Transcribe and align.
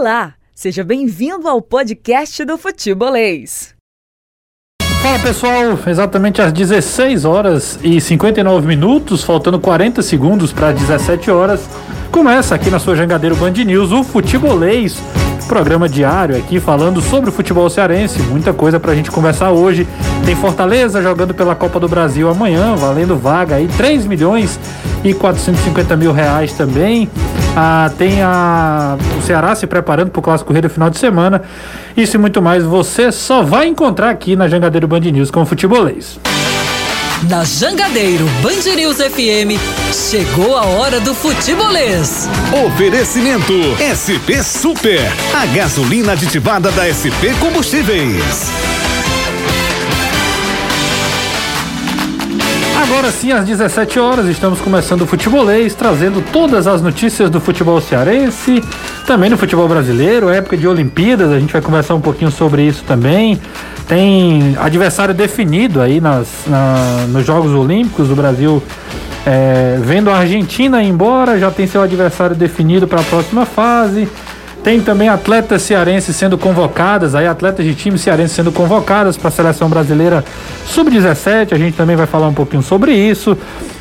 Olá, 0.00 0.34
seja 0.54 0.84
bem-vindo 0.84 1.48
ao 1.48 1.60
podcast 1.60 2.44
do 2.44 2.56
Futebolês. 2.56 3.74
Fala 5.02 5.18
pessoal, 5.18 5.76
exatamente 5.88 6.40
às 6.40 6.52
16 6.52 7.24
horas 7.24 7.80
e 7.82 8.00
59 8.00 8.64
minutos, 8.64 9.24
faltando 9.24 9.58
40 9.58 10.00
segundos 10.00 10.52
para 10.52 10.70
17 10.70 11.32
horas, 11.32 11.68
começa 12.12 12.54
aqui 12.54 12.70
na 12.70 12.78
sua 12.78 12.94
Jangadeiro 12.94 13.34
Band 13.34 13.50
News 13.50 13.90
o 13.90 14.04
Futebolês, 14.04 15.02
programa 15.48 15.88
diário 15.88 16.36
aqui 16.36 16.60
falando 16.60 17.00
sobre 17.00 17.30
o 17.30 17.32
futebol 17.32 17.68
cearense, 17.70 18.20
muita 18.22 18.52
coisa 18.52 18.78
pra 18.78 18.94
gente 18.94 19.10
conversar 19.10 19.50
hoje. 19.50 19.88
Tem 20.24 20.36
Fortaleza 20.36 21.02
jogando 21.02 21.32
pela 21.32 21.54
Copa 21.54 21.80
do 21.80 21.88
Brasil 21.88 22.28
amanhã, 22.28 22.76
valendo 22.76 23.16
vaga 23.16 23.56
aí 23.56 23.66
3 23.66 24.06
milhões 24.06 24.60
e 25.02 25.14
450 25.14 25.96
mil 25.96 26.12
reais 26.12 26.52
também. 26.52 27.08
Ah, 27.56 27.90
tem 27.96 28.22
a, 28.22 28.96
o 29.18 29.22
Ceará 29.22 29.54
se 29.54 29.66
preparando 29.66 30.10
para 30.10 30.20
o 30.20 30.22
Clássico 30.22 30.52
Rei 30.52 30.60
do 30.60 30.68
final 30.68 30.90
de 30.90 30.98
semana. 30.98 31.42
Isso 31.96 32.16
e 32.16 32.18
muito 32.18 32.42
mais 32.42 32.62
você 32.62 33.10
só 33.10 33.42
vai 33.42 33.66
encontrar 33.66 34.10
aqui 34.10 34.36
na 34.36 34.46
Jangadeiro 34.46 34.86
Band 34.86 35.00
News 35.00 35.30
com 35.30 35.42
o 35.42 35.46
Futebolês. 35.46 36.20
Na 37.26 37.44
Jangadeiro 37.44 38.24
Band 38.42 38.76
News 38.76 38.98
FM, 38.98 39.58
chegou 39.92 40.56
a 40.56 40.64
hora 40.64 41.00
do 41.00 41.14
futebolês. 41.14 42.28
Oferecimento 42.64 43.52
SP 43.82 44.38
Super, 44.42 45.00
a 45.34 45.44
gasolina 45.46 46.12
aditivada 46.12 46.70
da 46.70 46.86
SP 46.86 47.34
Combustíveis. 47.40 48.52
Agora 52.80 53.10
sim, 53.10 53.32
às 53.32 53.44
17 53.44 53.98
horas, 53.98 54.26
estamos 54.28 54.60
começando 54.60 55.02
o 55.02 55.06
Futebolês, 55.06 55.74
trazendo 55.74 56.22
todas 56.32 56.66
as 56.66 56.80
notícias 56.80 57.28
do 57.28 57.40
futebol 57.40 57.80
cearense, 57.80 58.62
também 59.08 59.30
no 59.30 59.38
futebol 59.38 59.66
brasileiro, 59.66 60.28
época 60.28 60.54
de 60.54 60.68
Olimpíadas, 60.68 61.32
a 61.32 61.40
gente 61.40 61.50
vai 61.50 61.62
conversar 61.62 61.94
um 61.94 62.00
pouquinho 62.00 62.30
sobre 62.30 62.62
isso 62.62 62.84
também. 62.86 63.40
Tem 63.86 64.54
adversário 64.60 65.14
definido 65.14 65.80
aí 65.80 65.98
nas, 65.98 66.28
na, 66.46 67.06
nos 67.08 67.24
Jogos 67.24 67.52
Olímpicos, 67.52 68.10
o 68.10 68.14
Brasil 68.14 68.62
é, 69.24 69.78
vendo 69.80 70.10
a 70.10 70.18
Argentina 70.18 70.82
ir 70.82 70.88
embora, 70.88 71.38
já 71.38 71.50
tem 71.50 71.66
seu 71.66 71.80
adversário 71.80 72.36
definido 72.36 72.86
para 72.86 73.00
a 73.00 73.04
próxima 73.04 73.46
fase. 73.46 74.06
Tem 74.68 74.82
também 74.82 75.08
atletas 75.08 75.62
cearenses 75.62 76.14
sendo 76.14 76.36
convocadas, 76.36 77.14
aí 77.14 77.26
atletas 77.26 77.64
de 77.64 77.74
time 77.74 77.96
cearense 77.96 78.34
sendo 78.34 78.52
convocadas 78.52 79.16
para 79.16 79.28
a 79.28 79.30
seleção 79.30 79.66
brasileira 79.66 80.22
sub-17. 80.66 81.54
A 81.54 81.56
gente 81.56 81.74
também 81.74 81.96
vai 81.96 82.06
falar 82.06 82.28
um 82.28 82.34
pouquinho 82.34 82.62
sobre 82.62 82.92
isso. 82.92 83.34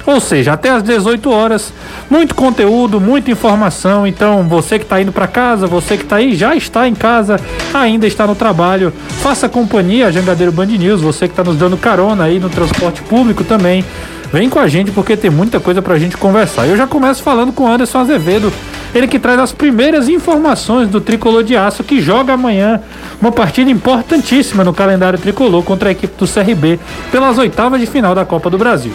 Ou 0.05 0.21
seja, 0.21 0.53
até 0.53 0.69
às 0.69 0.81
18 0.81 1.29
horas, 1.29 1.73
muito 2.09 2.33
conteúdo, 2.33 3.01
muita 3.01 3.29
informação. 3.29 4.07
Então, 4.07 4.43
você 4.43 4.79
que 4.79 4.85
está 4.85 5.01
indo 5.01 5.11
para 5.11 5.27
casa, 5.27 5.67
você 5.67 5.97
que 5.97 6.03
está 6.03 6.15
aí, 6.15 6.33
já 6.33 6.55
está 6.55 6.87
em 6.87 6.95
casa, 6.95 7.37
ainda 7.73 8.07
está 8.07 8.25
no 8.25 8.33
trabalho, 8.33 8.93
faça 9.21 9.49
companhia, 9.49 10.09
Jangadeiro 10.09 10.53
Band 10.53 10.67
News, 10.67 11.01
você 11.01 11.27
que 11.27 11.33
está 11.33 11.43
nos 11.43 11.57
dando 11.57 11.75
carona 11.75 12.23
aí 12.23 12.39
no 12.39 12.49
transporte 12.49 13.01
público 13.01 13.43
também. 13.43 13.83
Vem 14.31 14.49
com 14.49 14.59
a 14.59 14.67
gente 14.67 14.91
porque 14.91 15.15
tem 15.15 15.29
muita 15.29 15.59
coisa 15.59 15.81
pra 15.81 15.97
gente 15.97 16.17
conversar. 16.17 16.65
Eu 16.67 16.75
já 16.75 16.85
começo 16.85 17.23
falando 17.23 17.53
com 17.53 17.67
Anderson 17.67 17.99
Azevedo, 17.99 18.51
ele 18.97 19.07
que 19.07 19.19
traz 19.19 19.39
as 19.39 19.51
primeiras 19.51 20.09
informações 20.09 20.89
do 20.89 20.99
Tricolor 20.99 21.43
de 21.43 21.55
Aço, 21.55 21.83
que 21.83 22.01
joga 22.01 22.33
amanhã 22.33 22.81
uma 23.21 23.31
partida 23.31 23.69
importantíssima 23.69 24.63
no 24.63 24.73
calendário 24.73 25.19
tricolor 25.19 25.63
contra 25.63 25.89
a 25.89 25.91
equipe 25.91 26.17
do 26.17 26.27
CRB 26.27 26.79
pelas 27.11 27.37
oitavas 27.37 27.79
de 27.79 27.85
final 27.85 28.15
da 28.15 28.25
Copa 28.25 28.49
do 28.49 28.57
Brasil. 28.57 28.93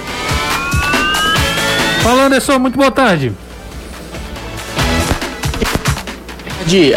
Fala 2.03 2.25
Anderson, 2.25 2.58
muito 2.58 2.77
boa 2.77 2.91
tarde. 2.91 3.33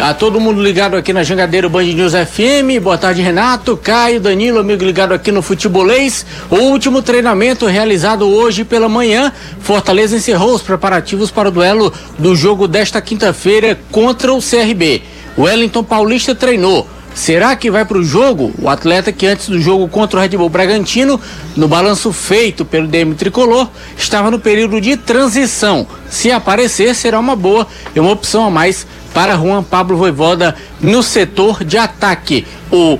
A 0.00 0.14
todo 0.14 0.40
mundo 0.40 0.62
ligado 0.62 0.96
aqui 0.96 1.12
na 1.12 1.24
Jangadeiro 1.24 1.68
Band 1.68 1.82
News 1.82 2.12
FM. 2.12 2.80
Boa 2.80 2.96
tarde, 2.96 3.20
Renato, 3.20 3.76
Caio, 3.76 4.20
Danilo, 4.20 4.60
amigo 4.60 4.84
ligado 4.84 5.12
aqui 5.12 5.32
no 5.32 5.42
Futebolês. 5.42 6.24
O 6.48 6.56
último 6.56 7.02
treinamento 7.02 7.66
realizado 7.66 8.28
hoje 8.28 8.64
pela 8.64 8.88
manhã. 8.88 9.32
Fortaleza 9.58 10.16
encerrou 10.16 10.54
os 10.54 10.62
preparativos 10.62 11.32
para 11.32 11.48
o 11.48 11.50
duelo 11.50 11.92
do 12.16 12.36
jogo 12.36 12.68
desta 12.68 13.02
quinta-feira 13.02 13.76
contra 13.90 14.32
o 14.32 14.40
CRB. 14.40 15.02
Wellington 15.36 15.82
Paulista 15.82 16.32
treinou. 16.32 16.86
Será 17.12 17.56
que 17.56 17.70
vai 17.70 17.84
para 17.84 17.98
o 17.98 18.04
jogo? 18.04 18.52
O 18.60 18.68
atleta 18.68 19.10
que 19.10 19.26
antes 19.26 19.48
do 19.48 19.60
jogo 19.60 19.88
contra 19.88 20.18
o 20.18 20.22
Red 20.22 20.36
Bull 20.36 20.48
Bragantino, 20.48 21.20
no 21.56 21.66
balanço 21.66 22.12
feito 22.12 22.64
pelo 22.64 22.86
DM 22.86 23.14
Tricolor, 23.14 23.68
estava 23.96 24.30
no 24.30 24.38
período 24.38 24.80
de 24.80 24.96
transição. 24.96 25.86
Se 26.08 26.30
aparecer, 26.30 26.94
será 26.94 27.18
uma 27.18 27.34
boa 27.34 27.66
e 27.94 28.00
uma 28.00 28.12
opção 28.12 28.46
a 28.46 28.50
mais 28.50 28.86
para 29.16 29.34
Juan 29.34 29.62
Pablo 29.62 29.96
Voivoda 29.96 30.54
no 30.78 31.02
setor 31.02 31.64
de 31.64 31.78
ataque. 31.78 32.46
O 32.70 32.98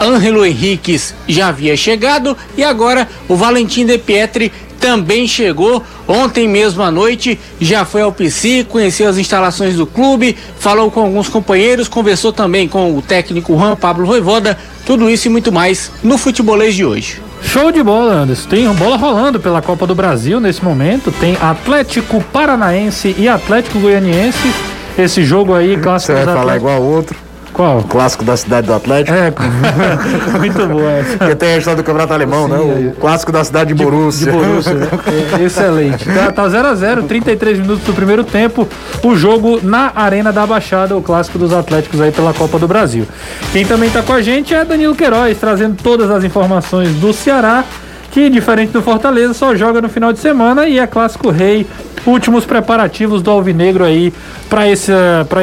Ângelo 0.00 0.46
Henriques 0.46 1.14
já 1.28 1.48
havia 1.48 1.76
chegado 1.76 2.34
e 2.56 2.64
agora 2.64 3.06
o 3.28 3.36
Valentim 3.36 3.84
De 3.84 3.98
Pietri 3.98 4.50
também 4.80 5.28
chegou. 5.28 5.84
Ontem 6.06 6.48
mesmo 6.48 6.82
à 6.82 6.90
noite 6.90 7.38
já 7.60 7.84
foi 7.84 8.00
ao 8.00 8.10
PC, 8.10 8.64
conheceu 8.66 9.10
as 9.10 9.18
instalações 9.18 9.76
do 9.76 9.86
clube, 9.86 10.34
falou 10.58 10.90
com 10.90 11.00
alguns 11.00 11.28
companheiros, 11.28 11.86
conversou 11.86 12.32
também 12.32 12.66
com 12.66 12.96
o 12.96 13.02
técnico 13.02 13.54
Juan 13.54 13.76
Pablo 13.76 14.06
Voivoda. 14.06 14.56
Tudo 14.86 15.10
isso 15.10 15.28
e 15.28 15.30
muito 15.30 15.52
mais 15.52 15.92
no 16.02 16.16
futebolês 16.16 16.74
de 16.74 16.86
hoje. 16.86 17.20
Show 17.42 17.70
de 17.70 17.82
bola, 17.82 18.14
Anderson. 18.14 18.48
Tem 18.48 18.66
bola 18.72 18.96
rolando 18.96 19.38
pela 19.38 19.60
Copa 19.60 19.86
do 19.86 19.94
Brasil 19.94 20.40
nesse 20.40 20.64
momento. 20.64 21.12
Tem 21.12 21.36
Atlético 21.38 22.24
Paranaense 22.32 23.14
e 23.18 23.28
Atlético 23.28 23.78
Goianiense 23.78 24.77
esse 25.04 25.24
jogo 25.24 25.54
aí, 25.54 25.76
clássico 25.76 26.12
Você 26.12 26.24
vai 26.24 26.34
falar 26.34 26.56
igual 26.56 26.76
ao 26.76 26.82
outro? 26.82 27.28
Qual? 27.58 27.78
O 27.78 27.82
clássico 27.82 28.24
da 28.24 28.36
cidade 28.36 28.68
do 28.68 28.72
Atlético. 28.72 29.16
É, 29.16 29.32
muito 30.38 30.64
boa 30.68 30.92
essa. 30.92 31.18
Porque 31.18 31.34
tem 31.34 31.54
a 31.54 31.58
história 31.58 31.82
do 31.82 31.84
campeonato 31.84 32.12
alemão, 32.12 32.46
Sim, 32.46 32.52
né? 32.52 32.92
O 32.96 33.00
clássico 33.00 33.32
da 33.32 33.42
cidade 33.42 33.72
de, 33.72 33.74
de 33.74 33.82
Borussia. 33.82 34.30
De 34.30 34.38
Borussia? 34.38 34.88
É, 35.36 35.42
excelente. 35.42 36.04
Tá 36.04 36.44
0x0, 36.44 37.00
tá 37.00 37.08
33 37.08 37.58
minutos 37.58 37.84
do 37.84 37.92
primeiro 37.92 38.22
tempo. 38.22 38.68
O 39.02 39.16
jogo 39.16 39.58
na 39.60 39.90
Arena 39.96 40.32
da 40.32 40.46
Baixada, 40.46 40.96
o 40.96 41.02
clássico 41.02 41.36
dos 41.36 41.52
Atléticos 41.52 42.00
aí 42.00 42.12
pela 42.12 42.32
Copa 42.32 42.60
do 42.60 42.68
Brasil. 42.68 43.08
Quem 43.52 43.66
também 43.66 43.90
tá 43.90 44.02
com 44.02 44.12
a 44.12 44.22
gente 44.22 44.54
é 44.54 44.64
Danilo 44.64 44.94
Queiroz, 44.94 45.36
trazendo 45.38 45.82
todas 45.82 46.12
as 46.12 46.22
informações 46.22 46.90
do 46.94 47.12
Ceará 47.12 47.64
que, 48.10 48.28
diferente 48.30 48.72
do 48.72 48.82
Fortaleza, 48.82 49.34
só 49.34 49.54
joga 49.54 49.80
no 49.80 49.88
final 49.88 50.12
de 50.12 50.18
semana 50.18 50.66
e 50.66 50.78
é 50.78 50.86
clássico 50.86 51.30
rei. 51.30 51.66
Últimos 52.06 52.46
preparativos 52.46 53.20
do 53.20 53.30
Alvinegro 53.30 53.84
aí 53.84 54.12
para 54.48 54.68
esse, 54.68 54.92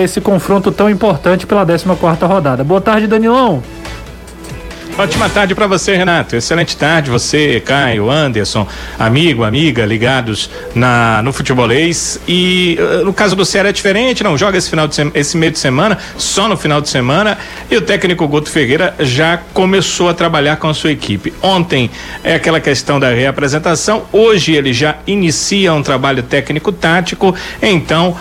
esse 0.01 0.19
confronto 0.19 0.71
tão 0.71 0.89
importante 0.89 1.45
pela 1.45 1.61
14 1.61 1.85
quarta 1.99 2.25
rodada. 2.25 2.63
Boa 2.63 2.81
tarde, 2.81 3.07
Danilão. 3.07 3.61
Ótima 4.97 5.27
tarde 5.27 5.53
para 5.53 5.67
você, 5.67 5.97
Renato. 5.97 6.37
Excelente 6.37 6.77
tarde, 6.77 7.11
você, 7.11 7.59
Caio, 7.59 8.09
Anderson, 8.09 8.65
amigo, 8.97 9.43
amiga, 9.43 9.85
ligados 9.85 10.49
na 10.73 11.21
no 11.21 11.33
futebolês. 11.33 12.17
E 12.25 12.79
uh, 12.79 13.03
no 13.03 13.11
caso 13.11 13.35
do 13.35 13.43
Ceará 13.43 13.67
é 13.67 13.71
diferente, 13.73 14.23
não 14.23 14.37
joga 14.37 14.57
esse 14.57 14.69
final 14.69 14.87
de 14.87 14.95
esse 15.13 15.35
meio 15.35 15.51
de 15.51 15.59
semana, 15.59 15.97
só 16.17 16.47
no 16.47 16.55
final 16.55 16.79
de 16.79 16.87
semana. 16.87 17.37
E 17.69 17.75
o 17.75 17.81
técnico 17.81 18.25
Guto 18.25 18.49
Ferreira 18.49 18.95
já 19.01 19.37
começou 19.53 20.07
a 20.07 20.13
trabalhar 20.13 20.55
com 20.55 20.69
a 20.69 20.73
sua 20.73 20.93
equipe. 20.93 21.33
Ontem 21.41 21.91
é 22.23 22.35
aquela 22.35 22.61
questão 22.61 22.97
da 22.97 23.09
reapresentação, 23.09 24.05
hoje 24.13 24.53
ele 24.53 24.71
já 24.71 24.95
inicia 25.05 25.73
um 25.73 25.83
trabalho 25.83 26.23
técnico 26.23 26.71
tático. 26.71 27.35
Então, 27.61 28.11
uh, 28.11 28.17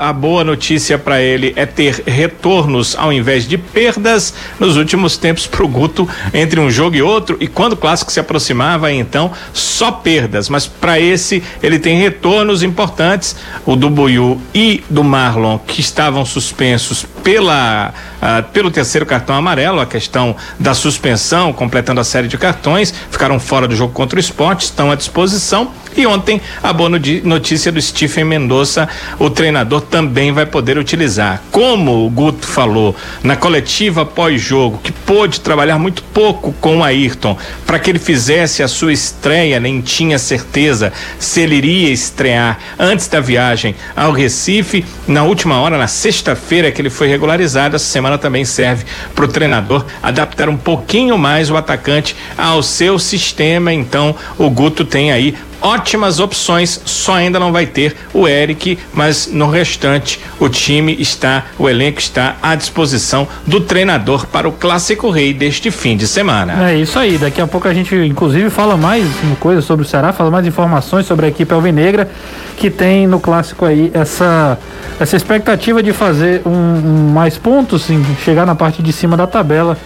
a 0.00 0.12
boa 0.12 0.44
notícia 0.44 0.96
para 0.98 1.20
ele 1.20 1.52
é 1.56 1.66
ter 1.66 2.04
retornos 2.06 2.94
ao 2.96 3.12
invés 3.12 3.48
de 3.48 3.58
perdas 3.58 4.32
nos 4.60 4.76
últimos 4.76 5.16
tempos 5.16 5.48
para 5.48 5.64
o 5.64 5.68
Guto 5.68 5.95
entre 6.34 6.58
um 6.58 6.70
jogo 6.70 6.96
e 6.96 7.02
outro, 7.02 7.36
e 7.40 7.46
quando 7.46 7.74
o 7.74 7.76
clássico 7.76 8.10
se 8.10 8.18
aproximava, 8.18 8.92
então 8.92 9.30
só 9.52 9.92
perdas. 9.92 10.48
Mas 10.48 10.66
para 10.66 10.98
esse, 11.00 11.42
ele 11.62 11.78
tem 11.78 11.98
retornos 11.98 12.62
importantes. 12.62 13.36
O 13.64 13.76
do 13.76 13.88
Buiu 13.88 14.40
e 14.54 14.82
do 14.90 15.04
Marlon, 15.04 15.58
que 15.58 15.80
estavam 15.80 16.24
suspensos 16.24 17.04
pela, 17.22 17.94
uh, 18.22 18.42
pelo 18.52 18.70
terceiro 18.70 19.06
cartão 19.06 19.34
amarelo, 19.36 19.80
a 19.80 19.86
questão 19.86 20.36
da 20.58 20.74
suspensão, 20.74 21.52
completando 21.52 22.00
a 22.00 22.04
série 22.04 22.28
de 22.28 22.38
cartões, 22.38 22.92
ficaram 23.10 23.38
fora 23.38 23.66
do 23.66 23.76
jogo 23.76 23.92
contra 23.92 24.16
o 24.16 24.20
esporte, 24.20 24.64
estão 24.64 24.90
à 24.90 24.94
disposição. 24.94 25.70
E 25.96 26.06
ontem, 26.06 26.42
a 26.62 26.74
boa 26.74 26.90
notícia 27.24 27.72
do 27.72 27.80
Stephen 27.80 28.24
Mendonça, 28.24 28.86
o 29.18 29.30
treinador 29.30 29.80
também 29.80 30.30
vai 30.30 30.44
poder 30.44 30.76
utilizar. 30.76 31.42
Como 31.50 32.04
o 32.04 32.10
Guto 32.10 32.46
falou 32.46 32.94
na 33.22 33.34
coletiva 33.34 34.04
pós-jogo, 34.04 34.78
que 34.82 34.92
pôde 34.92 35.40
trabalhar 35.40 35.78
muito 35.78 36.02
pouco 36.02 36.52
com 36.60 36.78
o 36.78 36.84
Ayrton, 36.84 37.38
para 37.64 37.78
que 37.78 37.90
ele 37.90 37.98
fizesse 37.98 38.62
a 38.62 38.68
sua 38.68 38.92
estreia, 38.92 39.58
nem 39.58 39.80
tinha 39.80 40.18
certeza 40.18 40.92
se 41.18 41.40
ele 41.40 41.56
iria 41.56 41.90
estrear 41.90 42.58
antes 42.78 43.08
da 43.08 43.20
viagem 43.20 43.74
ao 43.96 44.12
Recife. 44.12 44.84
Na 45.08 45.22
última 45.22 45.58
hora, 45.60 45.78
na 45.78 45.86
sexta-feira, 45.86 46.70
que 46.70 46.82
ele 46.82 46.90
foi 46.90 47.08
regularizado, 47.08 47.74
essa 47.74 47.86
semana 47.86 48.05
também 48.16 48.44
serve 48.44 48.84
para 49.14 49.24
o 49.24 49.28
treinador 49.28 49.84
adaptar 50.02 50.48
um 50.48 50.56
pouquinho 50.56 51.18
mais 51.18 51.50
o 51.50 51.56
atacante 51.56 52.14
ao 52.38 52.62
seu 52.62 52.98
sistema. 52.98 53.72
Então, 53.72 54.14
o 54.38 54.48
Guto 54.48 54.84
tem 54.84 55.10
aí 55.12 55.34
ótimas 55.66 56.20
opções, 56.20 56.80
só 56.84 57.16
ainda 57.16 57.40
não 57.40 57.52
vai 57.52 57.66
ter 57.66 57.96
o 58.14 58.28
Eric, 58.28 58.78
mas 58.94 59.26
no 59.26 59.50
restante 59.50 60.20
o 60.38 60.48
time 60.48 60.96
está, 61.00 61.46
o 61.58 61.68
elenco 61.68 61.98
está 61.98 62.36
à 62.40 62.54
disposição 62.54 63.26
do 63.44 63.60
treinador 63.60 64.26
para 64.28 64.48
o 64.48 64.52
Clássico 64.52 65.10
Rei 65.10 65.34
deste 65.34 65.72
fim 65.72 65.96
de 65.96 66.06
semana. 66.06 66.70
É 66.70 66.76
isso 66.76 66.96
aí, 66.98 67.18
daqui 67.18 67.40
a 67.40 67.48
pouco 67.48 67.66
a 67.66 67.74
gente 67.74 67.94
inclusive 67.96 68.48
fala 68.48 68.76
mais 68.76 69.04
coisa 69.40 69.60
sobre 69.60 69.84
o 69.84 69.88
Ceará, 69.88 70.12
fala 70.12 70.30
mais 70.30 70.46
informações 70.46 71.04
sobre 71.04 71.26
a 71.26 71.28
equipe 71.28 71.52
alvinegra 71.52 72.08
que 72.56 72.70
tem 72.70 73.06
no 73.06 73.18
clássico 73.18 73.64
aí 73.64 73.90
essa 73.92 74.56
essa 74.98 75.14
expectativa 75.14 75.82
de 75.82 75.92
fazer 75.92 76.40
um, 76.46 76.50
um 76.50 77.10
mais 77.12 77.36
pontos, 77.36 77.86
chegar 78.24 78.46
na 78.46 78.54
parte 78.54 78.82
de 78.82 78.92
cima 78.92 79.14
da 79.14 79.26
tabela 79.26 79.76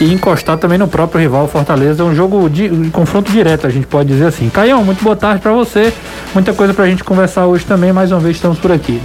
e 0.00 0.12
encostar 0.12 0.56
também 0.56 0.78
no 0.78 0.86
próprio 0.86 1.20
rival 1.20 1.48
Fortaleza. 1.48 2.02
É 2.02 2.06
um 2.06 2.14
jogo 2.14 2.48
de, 2.48 2.68
de 2.68 2.90
confronto 2.90 3.32
direto, 3.32 3.66
a 3.66 3.70
gente 3.70 3.86
pode 3.86 4.08
dizer 4.08 4.26
assim. 4.26 4.48
Caião, 4.48 4.84
muito 4.84 5.02
boa 5.02 5.16
tarde 5.22 5.40
para 5.40 5.52
você. 5.52 5.92
Muita 6.34 6.52
coisa 6.52 6.74
pra 6.74 6.84
gente 6.86 7.04
conversar 7.04 7.46
hoje 7.46 7.64
também. 7.64 7.92
Mais 7.92 8.10
uma 8.10 8.18
vez 8.18 8.34
estamos 8.34 8.58
por 8.58 8.72
aqui. 8.72 9.00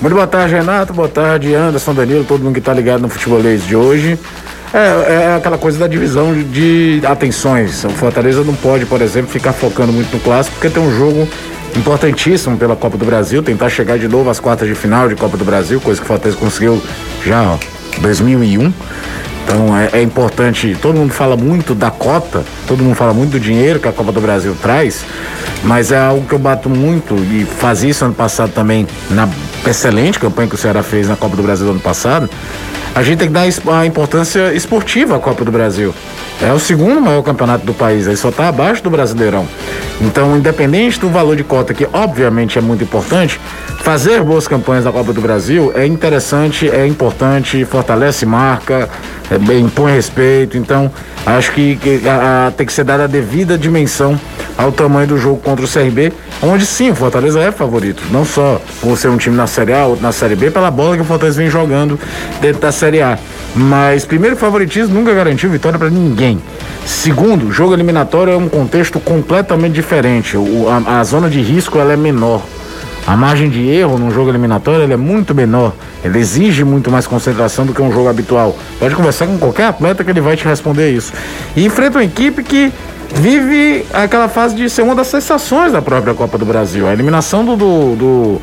Muito 0.00 0.14
boa 0.14 0.26
tarde, 0.26 0.52
Renato. 0.52 0.92
Boa 0.92 1.08
tarde, 1.08 1.54
Anderson, 1.54 1.94
Danilo, 1.94 2.24
todo 2.24 2.42
mundo 2.42 2.54
que 2.54 2.60
tá 2.60 2.74
ligado 2.74 3.02
no 3.02 3.08
futebolês 3.08 3.64
de 3.64 3.76
hoje. 3.76 4.18
É, 4.74 5.28
é 5.28 5.34
aquela 5.36 5.56
coisa 5.56 5.78
da 5.78 5.86
divisão 5.86 6.34
de 6.34 7.00
atenções. 7.06 7.84
O 7.84 7.90
Fortaleza 7.90 8.42
não 8.42 8.54
pode, 8.54 8.84
por 8.84 9.00
exemplo, 9.00 9.30
ficar 9.30 9.52
focando 9.52 9.92
muito 9.92 10.12
no 10.12 10.18
clássico, 10.18 10.56
porque 10.56 10.70
tem 10.70 10.82
um 10.82 10.96
jogo 10.96 11.28
importantíssimo 11.76 12.56
pela 12.56 12.74
Copa 12.74 12.98
do 12.98 13.04
Brasil, 13.04 13.40
tentar 13.40 13.68
chegar 13.68 13.96
de 13.96 14.08
novo 14.08 14.28
às 14.28 14.40
quartas 14.40 14.66
de 14.66 14.74
final 14.74 15.08
de 15.08 15.14
Copa 15.14 15.36
do 15.36 15.44
Brasil, 15.44 15.80
coisa 15.80 16.00
que 16.00 16.04
o 16.04 16.08
Fortaleza 16.08 16.36
conseguiu 16.36 16.82
já 17.24 17.56
em 17.96 18.02
2001. 18.02 18.72
Então 19.44 19.76
é, 19.76 19.90
é, 19.94 20.02
importante, 20.02 20.76
todo 20.80 20.96
mundo 20.96 21.12
fala 21.12 21.36
muito 21.36 21.74
da 21.74 21.90
cota, 21.90 22.44
todo 22.66 22.82
mundo 22.82 22.94
fala 22.94 23.12
muito 23.12 23.32
do 23.32 23.40
dinheiro 23.40 23.80
que 23.80 23.88
a 23.88 23.92
Copa 23.92 24.12
do 24.12 24.20
Brasil 24.20 24.56
traz, 24.60 25.04
mas 25.64 25.90
é 25.90 25.98
algo 25.98 26.26
que 26.26 26.32
eu 26.32 26.38
bato 26.38 26.68
muito 26.68 27.14
e 27.16 27.44
fazia 27.44 27.90
isso 27.90 28.04
ano 28.04 28.14
passado 28.14 28.52
também 28.52 28.86
na 29.10 29.28
excelente 29.66 30.18
campanha 30.18 30.48
que 30.48 30.54
o 30.54 30.58
Ceará 30.58 30.82
fez 30.82 31.08
na 31.08 31.16
Copa 31.16 31.36
do 31.36 31.42
Brasil 31.42 31.68
ano 31.68 31.80
passado. 31.80 32.28
A 32.94 33.02
gente 33.02 33.18
tem 33.18 33.28
que 33.28 33.34
dar 33.34 33.46
a 33.72 33.86
importância 33.86 34.52
esportiva 34.52 35.16
à 35.16 35.18
Copa 35.20 35.44
do 35.44 35.52
Brasil. 35.52 35.94
É 36.42 36.52
o 36.52 36.58
segundo 36.58 37.00
maior 37.00 37.22
campeonato 37.22 37.64
do 37.64 37.74
país, 37.74 38.06
ele 38.06 38.16
só 38.16 38.30
está 38.30 38.48
abaixo 38.48 38.82
do 38.82 38.90
Brasileirão. 38.90 39.46
Então, 40.00 40.36
independente 40.36 40.98
do 40.98 41.08
valor 41.08 41.36
de 41.36 41.44
cota, 41.44 41.74
que 41.74 41.86
obviamente 41.92 42.58
é 42.58 42.62
muito 42.62 42.82
importante, 42.82 43.38
fazer 43.80 44.22
boas 44.22 44.46
campanhas 44.46 44.84
da 44.84 44.92
Copa 44.92 45.12
do 45.12 45.20
Brasil 45.20 45.72
é 45.74 45.86
interessante, 45.86 46.68
é 46.68 46.86
importante, 46.86 47.64
fortalece 47.64 48.24
marca, 48.24 48.88
é, 49.30 49.58
impõe 49.58 49.92
respeito. 49.92 50.56
Então, 50.56 50.90
acho 51.26 51.52
que, 51.52 51.76
que 51.76 52.08
a, 52.08 52.46
a, 52.46 52.50
tem 52.50 52.66
que 52.66 52.72
ser 52.72 52.84
dada 52.84 53.04
a 53.04 53.06
devida 53.06 53.58
dimensão 53.58 54.18
ao 54.56 54.70
tamanho 54.70 55.08
do 55.08 55.18
jogo 55.18 55.40
contra 55.40 55.64
o 55.64 55.68
CRB, 55.68 56.12
onde 56.42 56.66
sim, 56.66 56.90
o 56.90 56.94
Fortaleza 56.94 57.40
é 57.40 57.50
favorito. 57.50 58.02
Não 58.10 58.24
só 58.24 58.60
por 58.80 58.96
ser 58.98 59.08
um 59.08 59.16
time 59.16 59.34
na 59.34 59.46
Série 59.46 59.72
A, 59.72 59.86
outro 59.86 60.02
na 60.02 60.12
Série 60.12 60.36
B, 60.36 60.50
pela 60.50 60.70
bola 60.70 60.96
que 60.96 61.02
o 61.02 61.04
Fortaleza 61.04 61.38
vem 61.38 61.50
jogando 61.50 61.98
dentro 62.40 62.60
da 62.60 62.70
Série 62.70 63.00
A. 63.00 63.18
Mas, 63.54 64.04
primeiro, 64.04 64.36
favoritismo 64.36 64.94
nunca 64.94 65.14
garantiu 65.14 65.48
vitória 65.48 65.78
para 65.78 65.88
ninguém. 65.88 66.40
Segundo, 66.84 67.50
jogo 67.50 67.72
eliminatório 67.72 68.32
é 68.32 68.36
um 68.36 68.48
contexto 68.48 69.00
completamente 69.00 69.72
diferente. 69.72 70.36
O, 70.36 70.66
a, 70.68 71.00
a, 71.00 71.04
zona 71.04 71.30
de 71.30 71.40
risco 71.40 71.78
ela 71.78 71.92
é 71.92 71.96
menor. 71.96 72.42
A 73.06 73.16
margem 73.16 73.48
de 73.48 73.68
erro 73.68 73.98
num 73.98 74.10
jogo 74.10 74.30
eliminatório 74.30 74.90
é 74.90 74.96
muito 74.96 75.34
menor. 75.34 75.72
Ele 76.04 76.18
exige 76.18 76.64
muito 76.64 76.90
mais 76.90 77.06
concentração 77.06 77.66
do 77.66 77.74
que 77.74 77.82
um 77.82 77.92
jogo 77.92 78.08
habitual. 78.08 78.56
Pode 78.78 78.94
conversar 78.94 79.26
com 79.26 79.38
qualquer 79.38 79.66
atleta 79.66 80.04
que 80.04 80.10
ele 80.10 80.20
vai 80.20 80.36
te 80.36 80.44
responder 80.44 80.90
isso. 80.90 81.12
E 81.56 81.64
enfrenta 81.64 81.98
uma 81.98 82.04
equipe 82.04 82.42
que 82.42 82.72
vive 83.14 83.84
aquela 83.92 84.28
fase 84.28 84.54
de 84.54 84.68
ser 84.70 84.82
uma 84.82 84.94
das 84.94 85.08
sensações 85.08 85.72
da 85.72 85.82
própria 85.82 86.14
Copa 86.14 86.38
do 86.38 86.44
Brasil. 86.44 86.86
A 86.86 86.92
eliminação 86.92 87.44
do, 87.44 87.56
do, 87.56 87.96
do 87.96 88.42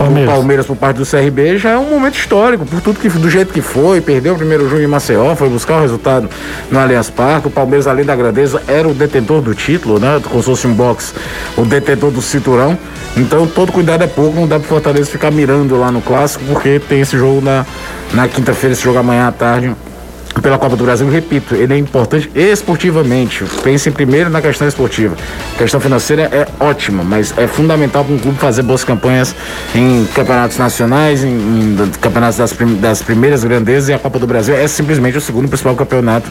Palmeiras. 0.00 0.34
Palmeiras 0.34 0.66
por 0.66 0.76
parte 0.76 0.96
do 0.96 1.04
CRB 1.04 1.58
já 1.58 1.72
é 1.72 1.78
um 1.78 1.90
momento 1.90 2.14
histórico, 2.14 2.64
por 2.64 2.80
tudo 2.80 2.98
que 2.98 3.08
do 3.10 3.28
jeito 3.28 3.52
que 3.52 3.60
foi, 3.60 4.00
perdeu 4.00 4.32
o 4.32 4.36
primeiro 4.36 4.66
jogo 4.66 4.80
em 4.80 4.86
Maceió, 4.86 5.36
foi 5.36 5.50
buscar 5.50 5.76
o 5.76 5.82
resultado 5.82 6.26
no 6.70 6.78
Allianz 6.78 7.10
Parque. 7.10 7.48
O 7.48 7.50
Palmeiras, 7.50 7.86
além 7.86 8.06
da 8.06 8.16
grandeza, 8.16 8.62
era 8.66 8.88
o 8.88 8.94
detentor 8.94 9.42
do 9.42 9.54
título, 9.54 9.98
né? 9.98 10.18
Como 10.26 10.40
se 10.40 10.46
fosse 10.46 10.66
um 10.66 10.72
box, 10.72 11.14
o 11.54 11.66
detentor 11.66 12.10
do 12.10 12.22
cinturão. 12.22 12.78
Então 13.14 13.46
todo 13.46 13.72
cuidado 13.72 14.02
é 14.02 14.06
pouco, 14.06 14.40
não 14.40 14.48
dá 14.48 14.58
pro 14.58 14.68
Fortaleza 14.68 15.10
ficar 15.10 15.30
mirando 15.30 15.78
lá 15.78 15.92
no 15.92 16.00
clássico, 16.00 16.44
porque 16.46 16.80
tem 16.88 17.02
esse 17.02 17.18
jogo 17.18 17.42
na, 17.42 17.66
na 18.14 18.26
quinta-feira, 18.26 18.72
esse 18.72 18.82
jogo 18.82 18.98
amanhã 18.98 19.28
à 19.28 19.32
tarde 19.32 19.76
pela 20.42 20.58
Copa 20.58 20.76
do 20.76 20.84
Brasil, 20.84 21.08
repito, 21.08 21.54
ele 21.54 21.74
é 21.74 21.76
importante 21.76 22.30
esportivamente. 22.34 23.44
Pense 23.62 23.90
primeiro 23.90 24.30
na 24.30 24.40
questão 24.40 24.66
esportiva. 24.66 25.16
A 25.54 25.58
questão 25.58 25.80
financeira 25.80 26.22
é 26.22 26.46
ótima, 26.60 27.02
mas 27.02 27.34
é 27.36 27.46
fundamental 27.46 28.04
para 28.04 28.14
um 28.14 28.18
clube 28.18 28.38
fazer 28.38 28.62
boas 28.62 28.84
campanhas 28.84 29.34
em 29.74 30.06
campeonatos 30.14 30.56
nacionais, 30.56 31.24
em, 31.24 31.28
em 31.28 31.90
campeonatos 32.00 32.38
das, 32.38 32.52
prim, 32.52 32.76
das 32.76 33.02
primeiras 33.02 33.42
grandezas 33.42 33.88
e 33.88 33.92
a 33.92 33.98
Copa 33.98 34.18
do 34.18 34.26
Brasil 34.26 34.54
é 34.54 34.66
simplesmente 34.68 35.18
o 35.18 35.20
segundo 35.20 35.48
principal 35.48 35.74
campeonato 35.74 36.30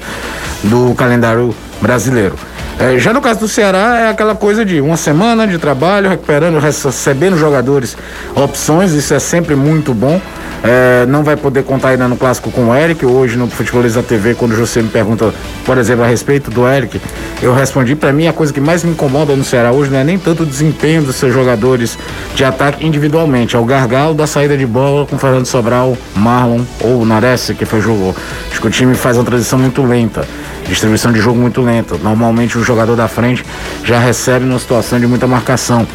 do 0.63 0.93
calendário 0.95 1.53
brasileiro. 1.81 2.35
É, 2.79 2.97
já 2.97 3.11
no 3.11 3.19
caso 3.19 3.41
do 3.41 3.47
Ceará, 3.47 3.99
é 3.99 4.09
aquela 4.09 4.33
coisa 4.33 4.63
de 4.63 4.79
uma 4.79 4.95
semana 4.95 5.45
de 5.45 5.57
trabalho, 5.57 6.09
recuperando, 6.09 6.57
recebendo 6.59 7.37
jogadores, 7.37 7.97
opções, 8.33 8.93
isso 8.93 9.13
é 9.13 9.19
sempre 9.19 9.53
muito 9.53 9.93
bom. 9.93 10.21
É, 10.63 11.05
não 11.05 11.23
vai 11.23 11.37
poder 11.37 11.63
contar 11.63 11.89
ainda 11.89 12.07
no 12.07 12.17
clássico 12.17 12.51
com 12.51 12.69
o 12.69 12.75
Eric. 12.75 13.05
Hoje 13.05 13.37
no 13.37 13.49
Futebolista 13.49 14.03
TV, 14.03 14.35
quando 14.35 14.55
você 14.55 14.81
me 14.81 14.89
pergunta, 14.89 15.33
por 15.65 15.77
exemplo, 15.77 16.03
a 16.03 16.07
respeito 16.07 16.51
do 16.51 16.67
Eric, 16.67 16.99
eu 17.41 17.53
respondi 17.53 17.95
para 17.95 18.11
mim 18.11 18.27
a 18.27 18.33
coisa 18.33 18.51
que 18.51 18.59
mais 18.59 18.83
me 18.83 18.91
incomoda 18.91 19.35
no 19.35 19.43
Ceará 19.43 19.71
hoje 19.71 19.89
não 19.89 19.99
é 19.99 20.03
nem 20.03 20.17
tanto 20.17 20.43
o 20.43 20.45
desempenho 20.45 21.01
dos 21.01 21.15
seus 21.15 21.33
jogadores 21.33 21.97
de 22.35 22.43
ataque 22.43 22.85
individualmente, 22.85 23.55
é 23.55 23.59
o 23.59 23.65
gargalo 23.65 24.13
da 24.13 24.27
saída 24.27 24.57
de 24.57 24.65
bola 24.65 25.05
com 25.05 25.17
Fernando 25.17 25.45
Sobral, 25.45 25.97
Marlon 26.15 26.61
ou 26.81 27.05
Nares, 27.05 27.51
que 27.57 27.65
foi 27.65 27.81
jogou. 27.81 28.15
Acho 28.51 28.59
que 28.59 28.67
o 28.67 28.71
time 28.71 28.95
faz 28.95 29.17
uma 29.17 29.23
transição 29.23 29.57
muito 29.57 29.81
lenta, 29.83 30.27
distribuição 30.69 31.11
de 31.11 31.19
jogo 31.19 31.39
muito 31.39 31.61
lenta. 31.61 31.97
Normalmente 31.97 32.57
o 32.57 32.63
jogador 32.63 32.95
da 32.95 33.07
frente 33.07 33.43
já 33.83 33.99
recebe 33.99 34.45
numa 34.45 34.59
situação 34.59 34.99
de 34.99 35.07
muita 35.07 35.27
marcação. 35.27 35.85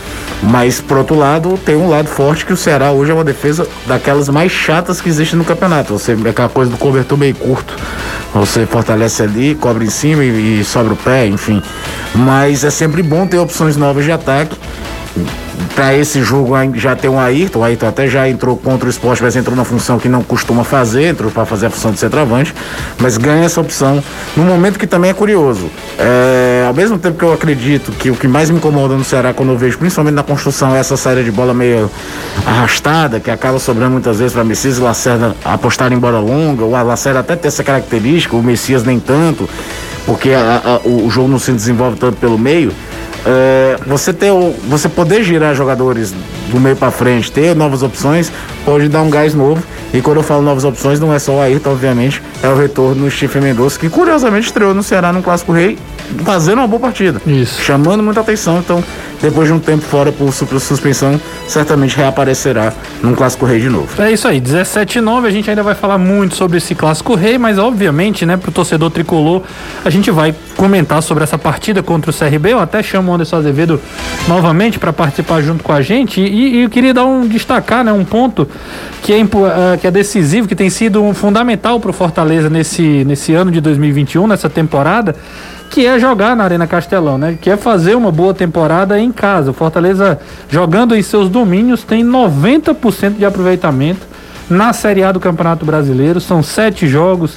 Mas, 0.43 0.81
por 0.81 0.99
outro 0.99 1.17
lado, 1.17 1.59
tem 1.65 1.76
um 1.76 1.88
lado 1.88 2.09
forte 2.09 2.44
que 2.44 2.53
o 2.53 2.56
Ceará 2.56 2.91
hoje 2.91 3.11
é 3.11 3.15
uma 3.15 3.25
defesa 3.25 3.67
daquelas 3.87 4.29
mais 4.29 4.53
chatas 4.53 5.00
que 5.00 5.09
existem 5.09 5.38
no 5.38 5.44
campeonato. 5.44 5.93
Você 5.93 6.12
é 6.12 6.29
aquela 6.29 6.49
coisa 6.49 6.71
do 6.71 6.76
cobertor 6.76 7.17
meio 7.17 7.35
curto. 7.35 7.75
Você 8.35 8.67
fortalece 8.67 9.23
ali, 9.23 9.55
cobre 9.55 9.85
em 9.85 9.91
cima 9.91 10.25
e, 10.25 10.61
e 10.61 10.65
sobra 10.65 10.93
o 10.93 10.97
pé, 10.97 11.27
enfim. 11.27 11.62
Mas 12.15 12.65
é 12.65 12.70
sempre 12.70 13.03
bom 13.03 13.27
ter 13.27 13.38
opções 13.38 13.77
novas 13.77 14.05
de 14.05 14.12
ataque 14.12 14.56
para 15.75 15.95
esse 15.97 16.23
jogo 16.23 16.55
já 16.75 16.95
tem 16.95 17.11
um 17.11 17.19
Ayrton, 17.19 17.61
o 17.61 17.65
Ayrton 17.65 17.89
até 17.89 18.09
já 18.09 18.29
entrou 18.29 18.57
contra 18.57 18.87
o 18.87 18.91
esporte, 18.91 19.23
mas 19.23 19.35
entrou 19.35 19.57
na 19.57 19.65
função 19.65 19.99
que 19.99 20.09
não 20.09 20.23
costuma 20.23 20.65
fazer, 20.65 21.11
entrou 21.11 21.31
para 21.31 21.45
fazer 21.45 21.67
a 21.67 21.71
função 21.71 21.91
de 21.93 21.99
centroavante, 21.99 22.55
mas 22.99 23.17
ganha 23.17 23.44
essa 23.44 23.61
opção 23.61 24.03
no 24.37 24.44
momento 24.44 24.79
que 24.79 24.87
também 24.87 25.11
é 25.11 25.15
curioso. 25.15 25.71
É, 25.99 26.65
ao 26.67 26.75
mesmo 26.75 26.99
tempo 26.99 27.19
que 27.19 27.25
eu 27.25 27.33
acredito 27.33 27.93
que 27.93 28.11
o 28.11 28.15
que 28.15 28.29
mais 28.29 28.51
me 28.51 28.56
incomoda 28.56 28.94
no 28.94 29.05
Ceará 29.05 29.33
quando 29.33 29.51
eu 29.51 29.59
vejo, 29.59 29.79
principalmente 29.79 30.15
na 30.15 30.23
construção, 30.23 30.75
é 30.75 30.79
essa 30.79 30.97
saída 30.97 31.23
de 31.23 31.31
bola 31.31 31.53
meio 31.53 31.91
arrastada, 32.47 33.19
que 33.19 33.31
acaba 33.31 33.59
sobrando 33.59 33.93
muitas 33.93 34.19
vezes 34.19 34.33
para 34.33 34.44
Messias 34.44 34.79
e 34.79 34.81
Lacerda 34.81 35.35
apostar 35.44 35.93
em 35.93 35.99
bola 35.99 36.21
longa, 36.21 36.65
o 36.65 36.71
Lacerda 36.71 37.21
até 37.21 37.37
tem 37.37 37.49
essa 37.49 37.65
característica, 37.65 38.37
o 38.37 38.43
Messias 38.43 38.85
nem 38.85 39.01
tanto, 39.01 39.49
porque 40.06 40.31
a, 40.31 40.81
a, 40.85 40.89
o 40.89 41.11
jogo 41.11 41.29
não 41.29 41.39
se 41.39 41.53
desenvolve 41.53 41.99
tanto 41.99 42.17
pelo 42.17 42.39
meio 42.39 42.73
é, 43.27 43.77
você 43.87 44.13
ter 44.13 44.31
você 44.69 44.89
poder 44.89 45.23
girar 45.23 45.55
jogadores 45.55 46.15
do 46.51 46.61
meio 46.61 46.77
para 46.77 46.91
frente, 46.91 47.31
ter 47.33 47.55
novas 47.55 47.83
opções, 47.83 48.31
pode 48.65 48.89
dar 48.89 49.03
um 49.03 49.11
gás 49.11 49.35
novo. 49.35 49.63
E 49.93 50.01
quando 50.01 50.19
eu 50.19 50.23
falo 50.23 50.43
novas 50.43 50.65
opções, 50.65 50.99
não 50.99 51.13
é 51.13 51.19
só 51.19 51.37
o 51.37 51.41
Ayrton, 51.41 51.71
obviamente, 51.71 52.23
é 52.43 52.49
o 52.49 52.57
retorno 52.57 53.05
do 53.05 53.11
Stephen 53.11 53.43
Mendonça, 53.43 53.79
que 53.79 53.89
curiosamente 53.89 54.47
estreou 54.47 54.75
no 54.75 54.83
Ceará 54.83 55.13
no 55.13 55.23
Clássico 55.23 55.53
Rei, 55.53 55.79
fazendo 56.25 56.58
uma 56.58 56.67
boa 56.67 56.81
partida. 56.81 57.20
Isso. 57.27 57.63
Chamando 57.63 58.03
muita 58.03 58.20
atenção. 58.20 58.58
Então, 58.58 58.82
depois 59.20 59.49
de 59.49 59.55
um 59.55 59.58
tempo 59.58 59.82
fora 59.82 60.13
por 60.13 60.32
suspensão, 60.32 61.19
certamente 61.49 61.96
reaparecerá 61.96 62.73
num 63.03 63.15
Clássico 63.15 63.46
Rei 63.46 63.61
de 63.61 63.69
novo. 63.69 63.89
É 64.03 64.13
isso 64.13 64.29
aí, 64.29 64.39
17 64.39 64.99
e 64.99 65.01
9, 65.01 65.27
a 65.27 65.31
gente 65.31 65.49
ainda 65.49 65.63
vai 65.63 65.75
falar 65.75 65.96
muito 65.96 66.34
sobre 66.34 66.58
esse 66.58 66.75
Clássico 66.75 67.15
Rei, 67.15 67.39
mas 67.39 67.58
obviamente, 67.58 68.27
né, 68.27 68.37
pro 68.37 68.53
torcedor 68.53 68.91
tricolor, 68.91 69.43
a 69.84 69.89
gente 69.89 70.11
vai 70.11 70.34
comentar 70.56 71.03
sobre 71.03 71.25
essa 71.25 71.39
partida 71.39 71.82
contra 71.82 72.11
o 72.11 72.15
CRB. 72.15 72.53
Eu 72.53 72.61
até 72.61 72.82
chamo 72.82 73.11
o 73.11 73.15
Anderson 73.15 73.37
Azevedo 73.37 73.81
novamente 74.29 74.79
para 74.79 74.93
participar 74.93 75.41
junto 75.41 75.65
com 75.65 75.73
a 75.73 75.81
gente. 75.81 76.20
E, 76.20 76.56
e, 76.56 76.63
eu 76.63 76.70
queria 76.70 76.93
dar 76.93 77.06
um 77.06 77.27
destacar, 77.27 77.82
né, 77.84 77.93
um 77.93 78.05
ponto 78.05 78.46
que 79.03 79.13
é, 79.13 79.23
uh, 79.23 79.79
que 79.81 79.87
é 79.87 79.91
decisivo, 79.91 80.46
que 80.46 80.55
tem 80.55 80.69
sido 80.69 81.03
um 81.03 81.15
fundamental 81.15 81.81
para 81.81 81.91
o 81.91 81.94
Fortaleza 81.94 82.51
nesse, 82.51 83.05
nesse 83.05 83.32
ano 83.32 83.51
de 83.51 83.61
2021, 83.61 84.27
nessa 84.27 84.51
temporada, 84.51 85.15
que 85.71 85.87
é 85.87 85.99
jogar 85.99 86.37
na 86.37 86.44
Arena 86.44 86.67
Castelão, 86.67 87.19
né? 87.19 87.37
Que 87.41 87.51
é 87.51 87.56
fazer 87.56 87.97
uma 87.97 88.13
boa 88.13 88.33
temporada 88.33 88.99
em 88.99 89.11
casa. 89.11 89.51
O 89.51 89.55
Fortaleza 89.55 90.19
jogando 90.49 90.94
em 90.94 91.03
seus 91.03 91.29
domínios 91.29 91.83
tem 91.83 92.05
90% 92.05 93.17
de 93.17 93.25
aproveitamento 93.25 94.06
na 94.49 94.73
Série 94.73 95.03
A 95.03 95.11
do 95.11 95.21
Campeonato 95.21 95.65
Brasileiro. 95.65 96.21
São 96.21 96.43
sete 96.43 96.87
jogos, 96.87 97.37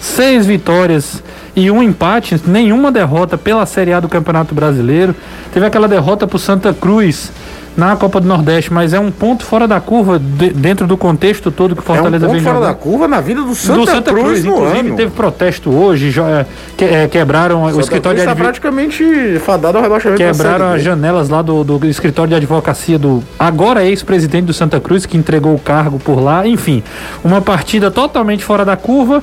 seis 0.00 0.46
vitórias 0.46 1.22
e 1.54 1.70
um 1.70 1.82
empate, 1.82 2.40
nenhuma 2.46 2.90
derrota 2.90 3.36
pela 3.36 3.66
Série 3.66 3.92
A 3.92 4.00
do 4.00 4.08
Campeonato 4.08 4.54
Brasileiro. 4.54 5.14
Teve 5.52 5.66
aquela 5.66 5.88
derrota 5.88 6.26
para 6.26 6.38
Santa 6.38 6.72
Cruz 6.72 7.32
na 7.76 7.96
Copa 7.96 8.20
do 8.20 8.28
Nordeste, 8.28 8.72
mas 8.72 8.92
é 8.92 9.00
um 9.00 9.10
ponto 9.10 9.44
fora 9.44 9.66
da 9.66 9.80
curva 9.80 10.18
de, 10.18 10.50
dentro 10.50 10.86
do 10.86 10.96
contexto 10.96 11.50
todo 11.50 11.74
que 11.74 11.80
o 11.80 11.84
Fortaleza 11.84 12.26
é 12.26 12.28
um 12.28 12.32
vem 12.32 12.40
ponto 12.42 12.44
fora 12.52 12.56
jogando. 12.66 12.68
da 12.68 12.74
curva 12.82 13.08
na 13.08 13.20
vida 13.20 13.42
do 13.42 13.54
Santa, 13.54 13.78
do 13.80 13.86
Santa 13.86 14.10
Cruz, 14.10 14.24
Cruz, 14.26 14.44
no 14.44 14.52
inclusive 14.52 14.78
ano. 14.88 14.96
teve 14.96 15.10
protesto 15.12 15.70
hoje, 15.70 16.10
jo- 16.10 16.22
é, 16.22 16.44
que- 16.76 16.84
é, 16.84 17.08
quebraram 17.08 17.62
o 17.62 17.68
Santa 17.70 17.80
escritório 17.80 18.16
Cruz 18.18 18.20
de 18.20 18.26
tá 18.26 18.30
advi- 18.32 18.42
praticamente 18.44 19.38
fadado 19.44 19.78
ao 19.78 19.82
rebaixamento 19.82 20.22
Quebraram 20.22 20.72
as 20.72 20.82
janelas 20.82 21.28
lá 21.28 21.40
do, 21.40 21.64
do 21.64 21.86
escritório 21.86 22.28
de 22.30 22.34
advocacia 22.36 22.98
do 22.98 23.22
agora 23.38 23.84
ex-presidente 23.84 24.44
do 24.44 24.52
Santa 24.52 24.78
Cruz, 24.78 25.06
que 25.06 25.16
entregou 25.16 25.54
o 25.54 25.58
cargo 25.58 25.98
por 25.98 26.20
lá. 26.22 26.46
Enfim, 26.46 26.82
uma 27.24 27.40
partida 27.40 27.90
totalmente 27.90 28.44
fora 28.44 28.64
da 28.64 28.76
curva. 28.76 29.22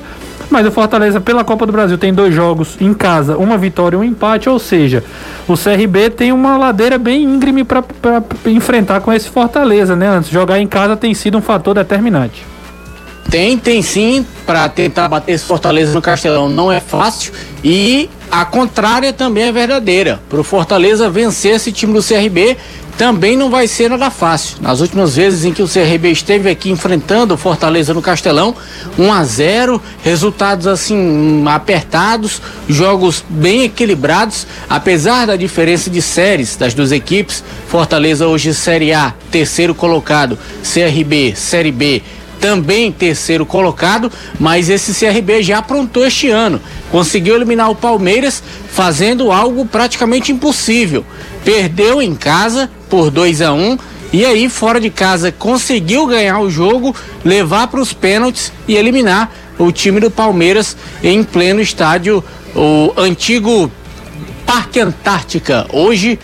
Mas 0.50 0.66
o 0.66 0.72
Fortaleza, 0.72 1.20
pela 1.20 1.44
Copa 1.44 1.64
do 1.64 1.70
Brasil, 1.70 1.96
tem 1.96 2.12
dois 2.12 2.34
jogos 2.34 2.76
em 2.80 2.92
casa, 2.92 3.36
uma 3.38 3.56
vitória 3.56 3.94
e 3.96 4.00
um 4.00 4.02
empate. 4.02 4.48
Ou 4.48 4.58
seja, 4.58 5.04
o 5.46 5.54
CRB 5.56 6.10
tem 6.10 6.32
uma 6.32 6.56
ladeira 6.58 6.98
bem 6.98 7.22
íngreme 7.22 7.62
para 7.62 7.84
enfrentar 8.46 9.00
com 9.00 9.12
esse 9.12 9.28
Fortaleza, 9.28 9.94
né? 9.94 10.08
Antes, 10.08 10.30
jogar 10.30 10.58
em 10.58 10.66
casa 10.66 10.96
tem 10.96 11.14
sido 11.14 11.38
um 11.38 11.42
fator 11.42 11.74
determinante. 11.74 12.49
Tem, 13.30 13.56
tem 13.56 13.80
sim, 13.80 14.26
para 14.44 14.68
tentar 14.68 15.08
bater 15.08 15.32
esse 15.32 15.44
Fortaleza 15.44 15.94
no 15.94 16.02
Castelão 16.02 16.48
não 16.48 16.70
é 16.70 16.80
fácil 16.80 17.32
e 17.62 18.10
a 18.28 18.44
contrária 18.44 19.12
também 19.12 19.44
é 19.44 19.52
verdadeira. 19.52 20.20
Para 20.28 20.40
o 20.40 20.44
Fortaleza 20.44 21.08
vencer 21.08 21.54
esse 21.54 21.70
time 21.70 21.92
do 21.92 22.02
CRB 22.02 22.56
também 22.98 23.36
não 23.36 23.48
vai 23.48 23.68
ser 23.68 23.88
nada 23.88 24.10
fácil. 24.10 24.58
Nas 24.60 24.80
últimas 24.80 25.14
vezes 25.14 25.44
em 25.44 25.52
que 25.52 25.62
o 25.62 25.68
CRB 25.68 26.10
esteve 26.10 26.50
aqui 26.50 26.70
enfrentando 26.70 27.32
o 27.32 27.36
Fortaleza 27.36 27.94
no 27.94 28.02
Castelão, 28.02 28.54
1 28.98 29.12
a 29.12 29.24
0, 29.24 29.82
resultados 30.02 30.66
assim 30.66 31.44
apertados, 31.46 32.42
jogos 32.68 33.24
bem 33.28 33.62
equilibrados, 33.62 34.44
apesar 34.68 35.28
da 35.28 35.36
diferença 35.36 35.88
de 35.88 36.02
séries 36.02 36.56
das 36.56 36.74
duas 36.74 36.90
equipes. 36.90 37.44
Fortaleza 37.68 38.26
hoje 38.26 38.52
Série 38.52 38.92
A, 38.92 39.14
terceiro 39.30 39.74
colocado, 39.74 40.36
CRB, 40.62 41.34
Série 41.36 41.72
B 41.72 42.02
também 42.40 42.90
terceiro 42.90 43.44
colocado, 43.44 44.10
mas 44.38 44.68
esse 44.68 44.94
CRB 44.94 45.42
já 45.42 45.58
aprontou 45.58 46.06
este 46.06 46.30
ano. 46.30 46.60
Conseguiu 46.90 47.36
eliminar 47.36 47.70
o 47.70 47.74
Palmeiras 47.74 48.42
fazendo 48.72 49.30
algo 49.30 49.66
praticamente 49.66 50.32
impossível. 50.32 51.04
Perdeu 51.44 52.00
em 52.00 52.14
casa 52.14 52.70
por 52.88 53.10
2 53.10 53.42
a 53.42 53.52
1 53.52 53.78
e 54.12 54.24
aí 54.24 54.48
fora 54.48 54.80
de 54.80 54.90
casa 54.90 55.30
conseguiu 55.30 56.06
ganhar 56.06 56.40
o 56.40 56.50
jogo, 56.50 56.94
levar 57.24 57.68
para 57.68 57.80
os 57.80 57.92
pênaltis 57.92 58.52
e 58.66 58.74
eliminar 58.74 59.30
o 59.58 59.70
time 59.70 60.00
do 60.00 60.10
Palmeiras 60.10 60.76
em 61.02 61.22
pleno 61.22 61.60
estádio, 61.60 62.24
o 62.54 62.92
antigo 62.96 63.70
Parque 64.46 64.80
Antártica, 64.80 65.66
hoje 65.72 66.18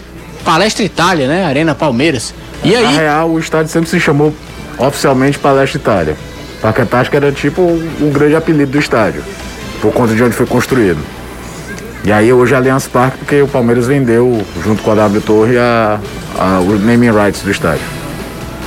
Palestra 0.44 0.85
Itália, 0.85 1.28
né? 1.28 1.44
Arena 1.44 1.75
Palmeiras. 1.75 2.35
E 2.64 2.73
Na 2.73 2.78
aí 2.78 2.96
real, 2.96 3.30
o 3.30 3.38
estádio 3.38 3.70
sempre 3.70 3.90
se 3.90 4.00
chamou 4.00 4.35
oficialmente 4.78 5.38
Palestra 5.38 5.78
Itália. 5.78 6.16
Parque 6.61 6.83
Antártica 6.83 7.16
era 7.16 7.33
tipo 7.33 7.62
o 7.62 8.11
grande 8.12 8.35
apelido 8.35 8.73
do 8.73 8.78
estádio, 8.78 9.23
por 9.80 9.92
conta 9.92 10.14
de 10.14 10.23
onde 10.23 10.35
foi 10.35 10.47
construído. 10.47 10.99
E 12.04 12.12
aí 12.12 12.33
hoje 12.33 12.54
é 12.54 12.56
Allianz 12.56 12.87
Parque, 12.87 13.18
porque 13.18 13.42
o 13.42 13.49
Palmeiras 13.49 13.87
vendeu, 13.87 14.40
junto 14.62 14.83
com 14.83 14.92
a 14.92 14.95
W 14.95 15.21
Torre, 15.21 15.59
a, 15.59 15.99
a, 16.38 16.61
o 16.61 16.78
naming 16.78 17.11
rights 17.11 17.42
do 17.42 17.50
estádio. 17.50 17.85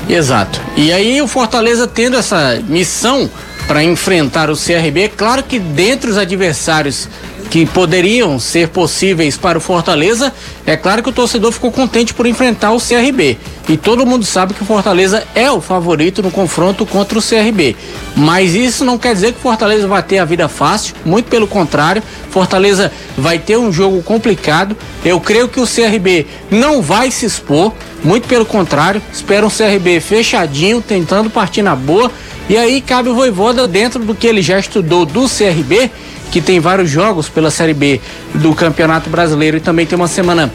Exato. 0.10 0.60
E 0.76 0.92
aí 0.92 1.22
o 1.22 1.28
Fortaleza 1.28 1.88
tendo 1.88 2.18
essa 2.18 2.60
missão 2.68 3.30
para 3.68 3.84
enfrentar 3.84 4.50
o 4.50 4.58
CRB, 4.58 5.10
claro 5.16 5.44
que 5.44 5.60
dentre 5.60 6.10
os 6.10 6.18
adversários 6.18 7.08
que 7.50 7.66
poderiam 7.66 8.38
ser 8.40 8.70
possíveis 8.70 9.36
para 9.36 9.58
o 9.58 9.62
Fortaleza, 9.62 10.32
é 10.66 10.78
claro 10.78 11.02
que 11.02 11.10
o 11.10 11.12
torcedor 11.12 11.52
ficou 11.52 11.72
contente 11.72 12.14
por 12.14 12.26
enfrentar 12.26 12.72
o 12.72 12.80
CRB. 12.80 13.38
E 13.68 13.76
todo 13.76 14.06
mundo 14.06 14.26
sabe 14.26 14.54
que 14.54 14.62
o 14.62 14.66
Fortaleza 14.66 15.24
é 15.34 15.50
o 15.52 15.60
favorito 15.60 16.22
no 16.22 16.30
confronto 16.30 16.86
contra 16.86 17.18
o 17.18 17.22
CRB. 17.22 17.76
Mas 18.16 18.54
isso 18.54 18.86
não 18.86 18.98
quer 18.98 19.14
dizer 19.14 19.34
que 19.34 19.40
o 19.40 19.42
Fortaleza 19.42 19.88
vai 19.88 20.04
ter 20.04 20.20
a 20.20 20.26
vida 20.26 20.48
fácil, 20.48 20.96
muito 21.06 21.30
pelo 21.30 21.48
contrário. 21.48 22.04
Fortaleza 22.30 22.92
vai 23.18 23.40
ter 23.40 23.58
um 23.58 23.72
jogo 23.72 24.02
complicado. 24.04 24.78
Eu 25.04 25.20
creio 25.20 25.48
que 25.48 25.60
o 25.60 25.68
CRB 25.68 26.28
não 26.52 26.82
vai 26.82 27.10
se 27.10 27.26
expor, 27.26 27.74
muito 28.04 28.28
pelo 28.28 28.46
contrário. 28.46 29.02
Espero 29.12 29.48
um 29.48 29.52
CRB 29.52 30.00
fechadinho, 30.00 30.82
tentando 30.82 31.30
partir 31.30 31.62
na 31.62 31.76
boa. 31.76 32.12
E 32.50 32.58
aí 32.58 32.82
cabe 32.82 33.10
o 33.10 33.16
Voivoda 33.16 33.68
dentro 33.68 34.04
do 34.04 34.16
que 34.16 34.26
ele 34.26 34.42
já 34.42 34.58
estudou 34.58 35.06
do 35.06 35.28
CRB, 35.30 35.92
que 36.32 36.42
tem 36.42 36.60
vários 36.60 36.90
jogos 36.90 37.28
pela 37.30 37.52
Série 37.52 37.74
B 37.74 38.00
do 38.36 38.54
Campeonato 38.54 39.10
Brasileiro 39.10 39.58
e 39.58 39.62
também 39.62 39.86
tem 39.86 39.96
uma 39.96 40.08
semana 40.08 40.52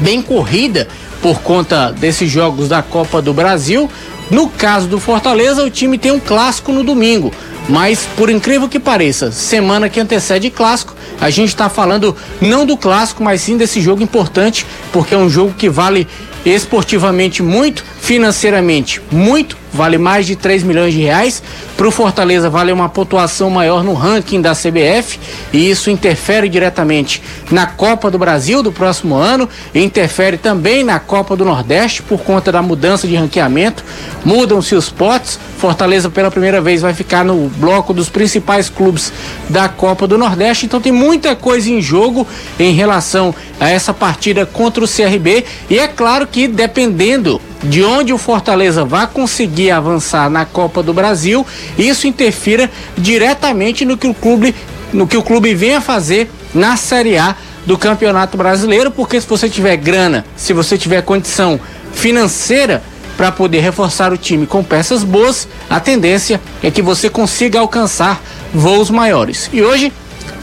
bem 0.00 0.20
corrida 0.20 0.88
por 1.22 1.40
conta 1.40 1.90
desses 1.90 2.30
jogos 2.30 2.68
da 2.68 2.82
Copa 2.82 3.22
do 3.22 3.32
Brasil. 3.32 3.90
No 4.30 4.48
caso 4.48 4.86
do 4.86 4.98
Fortaleza, 5.00 5.64
o 5.64 5.70
time 5.70 5.98
tem 5.98 6.12
um 6.12 6.20
clássico 6.20 6.72
no 6.72 6.82
domingo. 6.82 7.32
Mas, 7.68 8.06
por 8.16 8.28
incrível 8.28 8.68
que 8.68 8.78
pareça, 8.78 9.32
semana 9.32 9.88
que 9.88 9.98
antecede 9.98 10.50
clássico, 10.50 10.94
a 11.18 11.30
gente 11.30 11.48
está 11.48 11.70
falando 11.70 12.14
não 12.40 12.66
do 12.66 12.76
clássico, 12.76 13.22
mas 13.22 13.40
sim 13.40 13.56
desse 13.56 13.80
jogo 13.80 14.02
importante, 14.02 14.66
porque 14.92 15.14
é 15.14 15.18
um 15.18 15.30
jogo 15.30 15.54
que 15.56 15.70
vale 15.70 16.06
esportivamente 16.44 17.42
muito, 17.42 17.82
financeiramente 18.00 19.00
muito, 19.10 19.56
vale 19.74 19.98
mais 19.98 20.24
de 20.24 20.36
3 20.36 20.62
milhões 20.62 20.94
de 20.94 21.00
reais. 21.00 21.42
Para 21.76 21.88
o 21.88 21.90
Fortaleza 21.90 22.48
vale 22.48 22.72
uma 22.72 22.88
pontuação 22.88 23.50
maior 23.50 23.82
no 23.82 23.92
ranking 23.92 24.40
da 24.40 24.54
CBF 24.54 25.18
e 25.52 25.68
isso 25.68 25.90
interfere 25.90 26.48
diretamente 26.48 27.20
na 27.50 27.66
Copa 27.66 28.10
do 28.10 28.18
Brasil 28.18 28.62
do 28.62 28.72
próximo 28.72 29.16
ano 29.16 29.48
interfere 29.74 30.38
também 30.38 30.84
na 30.84 30.98
Copa 31.00 31.36
do 31.36 31.44
Nordeste 31.44 32.02
por 32.02 32.20
conta 32.20 32.52
da 32.52 32.62
mudança 32.62 33.08
de 33.08 33.16
ranqueamento. 33.16 33.84
Mudam-se 34.24 34.74
os 34.74 34.88
potes. 34.88 35.38
Fortaleza 35.58 36.10
pela 36.10 36.30
primeira 36.30 36.60
vez 36.60 36.82
vai 36.82 36.94
ficar 36.94 37.24
no 37.24 37.48
bloco 37.48 37.92
dos 37.92 38.08
principais 38.08 38.68
clubes 38.68 39.12
da 39.48 39.68
Copa 39.68 40.06
do 40.06 40.16
Nordeste. 40.16 40.66
Então 40.66 40.80
tem 40.80 40.92
muita 40.92 41.34
coisa 41.34 41.70
em 41.70 41.80
jogo 41.80 42.26
em 42.58 42.72
relação 42.72 43.34
a 43.60 43.68
essa 43.68 43.94
partida 43.94 44.44
contra 44.44 44.84
o 44.84 44.88
CRB 44.88 45.44
e 45.70 45.78
é 45.78 45.86
claro 45.86 46.26
que 46.26 46.48
dependendo 46.48 47.40
de 47.62 47.82
onde 47.82 48.12
o 48.12 48.18
Fortaleza 48.18 48.84
vai 48.84 49.06
conseguir 49.06 49.70
avançar 49.70 50.28
na 50.28 50.44
Copa 50.44 50.82
do 50.82 50.92
Brasil, 50.92 51.46
isso 51.78 52.06
interfira 52.06 52.70
diretamente 52.96 53.84
no 53.84 53.96
que 53.96 54.06
o 54.06 54.14
clube, 54.14 54.54
no 54.92 55.06
que 55.06 55.16
o 55.16 55.22
clube 55.22 55.54
vem 55.54 55.74
a 55.74 55.80
fazer 55.80 56.30
na 56.54 56.76
Série 56.76 57.16
A 57.16 57.34
do 57.64 57.78
Campeonato 57.78 58.36
Brasileiro, 58.36 58.90
porque 58.90 59.20
se 59.20 59.26
você 59.26 59.48
tiver 59.48 59.76
grana, 59.76 60.24
se 60.36 60.52
você 60.52 60.76
tiver 60.76 61.02
condição 61.02 61.58
financeira 61.92 62.82
para 63.16 63.32
poder 63.32 63.60
reforçar 63.60 64.12
o 64.12 64.18
time 64.18 64.46
com 64.46 64.62
peças 64.62 65.02
boas, 65.02 65.48
a 65.70 65.80
tendência 65.80 66.40
é 66.62 66.70
que 66.70 66.82
você 66.82 67.08
consiga 67.08 67.60
alcançar 67.60 68.20
voos 68.52 68.90
maiores. 68.90 69.48
E 69.52 69.62
hoje 69.62 69.92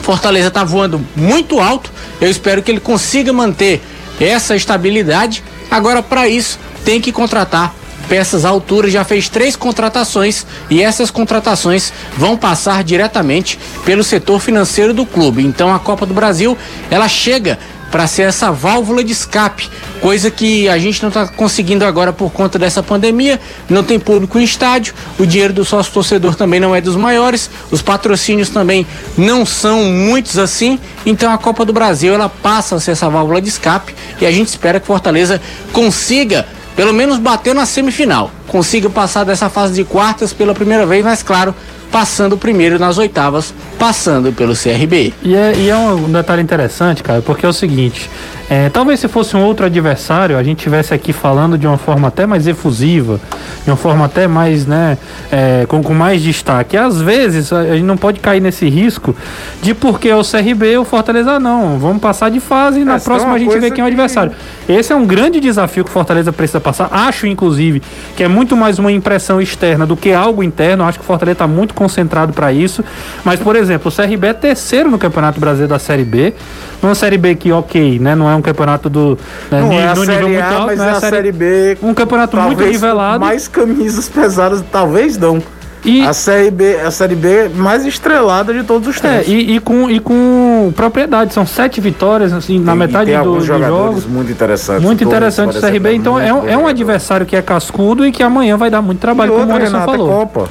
Fortaleza 0.01 0.47
está 0.47 0.63
voando 0.63 1.01
muito 1.15 1.59
alto. 1.59 1.91
Eu 2.19 2.29
espero 2.29 2.61
que 2.61 2.71
ele 2.71 2.79
consiga 2.79 3.31
manter 3.31 3.81
essa 4.19 4.55
estabilidade. 4.55 5.43
Agora, 5.69 6.01
para 6.01 6.27
isso, 6.27 6.59
tem 6.83 6.99
que 6.99 7.11
contratar 7.11 7.73
peças 8.09 8.43
à 8.43 8.49
altura. 8.49 8.89
Já 8.89 9.03
fez 9.03 9.29
três 9.29 9.55
contratações 9.55 10.45
e 10.69 10.81
essas 10.81 11.09
contratações 11.09 11.93
vão 12.17 12.35
passar 12.35 12.83
diretamente 12.83 13.57
pelo 13.85 14.03
setor 14.03 14.39
financeiro 14.39 14.93
do 14.93 15.05
clube. 15.05 15.43
Então, 15.43 15.73
a 15.73 15.79
Copa 15.79 16.05
do 16.05 16.13
Brasil 16.13 16.57
ela 16.89 17.07
chega 17.07 17.57
para 17.91 18.07
ser 18.07 18.23
essa 18.23 18.51
válvula 18.51 19.03
de 19.03 19.11
escape, 19.11 19.69
coisa 19.99 20.31
que 20.31 20.69
a 20.69 20.77
gente 20.77 21.01
não 21.01 21.09
está 21.09 21.27
conseguindo 21.27 21.85
agora 21.85 22.13
por 22.13 22.31
conta 22.31 22.57
dessa 22.57 22.81
pandemia. 22.81 23.39
Não 23.69 23.83
tem 23.83 23.99
público 23.99 24.39
em 24.39 24.43
estádio, 24.43 24.93
o 25.19 25.25
dinheiro 25.25 25.53
do 25.53 25.65
sócio 25.65 25.91
torcedor 25.91 26.35
também 26.35 26.59
não 26.59 26.73
é 26.73 26.79
dos 26.79 26.95
maiores, 26.95 27.49
os 27.69 27.81
patrocínios 27.81 28.49
também 28.49 28.87
não 29.17 29.45
são 29.45 29.83
muitos 29.83 30.37
assim. 30.37 30.79
Então 31.05 31.31
a 31.31 31.37
Copa 31.37 31.65
do 31.65 31.73
Brasil 31.73 32.13
ela 32.13 32.29
passa 32.29 32.75
a 32.75 32.79
ser 32.79 32.91
essa 32.91 33.09
válvula 33.09 33.41
de 33.41 33.49
escape 33.49 33.93
e 34.19 34.25
a 34.25 34.31
gente 34.31 34.47
espera 34.47 34.79
que 34.79 34.87
Fortaleza 34.87 35.41
consiga 35.73 36.47
pelo 36.75 36.93
menos 36.93 37.19
bater 37.19 37.53
na 37.53 37.65
semifinal, 37.65 38.31
consiga 38.47 38.89
passar 38.89 39.25
dessa 39.25 39.49
fase 39.49 39.73
de 39.73 39.83
quartas 39.83 40.31
pela 40.31 40.53
primeira 40.53 40.85
vez, 40.85 41.03
mas 41.03 41.21
claro, 41.21 41.53
passando 41.91 42.37
primeiro 42.37 42.79
nas 42.79 42.97
oitavas, 42.97 43.53
passando 43.77 44.31
pelo 44.31 44.53
CRB. 44.55 45.13
E 45.21 45.35
é, 45.35 45.53
e 45.55 45.69
é 45.69 45.75
um 45.75 46.11
detalhe 46.11 46.41
interessante, 46.41 47.03
cara, 47.03 47.21
porque 47.21 47.45
é 47.45 47.49
o 47.49 47.53
seguinte: 47.53 48.09
É, 48.53 48.67
talvez 48.67 48.99
se 48.99 49.07
fosse 49.07 49.33
um 49.37 49.41
outro 49.45 49.65
adversário, 49.65 50.37
a 50.37 50.43
gente 50.43 50.57
tivesse 50.57 50.93
aqui 50.93 51.13
falando 51.13 51.57
de 51.57 51.65
uma 51.65 51.77
forma 51.77 52.09
até 52.09 52.25
mais 52.25 52.45
efusiva, 52.45 53.17
de 53.63 53.71
uma 53.71 53.77
forma 53.77 54.03
até 54.03 54.27
mais, 54.27 54.67
né, 54.67 54.97
é, 55.31 55.65
com, 55.69 55.81
com 55.81 55.93
mais 55.93 56.21
destaque. 56.21 56.75
Às 56.75 57.01
vezes 57.01 57.53
a 57.53 57.63
gente 57.75 57.85
não 57.85 57.95
pode 57.95 58.19
cair 58.19 58.41
nesse 58.41 58.67
risco 58.67 59.15
de 59.61 59.73
porque 59.73 60.09
é 60.09 60.15
o 60.17 60.21
CRB 60.21 60.77
o 60.77 60.83
Fortaleza 60.83 61.39
não. 61.39 61.79
Vamos 61.79 62.01
passar 62.01 62.29
de 62.29 62.41
fase 62.41 62.81
e 62.81 62.83
na 62.83 62.95
Essa 62.95 63.05
é 63.05 63.07
próxima 63.07 63.31
uma 63.31 63.37
a 63.37 63.39
gente 63.39 63.57
vê 63.57 63.71
quem 63.71 63.83
é 63.83 63.85
o 63.85 63.87
que- 63.87 63.93
adversário. 63.93 64.33
Esse 64.67 64.91
é 64.91 64.95
um 64.97 65.05
grande 65.05 65.39
desafio 65.39 65.85
que 65.85 65.89
o 65.89 65.93
Fortaleza 65.93 66.33
precisa 66.33 66.59
passar. 66.59 66.89
Acho, 66.91 67.27
inclusive, 67.27 67.81
que 68.17 68.23
é 68.23 68.27
muito 68.27 68.57
mais 68.57 68.77
uma 68.79 68.91
impressão 68.91 69.39
externa 69.39 69.85
do 69.85 69.95
que 69.95 70.11
algo 70.11 70.43
interno. 70.43 70.83
Acho 70.83 70.99
que 70.99 71.05
o 71.05 71.07
Fortaleza 71.07 71.35
está 71.35 71.47
muito 71.47 71.73
concentrado 71.73 72.33
para 72.33 72.51
isso. 72.51 72.83
Mas, 73.23 73.39
por 73.39 73.55
exemplo, 73.55 73.89
o 73.89 73.95
CRB 73.95 74.27
é 74.27 74.33
terceiro 74.33 74.91
no 74.91 74.97
Campeonato 74.97 75.39
Brasileiro 75.39 75.69
da 75.71 75.79
Série 75.79 76.03
B. 76.03 76.33
Numa 76.81 76.95
Série 76.95 77.17
B 77.17 77.35
que, 77.35 77.51
ok, 77.51 77.99
né? 77.99 78.13
Não 78.15 78.29
é 78.29 78.35
um 78.35 78.40
campeonato 78.41 78.89
do. 78.89 79.17
Né, 79.49 79.61
Não 79.61 79.71
é 79.73 79.87
a 79.87 79.95
Série 79.95 80.25
muito 80.25 80.41
A, 80.41 80.47
alto, 80.53 80.65
mas 80.67 80.77
não 80.79 80.85
é 80.85 80.91
a 80.91 80.99
Série 80.99 81.31
B. 81.31 81.77
Um 81.81 81.93
campeonato 81.93 82.37
muito 82.37 82.63
nivelado. 82.63 83.19
Mais 83.19 83.47
camisas 83.47 84.07
pesadas, 84.09 84.63
talvez 84.71 85.17
não. 85.17 85.41
E- 85.83 86.05
A 86.05 86.13
Série 86.13 86.51
B, 86.51 86.75
a 86.75 86.91
Série 86.91 87.15
B 87.15 87.49
mais 87.55 87.83
estrelada 87.87 88.53
de 88.53 88.63
todos 88.63 88.87
os 88.87 89.03
É, 89.03 89.17
tempos. 89.17 89.27
e, 89.29 89.55
e 89.55 89.59
com, 89.59 89.89
e 89.89 89.99
com 89.99 90.71
propriedade. 90.75 91.33
São 91.33 91.43
sete 91.43 91.81
vitórias, 91.81 92.31
assim, 92.33 92.59
na 92.59 92.75
E 92.75 92.77
metade 92.77 93.11
tem 93.11 93.19
do, 93.23 93.41
jogadores 93.41 93.85
jogos. 93.95 94.05
muito 94.05 94.31
interessantes. 94.31 94.83
Muito 94.83 94.99
Dois, 95.03 95.07
interessante 95.11 95.57
o 95.57 95.59
CRB, 95.59 95.93
então 95.95 96.19
é, 96.19 96.31
muito 96.31 96.35
um- 96.45 96.47
é 96.47 96.51
um 96.51 96.51
jogador. 96.59 96.69
adversário 96.69 97.25
que 97.25 97.35
é 97.35 97.41
cascudo 97.41 98.05
e 98.05 98.11
que 98.11 98.21
amanhã 98.21 98.57
vai 98.57 98.69
dar 98.69 98.79
muito 98.83 98.99
trabalho, 98.99 99.29
E 99.29 99.31
como 99.31 99.39
o 99.39 99.53
outra, 99.53 99.67
Anderson 99.67 99.77
é 99.77 99.85
falou. 99.85 100.07
Copa. 100.09 100.49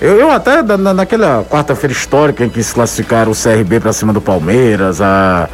Eu, 0.00 0.16
eu 0.16 0.30
até, 0.32 0.60
na- 0.60 0.76
na- 0.76 0.94
naquela 0.94 1.44
quarta-feira 1.48 1.92
histórica 1.92 2.44
em 2.44 2.48
que 2.48 2.60
se 2.60 2.74
classificaram 2.74 3.30
o 3.30 3.34
CRB 3.36 3.78
pra 3.78 3.92
cima 3.92 4.12
do 4.12 4.20
Palmeiras, 4.20 5.00
a, 5.00 5.48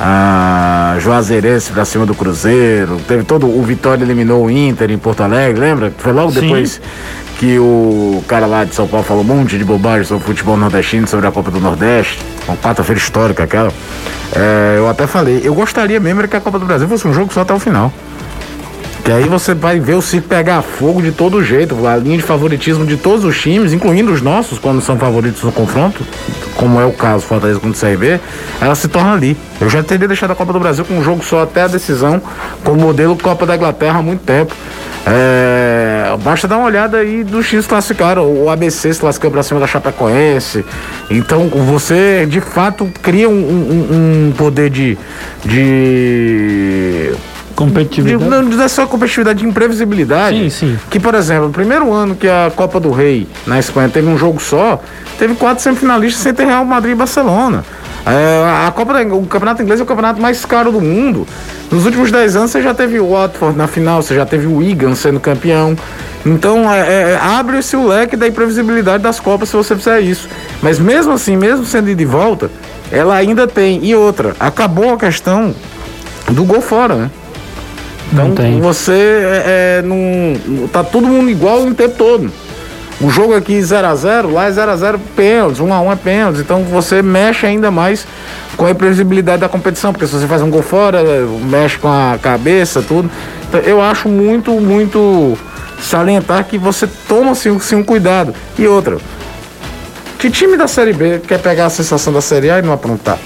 a 0.00 0.96
Juazeirense 1.00 1.72
pra 1.72 1.84
cima 1.84 2.04
do 2.06 2.14
Cruzeiro, 2.14 3.00
teve 3.06 3.24
todo. 3.24 3.46
O 3.46 3.62
Vitória 3.62 4.04
eliminou 4.04 4.44
o 4.44 4.50
Inter 4.50 4.90
em 4.90 4.98
Porto 4.98 5.22
Alegre, 5.22 5.60
lembra? 5.60 5.92
Foi 5.96 6.12
logo 6.12 6.32
Sim. 6.32 6.40
depois 6.40 6.80
que 7.38 7.58
o 7.58 8.22
cara 8.28 8.46
lá 8.46 8.64
de 8.64 8.74
São 8.74 8.86
Paulo 8.86 9.04
falou 9.04 9.22
um 9.22 9.26
monte 9.26 9.58
de 9.58 9.64
bobagem 9.64 10.04
sobre 10.04 10.24
o 10.24 10.26
futebol 10.26 10.56
nordestino, 10.56 11.06
sobre 11.06 11.26
a 11.26 11.32
Copa 11.32 11.50
do 11.50 11.60
Nordeste. 11.60 12.20
Uma 12.46 12.56
quarta-feira 12.56 13.00
histórica 13.00 13.44
aquela. 13.44 13.72
É, 14.34 14.74
eu 14.78 14.88
até 14.88 15.06
falei, 15.06 15.40
eu 15.44 15.54
gostaria 15.54 15.98
mesmo 16.00 16.26
que 16.26 16.36
a 16.36 16.40
Copa 16.40 16.58
do 16.58 16.66
Brasil 16.66 16.88
fosse 16.88 17.06
um 17.06 17.12
jogo 17.12 17.32
só 17.32 17.42
até 17.42 17.52
o 17.52 17.58
final. 17.58 17.92
Que 19.04 19.12
aí 19.12 19.28
você 19.28 19.52
vai 19.52 19.78
ver 19.78 19.94
o 19.96 20.00
circo 20.02 20.28
pegar 20.28 20.62
fogo 20.62 21.02
de 21.02 21.12
todo 21.12 21.44
jeito, 21.44 21.86
a 21.86 21.94
linha 21.94 22.16
de 22.16 22.22
favoritismo 22.22 22.86
de 22.86 22.96
todos 22.96 23.22
os 23.22 23.38
times, 23.38 23.74
incluindo 23.74 24.10
os 24.10 24.22
nossos, 24.22 24.58
quando 24.58 24.80
são 24.80 24.96
favoritos 24.98 25.42
no 25.42 25.52
confronto, 25.52 26.02
como 26.56 26.80
é 26.80 26.86
o 26.86 26.92
caso 26.92 27.22
Fortaleza 27.26 27.60
contra 27.60 27.76
o 27.76 27.90
CRB, 27.92 28.18
ela 28.62 28.74
se 28.74 28.88
torna 28.88 29.12
ali. 29.12 29.36
Eu 29.60 29.68
já 29.68 29.82
teria 29.82 30.08
deixado 30.08 30.30
a 30.30 30.34
Copa 30.34 30.54
do 30.54 30.58
Brasil 30.60 30.86
com 30.86 30.94
um 30.94 31.04
jogo 31.04 31.22
só 31.22 31.42
até 31.42 31.62
a 31.62 31.66
decisão, 31.66 32.20
com 32.64 32.72
o 32.72 32.76
modelo 32.76 33.14
Copa 33.14 33.44
da 33.44 33.54
Inglaterra 33.56 33.98
há 33.98 34.02
muito 34.02 34.22
tempo. 34.22 34.54
É, 35.06 36.16
basta 36.24 36.48
dar 36.48 36.56
uma 36.56 36.64
olhada 36.64 36.96
aí 36.96 37.22
dos 37.24 37.46
times 37.46 37.66
que 37.66 37.68
classificaram. 37.68 38.24
O 38.24 38.48
ABC 38.48 38.94
se 38.94 38.98
classificou 39.00 39.30
pra 39.30 39.42
cima 39.42 39.60
da 39.60 39.66
Chapecoense. 39.66 40.64
Então 41.10 41.46
você 41.50 42.24
de 42.26 42.40
fato 42.40 42.90
cria 43.02 43.28
um, 43.28 43.32
um- 43.34 44.28
um 44.28 44.32
poder 44.32 44.70
de. 44.70 44.96
de 45.44 47.12
de, 47.12 47.12
Competitividade. 47.54 48.24
não, 48.24 48.42
não 48.42 48.62
é 48.62 48.68
só 48.68 48.86
competitividade, 48.86 49.40
de 49.40 49.46
imprevisibilidade. 49.46 50.50
Sim, 50.50 50.50
sim. 50.50 50.78
Que, 50.90 50.98
por 50.98 51.14
exemplo, 51.14 51.48
o 51.48 51.50
primeiro 51.50 51.92
ano 51.92 52.14
que 52.14 52.28
a 52.28 52.52
Copa 52.54 52.80
do 52.80 52.90
Rei 52.90 53.28
na 53.46 53.58
Espanha 53.58 53.88
teve 53.88 54.08
um 54.08 54.18
jogo 54.18 54.40
só, 54.40 54.80
teve 55.18 55.34
quatro 55.34 55.62
semifinalistas 55.62 56.22
sem 56.22 56.34
ter 56.34 56.46
Real 56.46 56.64
Madrid 56.64 56.92
e 56.92 56.96
Barcelona. 56.96 57.64
É, 58.06 58.66
a 58.66 58.70
Copa 58.70 59.00
o 59.02 59.26
campeonato 59.26 59.62
inglês 59.62 59.80
é 59.80 59.82
o 59.82 59.86
campeonato 59.86 60.20
mais 60.20 60.44
caro 60.44 60.70
do 60.70 60.80
mundo. 60.80 61.26
Nos 61.70 61.86
últimos 61.86 62.10
10 62.10 62.36
anos 62.36 62.50
você 62.50 62.62
já 62.62 62.74
teve 62.74 63.00
o 63.00 63.10
Watford 63.10 63.56
na 63.56 63.66
final, 63.66 64.02
você 64.02 64.14
já 64.14 64.26
teve 64.26 64.46
o 64.46 64.58
Wigan 64.58 64.94
sendo 64.94 65.18
campeão. 65.18 65.76
Então 66.26 66.70
é, 66.70 67.12
é, 67.12 67.18
abre-se 67.20 67.76
o 67.76 67.86
leque 67.86 68.16
da 68.16 68.28
imprevisibilidade 68.28 69.02
das 69.02 69.18
Copas 69.20 69.48
se 69.48 69.56
você 69.56 69.74
fizer 69.74 70.00
isso. 70.00 70.28
Mas 70.62 70.78
mesmo 70.78 71.12
assim, 71.12 71.36
mesmo 71.36 71.64
sendo 71.64 71.94
de 71.94 72.04
volta, 72.04 72.50
ela 72.92 73.14
ainda 73.14 73.46
tem. 73.46 73.84
E 73.84 73.94
outra, 73.94 74.36
acabou 74.38 74.92
a 74.92 74.96
questão 74.98 75.54
do 76.30 76.44
gol 76.44 76.60
fora, 76.60 76.94
né? 76.94 77.10
Então 78.12 78.28
Não 78.28 78.34
tem. 78.34 78.60
você 78.60 78.92
é, 78.92 79.78
é, 79.78 79.82
não, 79.82 80.68
tá 80.68 80.84
todo 80.84 81.06
mundo 81.06 81.30
igual 81.30 81.66
o 81.66 81.74
tempo 81.74 81.94
todo. 81.96 82.30
O 83.00 83.10
jogo 83.10 83.34
aqui 83.34 83.58
0x0, 83.58 84.32
lá 84.32 84.46
é 84.46 84.50
0x0 84.50 84.98
pênaltis, 85.16 85.58
1x1 85.60 85.92
é 85.92 85.96
pênaltis. 85.96 86.40
Então 86.40 86.62
você 86.62 87.02
mexe 87.02 87.44
ainda 87.44 87.70
mais 87.70 88.06
com 88.56 88.66
a 88.66 88.70
imprevisibilidade 88.70 89.40
da 89.40 89.48
competição, 89.48 89.92
porque 89.92 90.06
se 90.06 90.12
você 90.12 90.26
faz 90.26 90.42
um 90.42 90.50
gol 90.50 90.62
fora, 90.62 91.02
mexe 91.50 91.76
com 91.76 91.88
a 91.88 92.16
cabeça, 92.22 92.82
tudo. 92.82 93.10
Então, 93.48 93.60
eu 93.60 93.80
acho 93.80 94.08
muito, 94.08 94.52
muito 94.52 95.36
salientar 95.80 96.44
que 96.44 96.56
você 96.56 96.88
toma 97.08 97.32
assim, 97.32 97.58
sim, 97.58 97.74
um 97.76 97.82
cuidado. 97.82 98.32
E 98.56 98.66
outra, 98.66 98.98
que 100.18 100.30
time 100.30 100.56
da 100.56 100.68
Série 100.68 100.92
B 100.92 101.20
quer 101.26 101.40
pegar 101.40 101.66
a 101.66 101.70
sensação 101.70 102.12
da 102.12 102.20
Série 102.20 102.48
A 102.50 102.60
e 102.60 102.62
não 102.62 102.72
aprontar? 102.72 103.18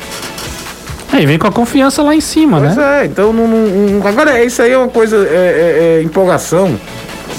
Aí 1.13 1.25
vem 1.27 1.39
com 1.39 1.47
a 1.47 1.53
confiança 1.53 2.03
lá 2.03 2.15
em 2.15 2.21
cima, 2.21 2.59
Pois 2.61 2.77
né? 2.77 3.03
é, 3.03 3.07
então 3.07 3.33
não, 3.33 3.49
não- 3.49 3.67
não- 3.99 4.07
agora 4.07 4.45
isso 4.45 4.61
aí 4.63 4.73
é 4.73 4.79
uma 4.79 4.89
coisa, 4.89 5.17
é, 5.17 5.21
é- 5.31 5.99
é 6.01 6.03
empolgação, 6.03 6.79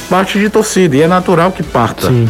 parte 0.10 0.40
de 0.40 0.50
torcida, 0.50 0.96
e 0.96 1.02
é 1.02 1.08
natural 1.08 1.52
que 1.52 1.62
parta. 1.64 2.08
Sim. 2.08 2.28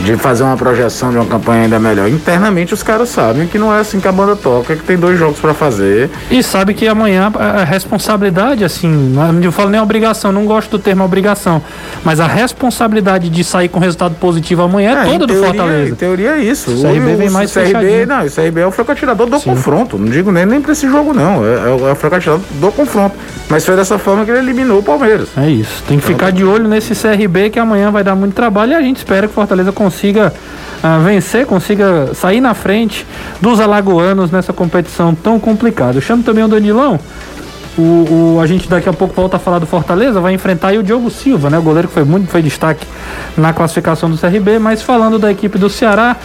De 0.00 0.16
fazer 0.16 0.42
uma 0.42 0.56
projeção 0.56 1.10
de 1.10 1.16
uma 1.16 1.26
campanha 1.26 1.62
ainda 1.64 1.78
melhor. 1.78 2.08
Internamente 2.08 2.74
os 2.74 2.82
caras 2.82 3.08
sabem 3.08 3.46
que 3.46 3.58
não 3.58 3.72
é 3.72 3.80
assim 3.80 4.00
que 4.00 4.08
a 4.08 4.12
banda 4.12 4.34
toca, 4.34 4.74
que 4.74 4.82
tem 4.82 4.96
dois 4.96 5.18
jogos 5.18 5.38
pra 5.38 5.54
fazer. 5.54 6.10
E 6.30 6.42
sabe 6.42 6.74
que 6.74 6.88
amanhã 6.88 7.30
a 7.38 7.62
responsabilidade, 7.62 8.64
assim, 8.64 8.88
não 8.88 9.40
eu 9.40 9.52
falo 9.52 9.70
nem 9.70 9.80
obrigação, 9.80 10.32
não 10.32 10.44
gosto 10.44 10.70
do 10.72 10.78
termo 10.78 11.04
obrigação, 11.04 11.62
mas 12.04 12.18
a 12.20 12.26
responsabilidade 12.26 13.28
de 13.28 13.44
sair 13.44 13.68
com 13.68 13.78
resultado 13.78 14.14
positivo 14.16 14.62
amanhã 14.62 14.98
é, 15.02 15.06
em 15.06 15.12
toda 15.12 15.26
do 15.26 15.32
teoria- 15.32 15.46
Fortaleza. 15.48 15.90
Em 15.90 15.94
teoria 15.94 16.30
é 16.32 16.38
isso. 16.40 16.70
O 16.70 16.80
CRB 16.82 17.14
vem 17.16 17.30
mais 17.30 17.52
CRB, 17.52 17.66
fechadinho. 17.66 18.06
não, 18.06 18.26
o 18.26 18.30
CRB 18.30 18.60
é 18.60 18.66
o 18.66 18.70
franco-atirador 18.70 19.26
do 19.28 19.40
confronto. 19.40 19.98
Não 19.98 20.08
digo 20.10 20.32
nem, 20.32 20.44
nem 20.46 20.60
pra 20.60 20.72
esse 20.72 20.88
jogo, 20.88 21.12
não. 21.14 21.44
É, 21.46 21.54
é 21.54 21.74
o- 21.74 21.88
é 21.88 21.92
o 21.92 21.94
franco-atirador 21.94 22.42
do 22.52 22.72
confronto. 22.72 23.14
Mas 23.48 23.64
foi 23.64 23.76
dessa 23.76 23.98
forma 23.98 24.24
que 24.24 24.30
ele 24.30 24.40
eliminou 24.40 24.78
o 24.78 24.82
Palmeiras. 24.82 25.28
É 25.36 25.48
isso. 25.48 25.82
Tem 25.86 25.98
que 25.98 26.04
ficar 26.06 26.32
de 26.32 26.44
olho 26.44 26.66
nesse 26.66 26.94
CRB 26.94 27.50
que 27.50 27.58
amanhã 27.58 27.90
vai 27.90 28.02
dar 28.02 28.14
muito 28.14 28.34
trabalho 28.34 28.72
e 28.72 28.74
a 28.74 28.80
gente 28.82 28.96
espera 28.96 29.26
que 29.26 29.32
o 29.32 29.34
Fortaleza 29.34 29.70
consiga 29.82 30.32
ah, 30.82 30.98
vencer, 30.98 31.46
consiga 31.46 32.10
sair 32.14 32.40
na 32.40 32.54
frente 32.54 33.06
dos 33.40 33.58
alagoanos 33.60 34.30
nessa 34.30 34.52
competição 34.52 35.14
tão 35.14 35.38
complicada. 35.40 35.98
Eu 35.98 36.02
chamo 36.02 36.22
também 36.22 36.44
o 36.44 36.48
Danilão. 36.48 36.98
O, 37.76 38.36
o- 38.36 38.40
a 38.42 38.46
gente 38.46 38.68
daqui 38.68 38.88
a 38.88 38.92
pouco 38.92 39.14
volta 39.14 39.36
a 39.36 39.40
falar 39.40 39.58
do 39.58 39.66
Fortaleza, 39.66 40.20
vai 40.20 40.34
enfrentar 40.34 40.74
o 40.74 40.82
Diogo 40.82 41.10
Silva, 41.10 41.48
né? 41.50 41.58
O 41.58 41.62
goleiro 41.62 41.88
que 41.88 41.94
foi 41.94 42.04
muito 42.04 42.28
foi 42.30 42.42
destaque 42.42 42.86
na 43.36 43.52
classificação 43.52 44.10
do 44.10 44.16
CRB, 44.18 44.58
mas 44.58 44.82
falando 44.82 45.18
da 45.18 45.30
equipe 45.30 45.58
do 45.58 45.70
Ceará, 45.70 46.16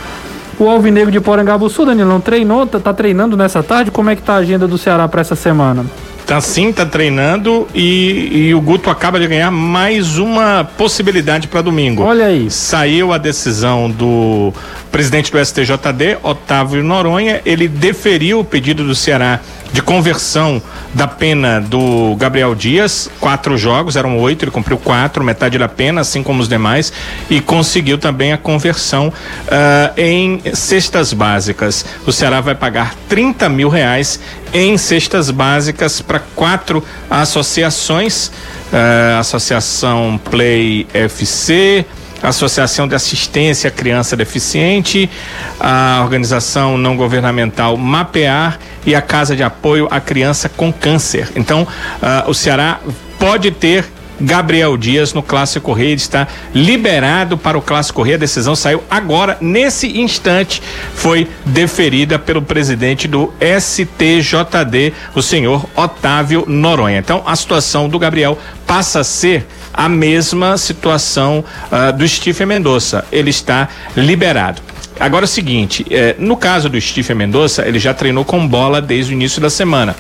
o 0.60 0.68
Alvinegro 0.70 1.12
de 1.12 1.20
Porangabuçu, 1.22 1.86
Danilão, 1.86 2.20
treinou, 2.20 2.66
tá, 2.68 2.80
tá 2.80 2.94
treinando 2.94 3.38
nessa 3.38 3.64
tarde? 3.64 3.92
Como 3.92 4.10
é 4.10 4.16
que 4.16 4.22
tá 4.22 4.34
a 4.34 4.38
agenda 4.38 4.68
do 4.68 4.78
Ceará 4.78 5.08
para 5.08 5.22
essa 5.22 5.36
semana? 5.36 5.86
Tá 6.28 6.42
sim, 6.42 6.74
tá 6.74 6.86
treinando 6.86 7.70
e, 7.74 8.48
e 8.50 8.54
o 8.54 8.60
Guto 8.60 8.90
acaba 8.90 9.18
de 9.18 9.26
ganhar 9.28 9.50
mais 9.50 10.18
uma 10.18 10.70
possibilidade 10.78 11.48
para 11.48 11.62
domingo. 11.62 12.04
Olha 12.04 12.26
aí. 12.26 12.52
Saiu 12.52 13.14
a 13.14 13.18
decisão 13.18 13.90
do 13.90 14.54
presidente 14.92 15.32
do 15.32 15.44
STJD, 15.44 16.18
Otávio 16.22 16.84
Noronha. 16.84 17.42
Ele 17.46 17.70
deferiu 17.70 18.42
o 18.42 18.44
pedido 18.44 18.84
do 18.84 18.94
Ceará 18.94 19.40
de 19.78 19.82
conversão 19.84 20.60
da 20.92 21.08
pena 21.08 21.62
do 21.62 22.16
Gabriel 22.16 22.56
Dias. 22.56 23.08
Quatro 23.20 23.56
jogos, 23.56 23.96
eram 23.96 24.18
oito, 24.18 24.44
ele 24.44 24.50
cumpriu 24.50 24.76
quatro, 24.76 25.24
metade 25.24 25.56
da 25.56 25.68
pena, 25.70 26.02
assim 26.02 26.24
como 26.24 26.42
os 26.42 26.50
demais, 26.50 26.92
e 27.30 27.40
conseguiu 27.40 28.00
também 28.00 28.34
a 28.34 28.40
conversão 28.40 29.14
ah, 29.48 29.94
em 29.96 30.42
cestas 30.52 31.14
básicas. 31.14 31.86
O 32.08 32.12
Ceará 32.12 32.42
vai 32.42 32.56
pagar 32.56 32.96
30 33.08 33.48
mil 33.50 33.70
reais 33.70 34.20
em 34.52 34.76
cestas 34.80 35.30
básicas 35.30 36.02
para 36.02 36.22
quatro 36.36 36.84
associações. 37.08 38.32
ah, 38.74 39.20
Associação 39.20 40.20
Play 40.32 40.88
FC, 40.92 41.86
Associação 42.24 42.88
de 42.88 42.96
Assistência 42.96 43.68
à 43.68 43.72
Criança 43.72 44.16
Deficiente, 44.16 45.08
a 45.60 46.00
organização 46.02 46.80
não 46.80 46.98
governamental 46.98 47.78
Mapear 47.78 48.58
e 48.88 48.96
a 48.96 49.02
Casa 49.02 49.36
de 49.36 49.44
Apoio 49.44 49.88
à 49.92 50.00
Criança 50.00 50.50
com 50.50 50.72
Câncer. 50.72 51.30
Então, 51.36 51.68
ah, 52.02 52.24
o 52.26 52.34
Ceará 52.34 52.80
pode 53.20 53.52
ter 53.52 53.86
Gabriel 54.20 54.76
Dias 54.78 55.14
no 55.14 55.22
Clássico 55.22 55.74
Rei, 55.74 55.90
ele 55.90 55.96
está 55.96 56.28
liberado 56.54 57.38
para 57.38 57.58
o 57.58 57.62
Clássico 57.62 58.02
Rei. 58.02 58.16
A 58.16 58.18
decisão 58.18 58.56
saiu 58.56 58.84
agora, 58.90 59.38
nesse 59.40 60.00
instante, 60.00 60.62
foi 60.96 61.28
deferida 61.46 62.18
pelo 62.18 62.42
presidente 62.42 63.08
do 63.08 63.32
STJD, 63.40 64.94
o 65.14 65.22
senhor 65.22 65.66
Otávio 65.76 66.46
Noronha. 66.48 66.98
Então, 66.98 67.22
a 67.26 67.36
situação 67.36 67.88
do 67.88 68.00
Gabriel 68.00 68.40
passa 68.66 69.02
a 69.02 69.04
ser 69.04 69.46
a 69.74 69.88
mesma 69.88 70.58
situação 70.58 71.44
ah, 71.72 71.92
do 71.92 72.08
Stephen 72.08 72.48
Mendonça. 72.48 73.06
Ele 73.12 73.30
está 73.30 73.68
liberado. 73.96 74.62
Agora 75.00 75.24
é 75.24 75.28
o 75.28 75.28
seguinte, 75.28 75.86
eh, 75.90 76.16
no 76.18 76.36
caso 76.38 76.70
do 76.70 76.80
Stephen 76.80 77.16
Mendonça, 77.16 77.68
ele 77.68 77.80
já 77.80 77.94
treinou 77.94 78.26
com 78.26 78.48
bola 78.48 78.82
desde 78.82 79.12
o 79.12 79.16
início 79.16 79.42
da 79.42 79.50
semana. 79.50 79.96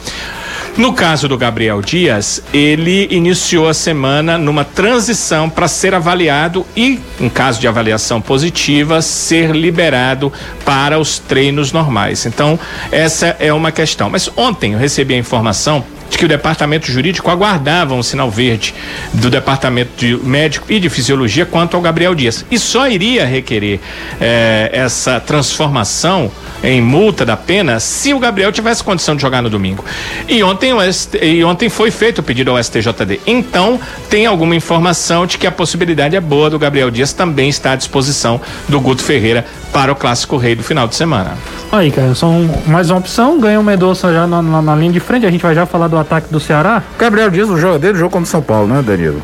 No 0.78 0.94
caso 0.94 1.28
do 1.28 1.36
Gabriel 1.36 1.82
Dias, 1.82 2.40
ele 2.54 3.08
iniciou 3.10 3.68
a 3.68 3.74
semana 3.74 4.38
numa 4.38 4.64
transição 4.64 5.50
para 5.50 5.68
ser 5.68 5.96
avaliado 5.96 6.64
e, 6.76 7.00
em 7.20 7.30
caso 7.30 7.60
de 7.60 7.68
avaliação 7.68 8.22
positiva, 8.22 9.02
ser 9.02 9.56
liberado 9.56 10.32
para 10.64 11.00
os 11.00 11.18
treinos 11.18 11.72
normais. 11.72 12.28
Então, 12.28 12.60
essa 12.92 13.36
é 13.40 13.52
uma 13.52 13.72
questão. 13.72 14.08
Mas 14.08 14.30
ontem 14.38 14.74
eu 14.74 14.80
recebi 14.80 15.16
a 15.16 15.18
informação 15.18 15.84
de 16.10 16.18
que 16.18 16.26
o 16.26 16.28
departamento 16.28 16.92
jurídico 16.92 17.30
aguardava 17.30 17.94
um 17.94 18.04
sinal 18.04 18.30
verde 18.30 18.74
do 19.14 19.30
departamento 19.30 19.92
de 19.98 20.18
médico 20.24 20.66
e 20.70 20.80
de 20.80 20.90
fisiologia 20.90 21.46
quanto 21.46 21.76
ao 21.76 21.82
Gabriel 21.82 22.16
Dias 22.16 22.46
e 22.50 22.58
só 22.58 22.88
iria 22.88 23.26
requerer 23.26 23.80
eh, 24.20 24.70
essa 24.74 25.20
transformação 25.20 26.32
em 26.64 26.82
multa 26.82 27.26
da 27.26 27.38
pena 27.38 27.80
se 27.80 28.14
o 28.14 28.20
Gabriel 28.20 28.52
tivesse 28.52 28.84
condição 28.84 29.16
de 29.16 29.22
jogar 29.22 29.42
no 29.42 29.50
domingo. 29.50 29.84
E 30.28 30.42
ontem, 30.44 30.74
ST, 30.92 31.18
e 31.24 31.44
ontem 31.44 31.70
foi 31.70 31.92
feito 31.92 32.20
o 32.20 32.24
pedido 32.24 32.52
ao 32.52 32.62
STJD. 32.62 33.22
Então, 33.26 33.80
tem 34.10 34.26
alguma 34.26 34.56
informação 34.56 35.26
de 35.26 35.38
que 35.38 35.46
a 35.46 35.52
possibilidade 35.52 36.16
é 36.16 36.22
boa 36.22 36.50
do 36.50 36.58
Gabriel 36.58 36.90
Dias 36.90 37.14
também 37.14 37.50
estar 37.50 37.74
à 37.74 37.76
disposição 37.76 38.42
do 38.68 38.80
Guto 38.80 39.04
Ferreira 39.04 39.46
para 39.72 39.92
o 39.92 39.96
Clássico 39.96 40.38
Rei 40.38 40.56
do 40.56 40.64
final 40.64 40.88
de 40.88 40.96
semana. 40.96 41.38
Aí, 41.72 41.92
cara, 41.92 42.16
são 42.16 42.50
mais 42.66 42.90
uma 42.90 43.00
opção. 43.00 43.40
Ganha 43.40 43.60
o 43.60 43.64
Mendonça 43.64 44.12
já 44.12 44.26
na, 44.26 44.42
na, 44.42 44.62
na 44.62 44.76
linha 44.76 44.92
de 44.92 45.00
frente. 45.00 45.26
A 45.26 45.32
gente 45.32 45.42
vai 45.42 45.54
já 45.54 45.66
falar 45.66 45.88
do 45.88 45.97
ataque 46.00 46.32
do 46.32 46.40
Ceará. 46.40 46.82
Gabriel 46.98 47.30
Dias, 47.30 47.50
o 47.50 47.58
jogo 47.58 47.80
dele, 47.80 47.96
jogou 47.96 48.10
contra 48.12 48.28
o 48.28 48.30
São 48.32 48.42
Paulo, 48.42 48.68
né, 48.68 48.82
Danilo? 48.86 49.22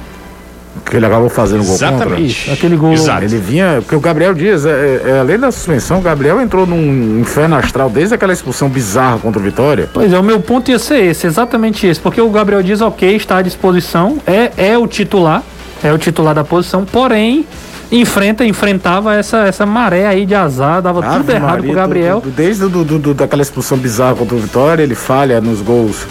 Que 0.86 0.98
ele 0.98 1.06
acabou 1.06 1.30
fazendo 1.30 1.64
gol 1.64 1.78
contra. 1.78 2.20
Isso, 2.20 2.52
aquele 2.52 2.76
gol. 2.76 2.94
Exato. 2.94 3.24
Ele 3.24 3.38
vinha, 3.38 3.78
porque 3.82 3.96
o 3.96 4.00
Gabriel 4.00 4.34
Dias, 4.34 4.66
é, 4.66 5.02
é, 5.06 5.20
além 5.20 5.38
da 5.38 5.52
suspensão, 5.52 6.00
o 6.00 6.02
Gabriel 6.02 6.42
entrou 6.42 6.66
num 6.66 7.20
inferno 7.22 7.56
astral 7.56 7.90
desde 7.90 8.16
aquela 8.16 8.34
expulsão 8.34 8.68
bizarra 8.70 9.20
contra 9.20 9.40
o 9.40 9.44
Vitória. 9.44 9.88
Pois 9.94 10.12
é, 10.12 10.18
o 10.20 10.24
meu 10.24 10.40
ponto 10.40 10.72
ia 10.72 10.80
ser 10.80 11.04
esse, 11.04 11.28
exatamente 11.28 11.86
esse, 11.86 12.00
porque 12.00 12.20
o 12.20 12.30
Gabriel 12.30 12.64
diz, 12.64 12.82
ok, 12.82 13.16
está 13.16 13.38
à 13.38 13.42
disposição, 13.44 14.18
é, 14.26 14.52
é 14.58 14.78
o 14.78 14.88
titular, 14.88 15.44
é 15.84 15.94
o 15.94 15.98
titular 15.98 16.34
da 16.34 16.44
posição, 16.44 16.84
porém, 16.84 17.46
enfrenta, 17.92 18.44
enfrentava 18.44 19.14
essa, 19.14 19.46
essa 19.46 19.66
maré 19.68 20.08
aí 20.08 20.26
de 20.26 20.34
azar, 20.34 20.82
dava 20.82 21.04
tudo 21.04 21.14
Ave 21.14 21.32
errado 21.34 21.50
Maria, 21.52 21.64
pro 21.68 21.74
Gabriel. 21.76 22.20
do- 22.20 22.30
do- 22.32 22.36
desde 22.36 22.68
do, 22.68 22.84
do- 22.84 23.00
do- 23.00 23.14
daquela 23.14 23.44
expulsão 23.44 23.78
bizarra 23.78 24.16
contra 24.16 24.36
o 24.36 24.40
Vitória, 24.40 24.82
ele 24.82 24.96
falha 24.96 25.40
nos 25.40 25.62
gols. 25.62 26.08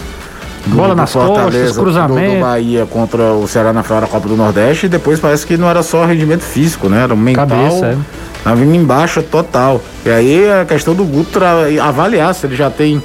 Do- 0.65 0.75
Bola 0.75 0.89
do 0.89 0.95
nas 0.95 1.11
Fortaleza, 1.11 1.57
costas, 1.67 1.77
cruzamento. 1.77 2.29
Do, 2.31 2.35
do 2.37 2.41
Bahia 2.41 2.85
contra 2.89 3.21
o 3.33 3.47
Ceará 3.47 3.73
na 3.73 3.83
final 3.83 4.01
da 4.01 4.07
Copa 4.07 4.27
do 4.27 4.35
Nordeste. 4.35 4.85
E 4.85 4.89
depois 4.89 5.19
parece 5.19 5.45
que 5.45 5.57
não 5.57 5.69
era 5.69 5.83
só 5.83 6.05
rendimento 6.05 6.41
físico, 6.41 6.87
né? 6.89 7.03
Era 7.03 7.15
mental. 7.15 7.47
Cabeça, 7.47 7.85
é. 7.87 7.97
Tava 8.43 8.55
vindo 8.57 8.75
embaixo 8.75 9.21
total. 9.23 9.81
E 10.05 10.09
aí 10.09 10.49
a 10.51 10.65
questão 10.65 10.93
do 10.93 11.03
Guto 11.05 11.39
avaliar 11.81 12.33
se 12.35 12.45
ele 12.45 12.55
já 12.55 12.69
tem 12.69 13.01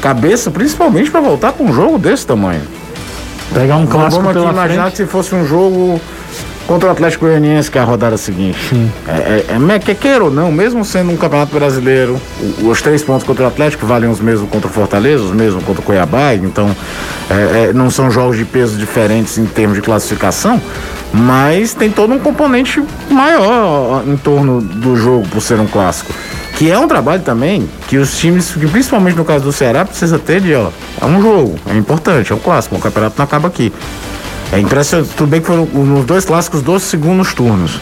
cabeça, 0.00 0.50
principalmente 0.50 1.10
para 1.10 1.20
voltar 1.20 1.52
com 1.52 1.64
um 1.64 1.72
jogo 1.72 1.98
desse 1.98 2.26
tamanho. 2.26 2.62
Pegar 3.52 3.76
um 3.76 3.86
clássico 3.86 4.22
Vamos 4.22 4.30
aqui 4.36 4.40
pela 4.40 4.52
imaginar 4.52 4.82
frente. 4.84 4.90
que 4.92 4.96
se 4.98 5.06
fosse 5.06 5.34
um 5.34 5.44
jogo 5.46 6.00
contra 6.70 6.88
o 6.88 6.92
Atlético 6.92 7.24
Goianiense, 7.24 7.68
que 7.68 7.78
é 7.78 7.80
a 7.80 7.84
rodada 7.84 8.16
seguinte. 8.16 8.56
É, 9.08 9.44
é, 9.50 9.74
é, 9.74 9.78
quer 9.80 9.96
queira 9.96 10.22
ou 10.22 10.30
não, 10.30 10.52
mesmo 10.52 10.84
sendo 10.84 11.10
um 11.10 11.16
campeonato 11.16 11.52
brasileiro, 11.52 12.16
os 12.62 12.80
três 12.80 13.02
pontos 13.02 13.26
contra 13.26 13.42
o 13.42 13.48
Atlético 13.48 13.84
valem 13.86 14.08
os 14.08 14.20
mesmos 14.20 14.48
contra 14.48 14.68
o 14.68 14.72
Fortaleza, 14.72 15.24
os 15.24 15.32
mesmos 15.32 15.64
contra 15.64 15.82
o 15.82 15.84
Cuiabá, 15.84 16.32
então 16.36 16.70
é, 17.28 17.70
é, 17.70 17.72
não 17.72 17.90
são 17.90 18.08
jogos 18.08 18.36
de 18.36 18.44
peso 18.44 18.78
diferentes 18.78 19.36
em 19.36 19.46
termos 19.46 19.74
de 19.74 19.82
classificação, 19.82 20.62
mas 21.12 21.74
tem 21.74 21.90
todo 21.90 22.14
um 22.14 22.20
componente 22.20 22.80
maior 23.10 24.04
em 24.06 24.16
torno 24.16 24.60
do 24.60 24.94
jogo 24.94 25.26
por 25.26 25.42
ser 25.42 25.58
um 25.58 25.66
clássico. 25.66 26.12
Que 26.56 26.70
é 26.70 26.78
um 26.78 26.86
trabalho 26.86 27.22
também 27.22 27.68
que 27.88 27.96
os 27.96 28.16
times, 28.16 28.52
que 28.52 28.68
principalmente 28.68 29.16
no 29.16 29.24
caso 29.24 29.42
do 29.42 29.50
Ceará, 29.50 29.84
precisa 29.84 30.20
ter 30.20 30.40
de, 30.40 30.54
ó, 30.54 30.70
é 31.00 31.04
um 31.04 31.20
jogo, 31.20 31.56
é 31.68 31.76
importante, 31.76 32.30
é 32.30 32.34
um 32.36 32.38
clássico, 32.38 32.76
o 32.76 32.78
campeonato 32.78 33.16
não 33.18 33.24
acaba 33.24 33.48
aqui. 33.48 33.72
É 34.52 34.58
impressionante, 34.58 35.10
tudo 35.16 35.28
bem 35.28 35.40
que 35.40 35.46
foram 35.46 35.64
nos 35.64 36.04
dois 36.04 36.24
clássicos 36.24 36.60
dos 36.60 36.82
segundos 36.82 37.32
turnos. 37.32 37.80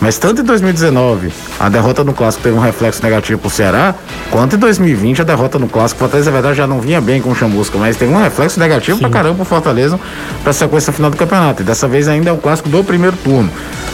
Mas 0.00 0.18
tanto 0.18 0.42
em 0.42 0.44
2019, 0.44 1.32
a 1.58 1.68
derrota 1.70 2.04
no 2.04 2.12
clássico 2.12 2.42
teve 2.42 2.56
um 2.56 2.60
reflexo 2.60 3.02
negativo 3.02 3.40
pro 3.40 3.48
Ceará, 3.48 3.94
quanto 4.30 4.54
em 4.54 4.58
2020 4.58 5.22
a 5.22 5.24
derrota 5.24 5.58
no 5.58 5.66
clássico, 5.66 5.96
o 5.96 6.00
Fortaleza, 6.00 6.30
na 6.30 6.34
verdade, 6.36 6.58
já 6.58 6.66
não 6.66 6.78
vinha 6.78 7.00
bem 7.00 7.22
com 7.22 7.30
o 7.30 7.34
Chamusca, 7.34 7.78
mas 7.78 7.96
teve 7.96 8.12
um 8.12 8.18
reflexo 8.18 8.60
negativo 8.60 8.98
pra 8.98 9.08
caramba 9.08 9.36
pro 9.36 9.44
Fortaleza 9.46 9.98
pra 10.44 10.52
sequência 10.52 10.92
final 10.92 11.10
do 11.10 11.16
campeonato. 11.16 11.62
E 11.62 11.64
dessa 11.64 11.88
vez 11.88 12.06
ainda 12.06 12.28
é 12.28 12.32
o 12.32 12.38
clássico 12.38 12.68
do 12.68 12.84
primeiro 12.84 13.16
turno. 13.24 13.50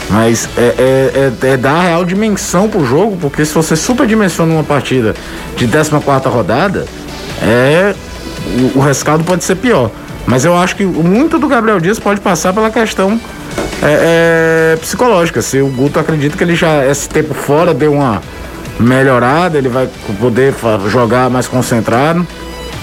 Mas 0.09 0.49
é, 0.57 0.61
é, 0.61 1.31
é, 1.43 1.47
é 1.53 1.57
dar 1.57 1.75
a 1.75 1.81
real 1.83 2.03
dimensão 2.03 2.67
pro 2.67 2.85
jogo, 2.85 3.17
porque 3.21 3.45
se 3.45 3.53
você 3.53 3.75
superdimensiona 3.75 4.53
uma 4.53 4.63
partida 4.63 5.15
de 5.55 5.65
14 5.65 6.03
quarta 6.03 6.27
rodada, 6.29 6.85
é 7.41 7.95
o, 8.75 8.79
o 8.79 8.81
rescaldo 8.81 9.23
pode 9.23 9.45
ser 9.45 9.55
pior. 9.55 9.91
Mas 10.27 10.43
eu 10.43 10.55
acho 10.55 10.75
que 10.75 10.85
muito 10.85 11.39
do 11.39 11.47
Gabriel 11.47 11.79
Dias 11.79 11.97
pode 11.99 12.19
passar 12.19 12.53
pela 12.53 12.69
questão 12.69 13.19
é, 13.81 14.73
é, 14.73 14.75
psicológica. 14.75 15.41
Se 15.41 15.61
o 15.61 15.67
Guto 15.69 15.99
acredita 15.99 16.37
que 16.37 16.43
ele 16.43 16.53
já, 16.53 16.85
esse 16.85 17.07
tempo 17.07 17.33
fora, 17.33 17.73
deu 17.73 17.93
uma 17.93 18.21
melhorada, 18.77 19.57
ele 19.57 19.69
vai 19.69 19.87
poder 20.19 20.53
jogar 20.89 21.29
mais 21.29 21.47
concentrado. 21.47 22.27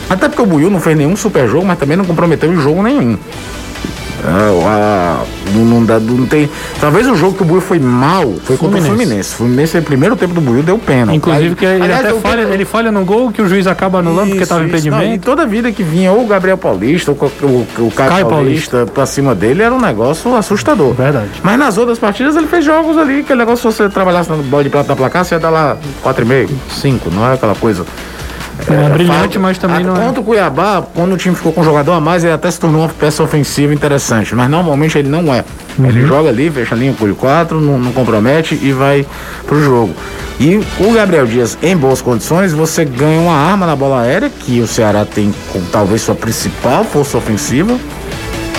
Até 0.09 0.28
porque 0.28 0.42
o 0.42 0.46
Buiu 0.46 0.70
não 0.70 0.80
fez 0.80 0.96
nenhum 0.96 1.14
super 1.14 1.46
jogo, 1.46 1.66
mas 1.66 1.78
também 1.78 1.96
não 1.96 2.04
comprometeu 2.07 2.52
em 2.52 2.57
jogo 2.57 2.83
nenhum. 2.83 3.18
É, 4.24 4.66
a- 4.66 5.22
não, 5.54 5.64
não 5.64 5.84
dá- 5.84 6.00
não 6.00 6.26
tem. 6.26 6.48
Talvez 6.80 7.06
o 7.06 7.14
jogo 7.14 7.37
que 7.37 7.42
o 7.42 7.44
Buiu 7.44 7.60
foi 7.60 7.78
mal 7.78 8.22
foi 8.44 8.56
contra 8.56 8.78
o 8.78 8.82
Fluminense. 8.82 8.88
Fluminense. 8.96 9.32
O 9.34 9.37
Fluminense, 9.37 9.76
no 9.76 9.82
primeiro 9.82 10.16
tempo 10.16 10.32
do 10.34 10.40
Buiu, 10.40 10.62
deu 10.62 10.78
pena. 10.78 11.14
Inclusive 11.14 11.54
que 11.54 11.64
ele 11.64 11.82
Aliás, 11.84 12.06
até 12.06 12.18
falha, 12.20 12.40
ele 12.42 12.64
falha 12.64 12.90
no 12.90 13.04
gol 13.04 13.30
que 13.30 13.42
o 13.42 13.48
juiz 13.48 13.66
acaba 13.66 13.98
anulando 13.98 14.28
porque 14.28 14.42
estava 14.42 14.64
isso, 14.64 14.76
isso. 14.76 14.90
Não, 14.90 14.96
e 14.96 15.00
impedimento. 15.00 15.24
toda 15.26 15.46
vida 15.46 15.70
que 15.70 15.82
vinha 15.82 16.10
ou 16.12 16.24
o 16.24 16.26
Gabriel 16.26 16.56
Paulista 16.56 17.10
ou 17.12 17.18
o, 17.42 17.46
o, 17.46 17.87
o 17.87 17.90
Caio, 17.92 18.10
Caio 18.10 18.26
Paulista, 18.26 18.87
pra 18.87 19.04
cima 19.06 19.34
dele 19.34 19.62
era 19.62 19.74
um 19.74 19.80
negócio 19.80 20.34
assustador. 20.34 20.94
Verdade. 20.94 21.28
Mas 21.42 21.58
nas 21.58 21.76
outras 21.76 21.98
partidas 21.98 22.34
ele 22.37 22.46
fez 22.46 22.64
jogos 22.64 22.96
ali, 22.96 23.20
aquele 23.20 23.38
negócio 23.40 23.70
se 23.70 23.76
você 23.76 23.88
trabalhasse 23.88 24.30
no 24.30 24.42
bola 24.44 24.64
de 24.64 24.70
prata 24.70 24.88
na 24.88 24.96
placar, 24.96 25.24
você 25.24 25.34
ia 25.34 25.38
dar 25.38 25.50
lá 25.50 25.76
4,5, 26.02 26.48
5, 26.70 27.10
não 27.10 27.28
é 27.30 27.34
aquela 27.34 27.54
coisa. 27.54 27.84
É, 28.69 28.88
brilhante, 28.90 29.19
falta. 29.19 29.38
mas 29.38 29.59
também 29.59 29.85
não 29.85 29.97
é. 29.97 30.07
Contra 30.07 30.21
o 30.21 30.25
Cuiabá, 30.25 30.83
quando 30.95 31.12
o 31.12 31.17
time 31.17 31.35
ficou 31.35 31.53
com 31.53 31.61
um 31.61 31.64
jogador 31.64 31.93
a 31.93 32.01
mais, 32.01 32.25
ele 32.25 32.33
até 32.33 32.51
se 32.51 32.59
tornou 32.59 32.83
uma 32.83 32.88
peça 32.88 33.23
ofensiva 33.23 33.75
interessante. 33.75 34.35
Mas 34.35 34.49
normalmente 34.49 34.97
ele 34.97 35.09
não 35.09 35.35
é. 35.35 35.45
Uhum. 35.79 35.87
Ele 35.87 36.07
joga 36.07 36.29
ali, 36.29 36.51
fecha 36.51 36.75
a 36.75 36.79
linha 36.79 36.93
por 36.93 37.12
4, 37.14 37.61
não, 37.61 37.79
não 37.79 37.93
compromete 37.93 38.59
e 38.62 38.73
vai 38.73 39.07
pro 39.47 39.62
jogo. 39.62 39.95
E 40.38 40.61
o 40.81 40.93
Gabriel 40.93 41.27
Dias, 41.27 41.57
em 41.62 41.77
boas 41.77 42.03
condições, 42.03 42.53
você 42.53 42.85
ganha 42.85 43.21
uma 43.21 43.37
arma 43.37 43.67
na 43.67 43.77
bola 43.77 44.03
aérea, 44.03 44.31
que 44.31 44.61
o 44.61 44.67
Ceará 44.67 45.05
tem 45.05 45.33
como 45.53 45.64
talvez 45.71 46.03
sua 46.03 46.14
principal 46.14 46.85
força 46.85 47.19
ofensiva. 47.19 47.79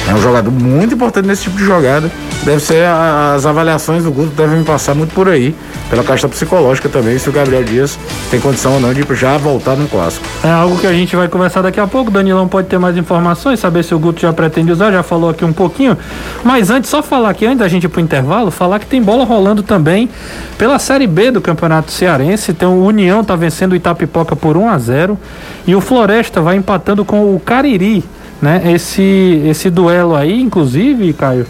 É 0.07 0.13
um 0.13 0.21
jogador 0.21 0.51
muito 0.51 0.93
importante 0.93 1.27
nesse 1.27 1.43
tipo 1.43 1.57
de 1.57 1.65
jogada. 1.65 2.11
Deve 2.43 2.59
ser 2.59 2.85
a- 2.85 3.33
as 3.33 3.43
avaliações 3.47 4.03
do 4.03 4.11
Guto 4.11 4.29
devem 4.35 4.63
passar 4.63 4.93
muito 4.93 5.15
por 5.15 5.27
aí, 5.27 5.55
pela 5.89 6.03
questão 6.03 6.29
psicológica 6.29 6.87
também, 6.87 7.17
se 7.17 7.27
o 7.27 7.31
Gabriel 7.31 7.63
Dias 7.63 7.97
tem 8.29 8.39
condição 8.39 8.73
ou 8.73 8.79
não 8.79 8.93
de 8.93 9.03
já 9.15 9.35
voltar 9.37 9.75
no 9.75 9.87
clássico. 9.87 10.23
É 10.43 10.51
algo 10.51 10.77
que 10.77 10.85
a 10.85 10.93
gente 10.93 11.15
vai 11.15 11.27
conversar 11.27 11.63
daqui 11.63 11.79
a 11.79 11.87
pouco. 11.87 12.11
Danilão 12.11 12.47
pode 12.47 12.67
ter 12.67 12.77
mais 12.77 12.95
informações, 12.95 13.59
saber 13.59 13.81
se 13.83 13.95
o 13.95 13.99
Guto 13.99 14.21
já 14.21 14.31
pretende 14.31 14.71
usar, 14.71 14.91
já 14.91 15.01
falou 15.01 15.27
aqui 15.31 15.43
um 15.43 15.53
pouquinho. 15.53 15.97
Mas 16.43 16.69
antes, 16.69 16.87
só 16.87 17.01
falar 17.01 17.29
aqui, 17.31 17.47
antes 17.47 17.59
da 17.59 17.67
gente 17.67 17.85
ir 17.85 17.89
pro 17.89 17.99
intervalo, 17.99 18.51
falar 18.51 18.77
que 18.77 18.85
tem 18.85 19.01
bola 19.01 19.25
rolando 19.25 19.63
também 19.63 20.07
pela 20.55 20.77
Série 20.77 21.07
B 21.07 21.31
do 21.31 21.41
Campeonato 21.41 21.91
Cearense. 21.91 22.51
Então 22.51 22.73
o 22.77 22.85
União 22.85 23.23
tá 23.23 23.35
vencendo 23.35 23.71
o 23.71 23.75
Itapipoca 23.75 24.35
por 24.35 24.55
1 24.55 24.69
a 24.69 24.77
0 24.77 25.17
e 25.65 25.73
o 25.75 25.81
Floresta 25.81 26.41
vai 26.41 26.57
empatando 26.57 27.03
com 27.03 27.33
o 27.35 27.39
Cariri, 27.39 28.03
né? 28.41 28.61
Esse, 28.65 29.41
esse 29.45 29.69
duelo 29.69 30.15
aí, 30.15 30.41
inclusive, 30.41 31.13
Caio. 31.13 31.45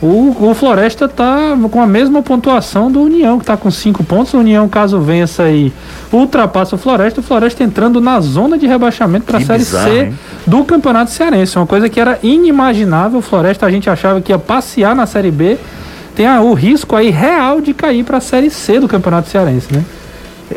O, 0.00 0.50
o 0.50 0.54
Floresta 0.54 1.08
tá 1.08 1.56
com 1.70 1.80
a 1.80 1.86
mesma 1.86 2.22
pontuação 2.22 2.92
do 2.92 3.00
União, 3.00 3.38
que 3.38 3.46
tá 3.46 3.56
com 3.56 3.70
cinco 3.70 4.04
pontos. 4.04 4.34
O 4.34 4.38
União, 4.38 4.68
caso 4.68 5.00
vença 5.00 5.44
aí, 5.44 5.72
ultrapassa 6.12 6.74
o 6.76 6.78
Floresta. 6.78 7.20
O 7.20 7.22
Floresta 7.22 7.64
entrando 7.64 7.98
na 7.98 8.20
zona 8.20 8.58
de 8.58 8.66
rebaixamento 8.66 9.24
para 9.24 9.38
a 9.38 9.40
Série 9.40 9.60
bizarro, 9.60 9.90
C 9.90 9.98
hein? 10.00 10.18
do 10.46 10.64
Campeonato 10.64 11.10
Cearense. 11.10 11.56
Uma 11.56 11.66
coisa 11.66 11.88
que 11.88 11.98
era 11.98 12.18
inimaginável. 12.22 13.20
O 13.20 13.22
Floresta 13.22 13.64
a 13.64 13.70
gente 13.70 13.88
achava 13.88 14.20
que 14.20 14.32
ia 14.32 14.38
passear 14.38 14.94
na 14.94 15.06
Série 15.06 15.30
B. 15.30 15.56
Tem 16.14 16.26
ah, 16.26 16.42
o 16.42 16.52
risco 16.52 16.94
aí 16.94 17.10
real 17.10 17.60
de 17.62 17.72
cair 17.72 18.04
para 18.04 18.18
a 18.18 18.20
Série 18.20 18.50
C 18.50 18.78
do 18.78 18.88
Campeonato 18.88 19.30
Cearense, 19.30 19.72
né? 19.72 19.82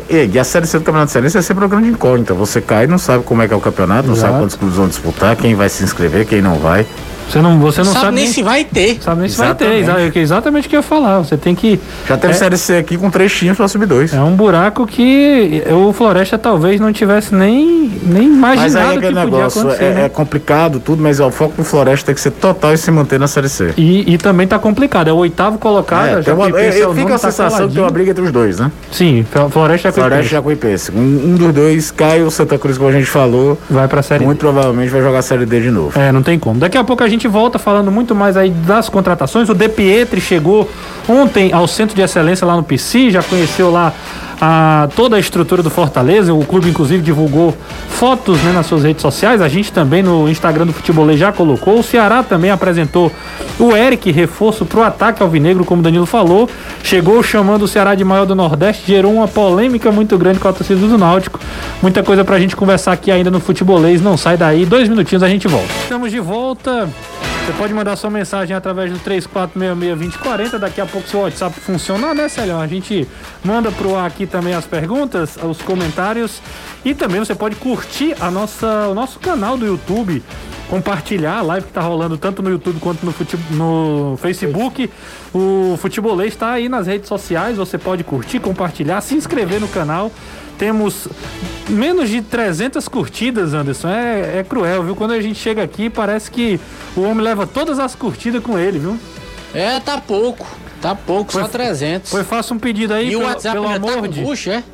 E, 0.08 0.30
e 0.32 0.38
a 0.38 0.44
Série 0.44 0.66
C 0.66 0.78
do 0.78 0.84
Campeonato 0.84 1.10
Cearense 1.10 1.38
é 1.38 1.42
sempre 1.42 1.64
uma 1.64 1.68
grande 1.70 1.88
incógnita. 1.88 2.34
Você 2.34 2.60
cai 2.60 2.84
e 2.84 2.86
não 2.86 2.98
sabe 2.98 3.24
como 3.24 3.42
é 3.42 3.48
que 3.48 3.54
é 3.54 3.56
o 3.56 3.60
campeonato, 3.60 4.06
não 4.06 4.14
Exato. 4.14 4.32
sabe 4.32 4.42
quantos 4.42 4.56
clubes 4.56 4.76
vão 4.76 4.88
disputar, 4.88 5.36
quem 5.36 5.54
vai 5.54 5.68
se 5.68 5.82
inscrever, 5.82 6.26
quem 6.26 6.40
não 6.40 6.56
vai. 6.56 6.86
Você 7.30 7.40
não, 7.40 7.58
você 7.60 7.78
não 7.78 7.92
sabe, 7.92 8.04
sabe, 8.06 8.14
nem 8.16 8.26
se 8.26 8.42
vai 8.42 8.64
ter. 8.64 8.98
sabe 9.00 9.20
nem 9.20 9.28
se 9.30 9.38
vai 9.38 9.54
ter. 9.54 9.72
Exatamente. 9.72 10.18
É 10.18 10.22
exatamente 10.22 10.66
o 10.66 10.70
que 10.70 10.76
eu 10.76 10.80
ia 10.80 10.82
falar. 10.82 11.18
Você 11.18 11.36
tem 11.36 11.54
que. 11.54 11.78
Já 12.08 12.16
teve 12.16 12.32
É. 12.32 12.36
Série 12.36 12.56
C 12.58 12.76
aqui 12.76 12.96
com 12.96 13.10
três 13.10 13.32
times 13.32 13.56
pra 13.56 13.68
subir 13.68 13.86
dois. 13.86 14.12
É 14.12 14.20
um 14.20 14.34
buraco 14.34 14.86
que 14.86 15.62
o 15.70 15.92
Floresta 15.92 16.36
talvez 16.36 16.80
não 16.80 16.92
tivesse 16.92 17.34
nem, 17.34 17.90
nem 18.02 18.28
Mas 18.28 18.58
imaginado 18.72 18.90
aí 18.90 18.96
é 18.96 19.00
que 19.00 19.06
aquele 19.06 19.20
podia 19.20 19.36
negócio, 19.38 19.60
acontecer. 19.60 19.84
é, 19.84 19.94
né? 19.94 20.04
é 20.06 20.08
complicado 20.08 20.80
tudo, 20.80 21.02
mas 21.02 21.20
ó, 21.20 21.28
o 21.28 21.30
foco 21.30 21.56
do 21.56 21.64
Floresta 21.64 22.06
tem 22.06 22.14
que 22.14 22.20
ser 22.20 22.32
total 22.32 22.72
e 22.74 22.78
se 22.78 22.90
manter 22.90 23.20
na 23.20 23.28
Série 23.28 23.48
C. 23.48 23.74
E, 23.76 24.12
e 24.12 24.18
também 24.18 24.46
tá 24.46 24.58
complicado. 24.58 25.08
É 25.08 25.12
o 25.12 25.16
oitavo 25.16 25.58
colocado. 25.58 26.08
É, 26.08 26.14
a 26.14 26.22
tem 26.22 26.34
uma, 26.34 26.48
eu, 26.48 26.58
é 26.58 26.70
o 26.70 26.72
eu 26.72 26.94
fico 26.94 27.08
a 27.08 27.12
tá 27.12 27.18
sensação 27.18 27.68
que 27.68 27.74
tem 27.74 27.82
uma 27.82 27.90
briga 27.90 28.10
entre 28.10 28.24
os 28.24 28.32
dois, 28.32 28.58
né? 28.58 28.72
Sim, 28.90 29.24
Floresta 29.50 29.88
e 29.88 29.92
Floresta 29.92 30.24
e 30.24 30.28
Jacuipense. 30.28 30.90
Jacuipense. 30.90 30.92
Um, 30.92 31.32
um 31.32 31.34
dos 31.36 31.54
dois 31.54 31.90
cai 31.90 32.22
o 32.22 32.30
Santa 32.30 32.58
Cruz, 32.58 32.76
como 32.76 32.90
a 32.90 32.92
gente 32.92 33.06
falou, 33.06 33.56
Vai 33.68 33.86
pra 33.86 34.02
Série 34.02 34.24
muito 34.24 34.40
provavelmente 34.40 34.90
vai 34.90 35.00
jogar 35.00 35.18
a 35.18 35.22
Série 35.22 35.46
D 35.46 35.60
de 35.60 35.70
novo. 35.70 35.98
É, 35.98 36.10
não 36.10 36.22
tem 36.22 36.38
como. 36.38 36.58
Daqui 36.58 36.76
a 36.76 36.84
pouco 36.84 37.04
a 37.04 37.08
gente 37.08 37.19
volta 37.28 37.58
falando 37.58 37.90
muito 37.90 38.14
mais 38.14 38.36
aí 38.36 38.50
das 38.50 38.88
contratações. 38.88 39.48
O 39.48 39.54
De 39.54 39.68
Pietri 39.68 40.20
chegou 40.20 40.70
ontem 41.08 41.52
ao 41.52 41.66
Centro 41.66 41.94
de 41.94 42.02
Excelência 42.02 42.46
lá 42.46 42.56
no 42.56 42.62
PC, 42.62 43.10
já 43.10 43.22
conheceu 43.22 43.70
lá 43.70 43.92
a, 44.40 44.88
toda 44.96 45.16
a 45.16 45.20
estrutura 45.20 45.62
do 45.62 45.70
Fortaleza. 45.70 46.32
O 46.32 46.44
clube, 46.44 46.68
inclusive, 46.68 47.02
divulgou 47.02 47.54
fotos 47.88 48.40
né, 48.42 48.52
nas 48.52 48.66
suas 48.66 48.84
redes 48.84 49.02
sociais. 49.02 49.42
A 49.42 49.48
gente 49.48 49.70
também 49.72 50.02
no 50.02 50.28
Instagram 50.28 50.66
do 50.66 50.72
Futebolê 50.72 51.16
já 51.16 51.30
colocou. 51.32 51.78
O 51.78 51.82
Ceará 51.82 52.22
também 52.22 52.50
apresentou 52.50 53.12
o 53.58 53.76
Eric, 53.76 54.10
reforço 54.10 54.64
pro 54.64 54.82
ataque 54.82 55.22
alvinegro, 55.22 55.64
como 55.64 55.80
o 55.80 55.82
Danilo 55.82 56.06
falou. 56.06 56.48
Chegou 56.82 57.22
chamando 57.22 57.62
o 57.62 57.68
Ceará 57.68 57.94
de 57.94 58.04
maior 58.04 58.24
do 58.24 58.34
Nordeste, 58.34 58.84
gerou 58.86 59.12
uma 59.12 59.28
polêmica 59.28 59.92
muito 59.92 60.16
grande 60.16 60.38
com 60.38 60.48
a 60.48 60.52
torcida 60.52 60.80
do 60.80 60.96
Náutico. 60.96 61.38
Muita 61.82 62.02
coisa 62.02 62.24
pra 62.24 62.38
gente 62.38 62.56
conversar 62.56 62.92
aqui 62.92 63.10
ainda 63.10 63.30
no 63.30 63.40
Futebolês. 63.40 64.00
Não 64.00 64.16
sai 64.16 64.36
daí. 64.36 64.64
Dois 64.64 64.88
minutinhos 64.88 65.22
a 65.22 65.28
gente 65.28 65.46
volta. 65.46 65.68
Estamos 65.82 66.10
de 66.10 66.20
volta. 66.20 66.88
Você 67.50 67.58
pode 67.58 67.74
mandar 67.74 67.96
sua 67.96 68.10
mensagem 68.10 68.54
através 68.54 68.92
do 68.92 69.00
3466-2040. 69.00 70.56
Daqui 70.56 70.80
a 70.80 70.86
pouco 70.86 71.08
seu 71.08 71.22
WhatsApp 71.22 71.58
funcionar, 71.58 72.14
né, 72.14 72.28
Celhão? 72.28 72.60
A 72.60 72.66
gente 72.68 73.08
manda 73.42 73.72
pro 73.72 73.96
ar 73.96 74.06
aqui 74.06 74.24
também 74.24 74.54
as 74.54 74.66
perguntas, 74.66 75.36
os 75.36 75.60
comentários. 75.60 76.40
E 76.84 76.94
também 76.94 77.18
você 77.18 77.34
pode 77.34 77.56
curtir 77.56 78.14
a 78.20 78.30
nossa, 78.30 78.86
o 78.86 78.94
nosso 78.94 79.18
canal 79.18 79.56
do 79.56 79.66
YouTube. 79.66 80.22
Compartilhar 80.70 81.38
a 81.38 81.42
live 81.42 81.66
que 81.66 81.72
tá 81.72 81.80
rolando 81.80 82.16
tanto 82.16 82.42
no 82.42 82.48
YouTube 82.50 82.78
quanto 82.78 83.04
no, 83.04 83.10
fute- 83.12 83.36
no 83.50 84.16
Facebook. 84.22 84.88
O 85.34 85.76
Futebolês 85.78 86.32
está 86.32 86.52
aí 86.52 86.68
nas 86.68 86.86
redes 86.86 87.08
sociais. 87.08 87.56
Você 87.56 87.76
pode 87.76 88.04
curtir, 88.04 88.38
compartilhar, 88.38 89.00
se 89.00 89.16
inscrever 89.16 89.60
no 89.60 89.66
canal. 89.66 90.12
Temos 90.56 91.08
menos 91.68 92.08
de 92.08 92.22
300 92.22 92.86
curtidas, 92.86 93.52
Anderson. 93.52 93.88
É, 93.88 94.38
é 94.38 94.44
cruel, 94.48 94.84
viu? 94.84 94.94
Quando 94.94 95.12
a 95.12 95.20
gente 95.20 95.38
chega 95.40 95.60
aqui, 95.62 95.90
parece 95.90 96.30
que 96.30 96.60
o 96.96 97.00
homem 97.02 97.24
leva 97.24 97.46
todas 97.48 97.80
as 97.80 97.96
curtidas 97.96 98.40
com 98.42 98.56
ele, 98.56 98.78
viu? 98.78 98.96
É, 99.52 99.80
tá 99.80 99.98
pouco. 99.98 100.46
Tá 100.80 100.94
pouco, 100.94 101.32
Foi- 101.32 101.42
só 101.42 101.48
300. 101.48 102.10
Foi, 102.10 102.22
faça 102.22 102.54
um 102.54 102.58
pedido 102.58 102.94
aí, 102.94 103.10
e 103.10 103.16
o 103.16 103.18
pelo, 103.18 103.30
WhatsApp 103.30 103.54
pelo 103.56 103.66
tá 103.68 103.74
amor 103.74 103.96
com 104.02 104.08
de... 104.08 104.20
bucha, 104.22 104.52
é? 104.52 104.64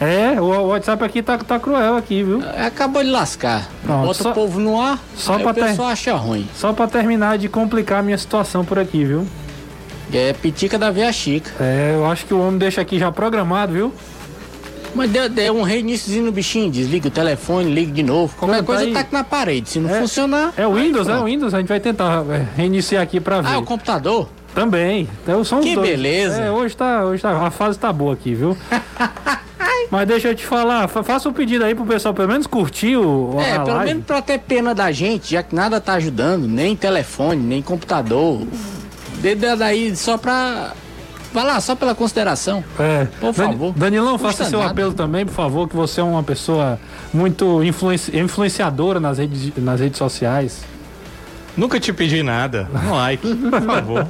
É, 0.00 0.40
o, 0.40 0.68
WhatsApp 0.68 1.02
aqui 1.04 1.22
tá, 1.22 1.36
tá 1.38 1.58
cruel 1.58 1.96
aqui, 1.96 2.22
viu? 2.22 2.40
É, 2.42 2.66
Acabou 2.66 3.02
de 3.02 3.10
lascar. 3.10 3.68
Pronto, 3.84 4.06
Bota 4.06 4.22
só- 4.22 4.30
o 4.30 4.34
povo 4.34 4.60
no 4.60 4.80
ar, 4.80 4.98
só 5.16 5.38
pra 5.38 5.50
o 5.50 5.54
ter- 5.54 5.64
pessoal 5.64 5.88
acha 5.88 6.14
ruim. 6.14 6.48
Só 6.54 6.72
pra 6.72 6.86
terminar 6.86 7.36
de 7.38 7.48
complicar 7.48 7.98
a 7.98 8.02
minha 8.02 8.16
situação 8.18 8.64
por 8.64 8.78
aqui, 8.78 9.04
viu? 9.04 9.26
É 10.12 10.32
pitica 10.32 10.78
da 10.78 10.90
Via 10.90 11.12
Chica. 11.12 11.50
É, 11.60 11.94
eu 11.96 12.06
acho 12.06 12.24
que 12.26 12.32
o 12.32 12.40
homem 12.40 12.58
deixa 12.58 12.80
aqui 12.80 12.98
já 12.98 13.10
programado, 13.10 13.72
viu? 13.72 13.92
Mas 14.94 15.10
deu, 15.10 15.28
deu 15.28 15.54
um 15.56 15.62
reiníciozinho 15.62 16.24
no 16.26 16.32
bichinho, 16.32 16.70
desliga 16.70 17.08
o 17.08 17.10
telefone, 17.10 17.70
liga 17.70 17.92
de 17.92 18.02
novo. 18.02 18.34
Qualquer 18.36 18.56
Não, 18.56 18.62
tá 18.62 18.66
coisa 18.66 18.82
aí. 18.84 18.92
taca 18.92 19.08
na 19.12 19.22
parede. 19.24 19.68
Se 19.68 19.78
não 19.80 19.90
É- 19.94 20.00
funcionar. 20.00 20.52
É 20.56 20.66
o 20.66 20.72
Windows, 20.74 21.06
é 21.06 21.10
o 21.10 21.14
pronto. 21.16 21.26
Windows. 21.26 21.52
A 21.54 21.58
gente 21.58 21.68
vai 21.68 21.78
tentar 21.80 22.24
é, 22.30 22.46
reiniciar 22.56 23.02
aqui 23.02 23.20
pra 23.20 23.40
ver. 23.42 23.48
Ah, 23.54 23.58
o 23.58 23.64
computador? 23.64 24.28
Também. 24.54 25.06
Então, 25.22 25.44
são 25.44 25.60
Que 25.60 25.74
dois. 25.74 25.88
beleza. 25.90 26.40
É, 26.40 26.50
hoje 26.50 26.74
tá, 26.76 27.04
hoje 27.04 27.20
tá, 27.22 27.36
a 27.46 27.50
fase 27.50 27.78
tá 27.78 27.92
boa 27.92 28.14
aqui, 28.14 28.32
viu? 28.34 28.56
Mas 29.90 30.06
deixa 30.06 30.28
eu 30.28 30.34
te 30.34 30.44
falar, 30.44 30.86
fa- 30.88 31.02
faça 31.02 31.28
um 31.28 31.32
pedido 31.32 31.64
aí 31.64 31.74
pro 31.74 31.86
pessoal 31.86 32.12
pelo 32.12 32.28
menos 32.28 32.46
curtir 32.46 32.96
o, 32.96 33.36
É, 33.40 33.54
a 33.56 33.60
pelo 33.60 33.76
live. 33.76 33.90
menos 33.92 34.04
pra 34.06 34.20
ter 34.20 34.38
pena 34.38 34.74
da 34.74 34.92
gente, 34.92 35.30
já 35.32 35.42
que 35.42 35.54
nada 35.54 35.80
tá 35.80 35.94
ajudando, 35.94 36.46
nem 36.46 36.76
telefone, 36.76 37.40
nem 37.42 37.62
computador. 37.62 38.46
Dê 39.20 39.34
daí 39.34 39.96
só 39.96 40.18
pra. 40.18 40.72
Vai 41.32 41.44
lá, 41.44 41.60
só 41.60 41.74
pela 41.74 41.94
consideração. 41.94 42.62
É. 42.78 43.06
Por 43.20 43.26
Dan- 43.26 43.32
favor. 43.32 43.72
Danilão, 43.76 44.12
Custa 44.18 44.28
faça 44.28 44.44
seu 44.50 44.58
nada. 44.60 44.70
apelo 44.70 44.92
também, 44.94 45.26
por 45.26 45.34
favor, 45.34 45.68
que 45.68 45.76
você 45.76 46.00
é 46.00 46.04
uma 46.04 46.22
pessoa 46.22 46.78
muito 47.12 47.62
influenci- 47.62 48.16
influenciadora 48.16 48.98
nas 49.00 49.18
redes, 49.18 49.52
nas 49.56 49.80
redes 49.80 49.98
sociais. 49.98 50.60
Nunca 51.56 51.80
te 51.80 51.92
pedi 51.92 52.22
nada. 52.22 52.68
Um 52.86 52.92
like, 52.94 53.34
por 53.34 53.60
favor. 53.62 54.08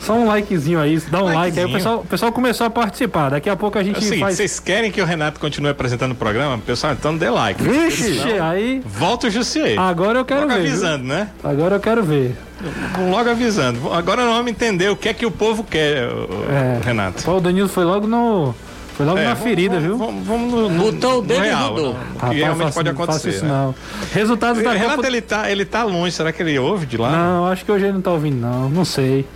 Só 0.00 0.14
um 0.14 0.26
likezinho 0.26 0.80
aí, 0.80 0.98
dá 1.10 1.22
um 1.22 1.26
like 1.32 1.58
aí. 1.58 1.66
O 1.66 1.72
pessoal, 1.72 1.98
o 2.00 2.04
pessoal 2.06 2.32
começou 2.32 2.66
a 2.66 2.70
participar. 2.70 3.30
Daqui 3.30 3.50
a 3.50 3.54
pouco 3.56 3.76
a 3.78 3.82
É 3.82 3.84
gente 3.84 3.98
o 3.98 4.02
seguinte, 4.02 4.20
faz. 4.20 4.36
vocês 4.36 4.58
querem 4.58 4.90
que 4.90 5.00
o 5.00 5.04
Renato 5.04 5.38
continue 5.38 5.70
apresentando 5.70 6.12
o 6.12 6.14
programa? 6.14 6.56
Pessoal, 6.58 6.94
então 6.94 7.16
dê 7.16 7.28
like. 7.28 7.62
Vixe, 7.62 8.18
aí. 8.40 8.82
Volta 8.84 9.26
o 9.26 9.30
Jussier. 9.30 9.78
Agora 9.78 10.18
eu 10.20 10.24
quero 10.24 10.40
Logo 10.42 10.52
ver. 10.54 10.60
viu? 10.62 10.70
avisando, 10.70 11.04
né? 11.04 11.28
Agora 11.44 11.76
eu 11.76 11.80
quero 11.80 12.02
ver. 12.02 12.34
Logo 13.10 13.30
avisando. 13.30 13.92
Agora 13.92 14.24
nós 14.24 14.34
vamos 14.36 14.50
entender 14.50 14.88
o 14.90 14.96
que 14.96 15.08
é 15.08 15.14
que 15.14 15.26
o 15.26 15.30
povo 15.30 15.62
quer, 15.64 16.08
É. 16.50 16.80
Renato. 16.84 17.22
Pô, 17.22 17.36
o 17.36 17.40
Danilo 17.40 17.68
foi 17.68 17.84
logo 17.84 18.06
no. 18.06 18.54
Foi 18.96 19.06
logo 19.06 19.18
É, 19.18 19.34
ferida, 19.34 19.80
vamos, 19.80 19.84
viu? 19.86 19.96
Vamos, 19.98 20.26
vamos 20.26 20.52
no, 20.52 20.68
no, 20.68 20.84
Botou 20.92 21.20
o 21.20 21.22
dedo 21.22 21.42
e 21.42 21.46
real, 21.48 21.74
no- 21.74 21.82
no 21.82 21.92
Rapaz, 21.92 22.32
que 22.32 22.38
realmente 22.38 22.62
faça- 22.64 22.74
pode 22.74 22.88
acontecer. 22.90 23.28
isso 23.30 23.44
né? 23.46 23.50
não. 23.50 23.74
Resultados 24.12 24.62
da 24.62 24.72
Renato, 24.72 24.96
Copa. 24.96 25.06
ele 25.08 25.20
tá, 25.22 25.50
ele 25.50 25.64
tá 25.64 25.84
longe. 25.84 26.12
Será 26.14 26.32
que 26.32 26.42
ele 26.42 26.58
ouve 26.58 26.84
de 26.84 26.98
lá? 26.98 27.10
Não, 27.10 27.46
acho 27.46 27.64
que 27.64 27.72
hoje 27.72 27.84
ele 27.86 27.94
não 27.94 28.02
tá 28.02 28.10
ouvindo, 28.10 28.36
não. 28.40 28.68
Não 28.68 28.84
sei. 28.84 29.26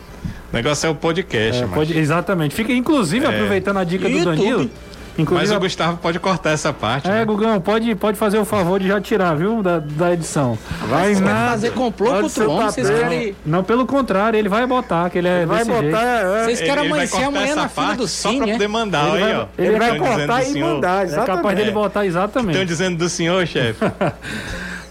O 0.55 0.57
negócio 0.57 0.87
é 0.87 0.91
o 0.91 0.95
podcast, 0.95 1.65
É, 1.65 1.67
pode- 1.67 1.99
exatamente. 1.99 2.55
Fica, 2.55 2.73
inclusive, 2.73 3.27
aproveitando 3.27 3.79
a 3.79 3.85
dica 3.85 4.09
do. 4.09 4.25
Danilo. 4.25 4.71
Inclusive, 5.17 5.49
Mas 5.49 5.57
o 5.57 5.61
Gustavo 5.61 5.97
pode 5.99 6.19
cortar 6.19 6.51
essa 6.51 6.73
parte. 6.73 7.07
É, 7.09 7.11
né? 7.13 7.25
Gugão, 7.25 7.61
pode, 7.61 7.95
pode 7.95 8.19
fazer 8.19 8.37
o 8.39 8.45
favor 8.45 8.81
de 8.81 8.89
já 8.89 9.01
tirar, 9.01 9.35
viu? 9.37 9.63
Da, 9.63 9.79
da 9.79 10.13
edição. 10.13 10.59
Vai 10.89 11.15
Vai 11.15 11.23
nada. 11.23 11.51
fazer 11.51 11.71
complô 11.71 12.11
Pode 12.11 12.23
contra 12.23 12.49
o 12.49 12.53
homem, 12.53 12.71
vocês 12.71 12.89
querem. 12.91 13.37
Não, 13.47 13.63
pelo 13.63 13.87
contrário, 13.87 14.37
ele 14.37 14.49
vai 14.49 14.67
botar, 14.67 15.09
que 15.11 15.19
ele 15.19 15.29
é 15.29 15.47
Vai 15.47 15.59
desse 15.59 15.71
botar, 15.71 15.83
jeito. 15.83 15.97
é, 15.97 16.45
Vocês 16.45 16.59
Ele- 16.61 16.69
querem 16.69 16.71
ele 16.71 16.77
vai 16.77 16.99
amanhecer 16.99 17.23
amanhã 17.25 17.45
essa 17.47 17.55
na 17.57 17.69
fila 17.69 17.95
do 17.95 18.09
Só 18.09 18.29
Cine, 18.29 18.41
pra 18.41 18.49
é? 18.49 18.53
poder 18.55 18.69
mandar, 18.69 19.09
Ele 19.09 19.13
aí, 19.17 19.21
vai- 19.23 19.37
ó. 19.37 19.47
ele 19.57 19.79
vai 19.79 19.89
Tão 19.91 19.99
dizendo 19.99 20.17
cortar 20.17 20.43
e 20.43 20.45
senhor. 20.47 20.75
mandar, 20.75 20.89
É 20.89 20.93
capaz 20.95 21.13
exatamente. 21.13 21.57
dele 21.57 21.71
botar 21.71 22.07
exatamente. 22.07 22.51
Estão 22.53 22.65
dizendo 22.65 22.99
do 22.99 23.09
senhor, 23.09 23.47
chefe. 23.47 23.85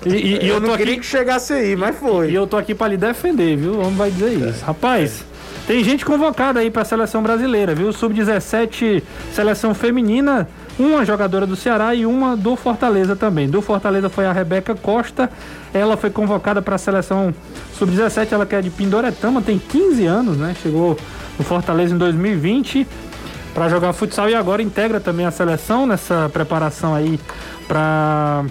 E, 0.05 0.09
e- 0.09 0.43
e 0.43 0.47
Eu 0.49 0.55
eu 0.55 0.61
tô 0.61 0.67
não 0.67 0.75
queria 0.77 0.93
aqui, 0.95 1.01
que 1.01 1.07
chegasse 1.07 1.53
aí, 1.53 1.75
mas 1.77 1.95
e 1.95 1.99
foi. 1.99 2.31
eu 2.31 2.45
tô 2.45 2.57
aqui 2.57 2.75
pra 2.75 2.89
lhe 2.89 2.97
defender, 2.97 3.55
viu? 3.55 3.75
O 3.75 3.79
homem 3.81 3.95
vai 3.95 4.11
dizer 4.11 4.33
isso. 4.33 4.63
Rapaz, 4.65 5.23
tem 5.65 5.83
gente 5.83 6.03
convocada 6.03 6.59
aí 6.59 6.69
pra 6.69 6.83
seleção 6.83 7.23
brasileira, 7.23 7.73
viu? 7.73 7.93
Sub-17, 7.93 9.01
seleção 9.31 9.73
feminina. 9.73 10.47
Uma 10.77 11.05
jogadora 11.05 11.45
do 11.45 11.55
Ceará 11.55 11.93
e 11.93 12.05
uma 12.05 12.35
do 12.35 12.55
Fortaleza 12.55 13.15
também. 13.15 13.47
Do 13.47 13.61
Fortaleza 13.61 14.09
foi 14.09 14.25
a 14.25 14.33
Rebeca 14.33 14.75
Costa. 14.75 15.29
Ela 15.73 15.95
foi 15.95 16.09
convocada 16.09 16.61
para 16.61 16.75
a 16.75 16.77
seleção 16.77 17.33
sub-17. 17.77 18.31
Ela 18.31 18.45
que 18.45 18.55
é 18.55 18.61
de 18.61 18.71
Pindoretama, 18.71 19.41
tem 19.41 19.57
15 19.59 20.05
anos, 20.05 20.37
né? 20.37 20.55
Chegou 20.61 20.97
no 21.37 21.45
Fortaleza 21.45 21.93
em 21.93 21.97
2020 21.97 22.87
para 23.53 23.69
jogar 23.69 23.93
futsal 23.93 24.29
e 24.29 24.35
agora 24.35 24.63
integra 24.63 24.99
também 24.99 25.25
a 25.25 25.31
seleção 25.31 25.85
nessa 25.85 26.27
preparação 26.33 26.95
aí 26.95 27.19
para 27.67 28.43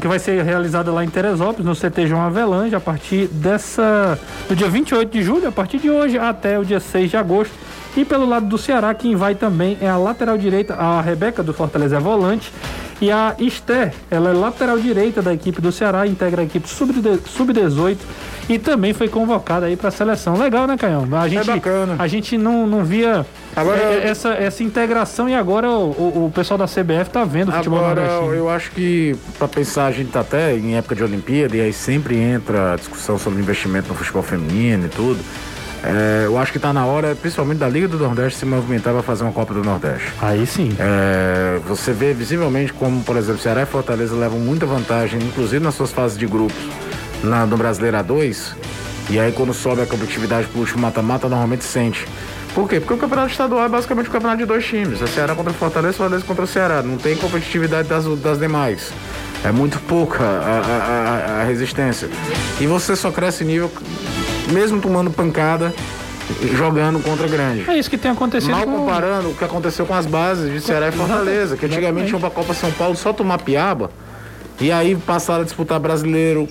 que 0.00 0.08
vai 0.08 0.18
ser 0.18 0.42
realizada 0.42 0.90
lá 0.92 1.04
em 1.04 1.08
Teresópolis, 1.08 1.64
no 1.64 1.74
CT 1.74 2.06
João 2.06 2.22
Avelange, 2.22 2.74
a 2.74 2.80
partir 2.80 3.26
dessa 3.28 4.18
do 4.48 4.56
dia 4.56 4.68
28 4.68 5.10
de 5.10 5.22
julho, 5.22 5.48
a 5.48 5.52
partir 5.52 5.78
de 5.78 5.90
hoje 5.90 6.18
até 6.18 6.58
o 6.58 6.64
dia 6.64 6.80
6 6.80 7.10
de 7.10 7.16
agosto. 7.16 7.54
E 7.96 8.04
pelo 8.04 8.24
lado 8.24 8.46
do 8.46 8.56
Ceará, 8.56 8.94
quem 8.94 9.16
vai 9.16 9.34
também 9.34 9.76
é 9.80 9.88
a 9.88 9.96
lateral 9.96 10.38
direita, 10.38 10.74
a 10.74 11.00
Rebeca 11.00 11.42
do 11.42 11.52
Fortaleza 11.52 11.96
é 11.96 12.00
volante. 12.00 12.52
E 13.00 13.10
a 13.10 13.34
Esther, 13.38 13.94
ela 14.10 14.30
é 14.30 14.32
lateral 14.34 14.78
direita 14.78 15.22
da 15.22 15.32
equipe 15.32 15.60
do 15.60 15.72
Ceará, 15.72 16.06
integra 16.06 16.42
a 16.42 16.44
equipe 16.44 16.68
sub-18 16.68 17.20
sub 17.26 17.98
e 18.48 18.58
também 18.58 18.92
foi 18.92 19.08
convocada 19.08 19.66
aí 19.66 19.74
para 19.74 19.88
a 19.88 19.90
seleção. 19.90 20.36
Legal, 20.36 20.66
né, 20.66 20.76
Canhão? 20.76 21.08
A 21.18 21.26
gente, 21.26 21.46
bacana. 21.46 21.96
A 21.98 22.06
gente 22.06 22.36
não, 22.36 22.66
não 22.66 22.84
via 22.84 23.24
Agora- 23.56 23.78
é, 23.80 24.08
essa, 24.08 24.30
essa 24.30 24.62
integração 24.62 25.28
e 25.28 25.34
agora 25.34 25.68
o, 25.68 25.90
o- 25.90 26.26
o 26.26 26.32
pessoal 26.34 26.56
da 26.58 26.66
CBF 26.66 27.10
tá 27.10 27.24
vendo 27.24 27.48
o 27.48 27.52
futebol 27.52 27.78
Agora, 27.80 28.00
nordestino. 28.02 28.34
eu 28.34 28.48
acho 28.50 28.70
que, 28.70 29.16
pra 29.38 29.48
pensar, 29.48 29.86
a 29.86 29.92
gente 29.92 30.10
tá 30.10 30.20
até 30.20 30.54
em 30.56 30.76
época 30.76 30.94
de 30.94 31.02
Olimpíada, 31.02 31.56
e 31.56 31.60
aí 31.60 31.72
sempre 31.72 32.16
entra 32.16 32.74
a 32.74 32.76
discussão 32.76 33.18
sobre 33.18 33.40
investimento 33.40 33.88
no 33.88 33.94
futebol 33.94 34.22
feminino 34.22 34.86
e 34.86 34.88
tudo. 34.88 35.18
É, 35.82 36.24
eu 36.26 36.36
acho 36.38 36.52
que 36.52 36.58
tá 36.58 36.72
na 36.74 36.84
hora, 36.84 37.14
principalmente 37.14 37.58
da 37.58 37.68
Liga 37.68 37.88
do 37.88 37.98
Nordeste, 37.98 38.38
se 38.40 38.44
movimentar 38.46 38.92
para 38.92 39.02
fazer 39.02 39.24
uma 39.24 39.32
Copa 39.32 39.54
do 39.54 39.64
Nordeste. 39.64 40.12
Aí 40.20 40.46
sim. 40.46 40.70
É, 40.78 41.58
você 41.66 41.92
vê 41.92 42.12
visivelmente 42.12 42.70
como, 42.72 43.02
por 43.02 43.16
exemplo, 43.16 43.40
Ceará 43.40 43.62
e 43.62 43.66
Fortaleza 43.66 44.14
levam 44.14 44.38
muita 44.38 44.66
vantagem, 44.66 45.18
inclusive 45.22 45.64
nas 45.64 45.74
suas 45.74 45.90
fases 45.90 46.18
de 46.18 46.26
grupos, 46.26 46.58
na, 47.24 47.46
no 47.46 47.56
Brasileiro 47.56 47.96
A2. 47.96 48.52
E 49.08 49.18
aí, 49.18 49.32
quando 49.32 49.52
sobe 49.54 49.80
a 49.80 49.86
competitividade 49.86 50.46
pro 50.48 50.60
último 50.60 50.82
mata-mata, 50.82 51.28
normalmente 51.28 51.64
sente. 51.64 52.06
Por 52.54 52.68
quê? 52.68 52.80
Porque 52.80 52.94
o 52.94 52.98
campeonato 52.98 53.30
estadual 53.30 53.64
é 53.64 53.68
basicamente 53.68 54.08
um 54.08 54.12
campeonato 54.12 54.38
de 54.38 54.44
dois 54.44 54.64
times: 54.64 55.00
é 55.00 55.06
Ceará 55.06 55.34
contra 55.34 55.52
Fortaleza, 55.52 55.96
Fortaleza 55.96 56.24
contra 56.26 56.44
o 56.44 56.46
Ceará. 56.46 56.82
Não 56.82 56.96
tem 56.96 57.16
competitividade 57.16 57.88
das, 57.88 58.04
das 58.20 58.38
demais. 58.38 58.92
É 59.44 59.50
muito 59.50 59.78
pouca 59.80 60.22
a, 60.22 61.38
a, 61.38 61.40
a 61.40 61.44
resistência. 61.44 62.08
E 62.60 62.66
você 62.66 62.94
só 62.94 63.10
cresce 63.10 63.44
nível 63.44 63.70
mesmo 64.52 64.80
tomando 64.80 65.10
pancada 65.10 65.72
jogando 66.54 67.02
contra 67.02 67.26
grande. 67.26 67.68
É 67.68 67.78
isso 67.78 67.90
que 67.90 67.98
tem 67.98 68.10
acontecido. 68.10 68.52
Mal 68.52 68.64
com... 68.64 68.78
comparando 68.78 69.30
o 69.30 69.34
que 69.34 69.44
aconteceu 69.44 69.86
com 69.86 69.94
as 69.94 70.06
bases 70.06 70.52
de 70.52 70.60
Ceará 70.60 70.88
e 70.88 70.92
Fortaleza, 70.92 71.56
que 71.56 71.66
antigamente 71.66 72.08
tinham 72.08 72.20
pra 72.20 72.30
Copa 72.30 72.54
São 72.54 72.70
Paulo 72.72 72.96
só 72.96 73.12
tomar 73.12 73.38
piaba. 73.38 73.90
E 74.60 74.70
aí 74.70 74.94
passaram 74.94 75.40
a 75.40 75.44
disputar 75.44 75.80
brasileiro, 75.80 76.48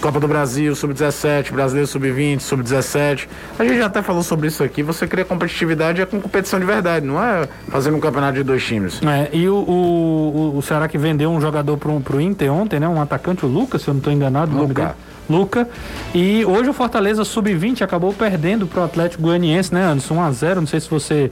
Copa 0.00 0.20
do 0.20 0.28
Brasil, 0.28 0.74
Sub-17, 0.74 1.52
Brasileiro 1.52 1.86
Sub-20, 1.86 2.40
Sub-17. 2.40 3.28
A 3.58 3.64
gente 3.64 3.78
já 3.78 3.86
até 3.86 4.02
falou 4.02 4.22
sobre 4.22 4.48
isso 4.48 4.62
aqui. 4.62 4.82
Você 4.82 5.06
cria 5.06 5.24
competitividade 5.24 6.00
é 6.00 6.06
com 6.06 6.20
competição 6.20 6.58
de 6.58 6.66
verdade, 6.66 7.06
não 7.06 7.22
é 7.22 7.48
fazendo 7.68 7.96
um 7.96 8.00
campeonato 8.00 8.34
de 8.34 8.42
dois 8.42 8.64
times. 8.64 9.00
É, 9.02 9.28
e 9.32 9.48
o, 9.48 9.54
o, 9.54 10.58
o 10.58 10.62
Ceará 10.62 10.88
que 10.88 10.98
vendeu 10.98 11.30
um 11.30 11.40
jogador 11.40 11.76
pro, 11.76 12.00
pro 12.00 12.20
Inter 12.20 12.52
ontem, 12.52 12.80
né? 12.80 12.88
Um 12.88 13.00
atacante, 13.00 13.44
o 13.44 13.48
Lucas, 13.48 13.82
se 13.82 13.88
eu 13.88 13.94
não 13.94 13.98
estou 13.98 14.12
enganado, 14.12 14.52
o 14.52 14.56
nome 14.56 14.74
dele. 14.74 14.88
Luca. 15.28 15.68
E 16.14 16.44
hoje 16.44 16.70
o 16.70 16.72
Fortaleza 16.72 17.24
Sub-20 17.24 17.82
acabou 17.82 18.12
perdendo 18.12 18.66
pro 18.66 18.84
Atlético 18.84 19.24
Goianiense, 19.24 19.74
né, 19.74 19.84
Anderson? 19.84 20.14
1x0. 20.14 20.54
Não 20.56 20.66
sei 20.66 20.80
se 20.80 20.88
você 20.88 21.30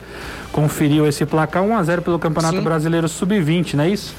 conferiu 0.52 1.06
esse 1.06 1.24
placar. 1.24 1.62
1x0 1.62 2.00
pelo 2.00 2.18
Campeonato 2.18 2.56
Sim. 2.56 2.62
Brasileiro 2.62 3.08
Sub-20, 3.08 3.74
não 3.74 3.84
é 3.84 3.90
isso? 3.90 4.14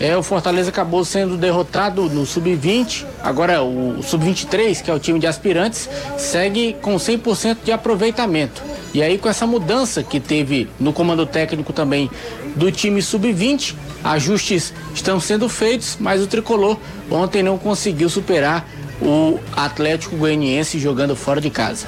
É, 0.00 0.16
o 0.16 0.22
Fortaleza 0.22 0.70
acabou 0.70 1.04
sendo 1.04 1.36
derrotado 1.36 2.08
no 2.08 2.24
Sub-20. 2.24 3.04
Agora 3.22 3.62
o 3.62 4.02
Sub-23, 4.02 4.82
que 4.82 4.90
é 4.90 4.94
o 4.94 4.98
time 4.98 5.18
de 5.18 5.26
aspirantes, 5.26 5.90
segue 6.16 6.74
com 6.80 6.96
100% 6.96 7.58
de 7.62 7.70
aproveitamento. 7.70 8.62
E 8.94 9.02
aí, 9.02 9.18
com 9.18 9.28
essa 9.28 9.46
mudança 9.46 10.02
que 10.02 10.18
teve 10.18 10.68
no 10.80 10.90
comando 10.90 11.26
técnico 11.26 11.72
também 11.72 12.10
do 12.56 12.72
time 12.72 13.02
Sub-20, 13.02 13.74
ajustes 14.02 14.72
estão 14.94 15.20
sendo 15.20 15.50
feitos, 15.50 15.98
mas 16.00 16.22
o 16.22 16.26
tricolor 16.26 16.78
ontem 17.10 17.42
não 17.42 17.58
conseguiu 17.58 18.08
superar 18.08 18.66
o 19.02 19.38
Atlético 19.54 20.16
Goianiense 20.16 20.78
jogando 20.78 21.14
fora 21.14 21.42
de 21.42 21.50
casa. 21.50 21.86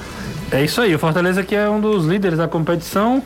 É 0.51 0.63
isso 0.63 0.83
aí, 0.83 0.95
o 0.95 0.99
Fortaleza 0.99 1.43
que 1.43 1.57
é 1.57 1.69
um 1.69 1.81
dos 1.81 2.05
líderes 2.05 2.39
da 2.39 2.47
competição 2.47 3.23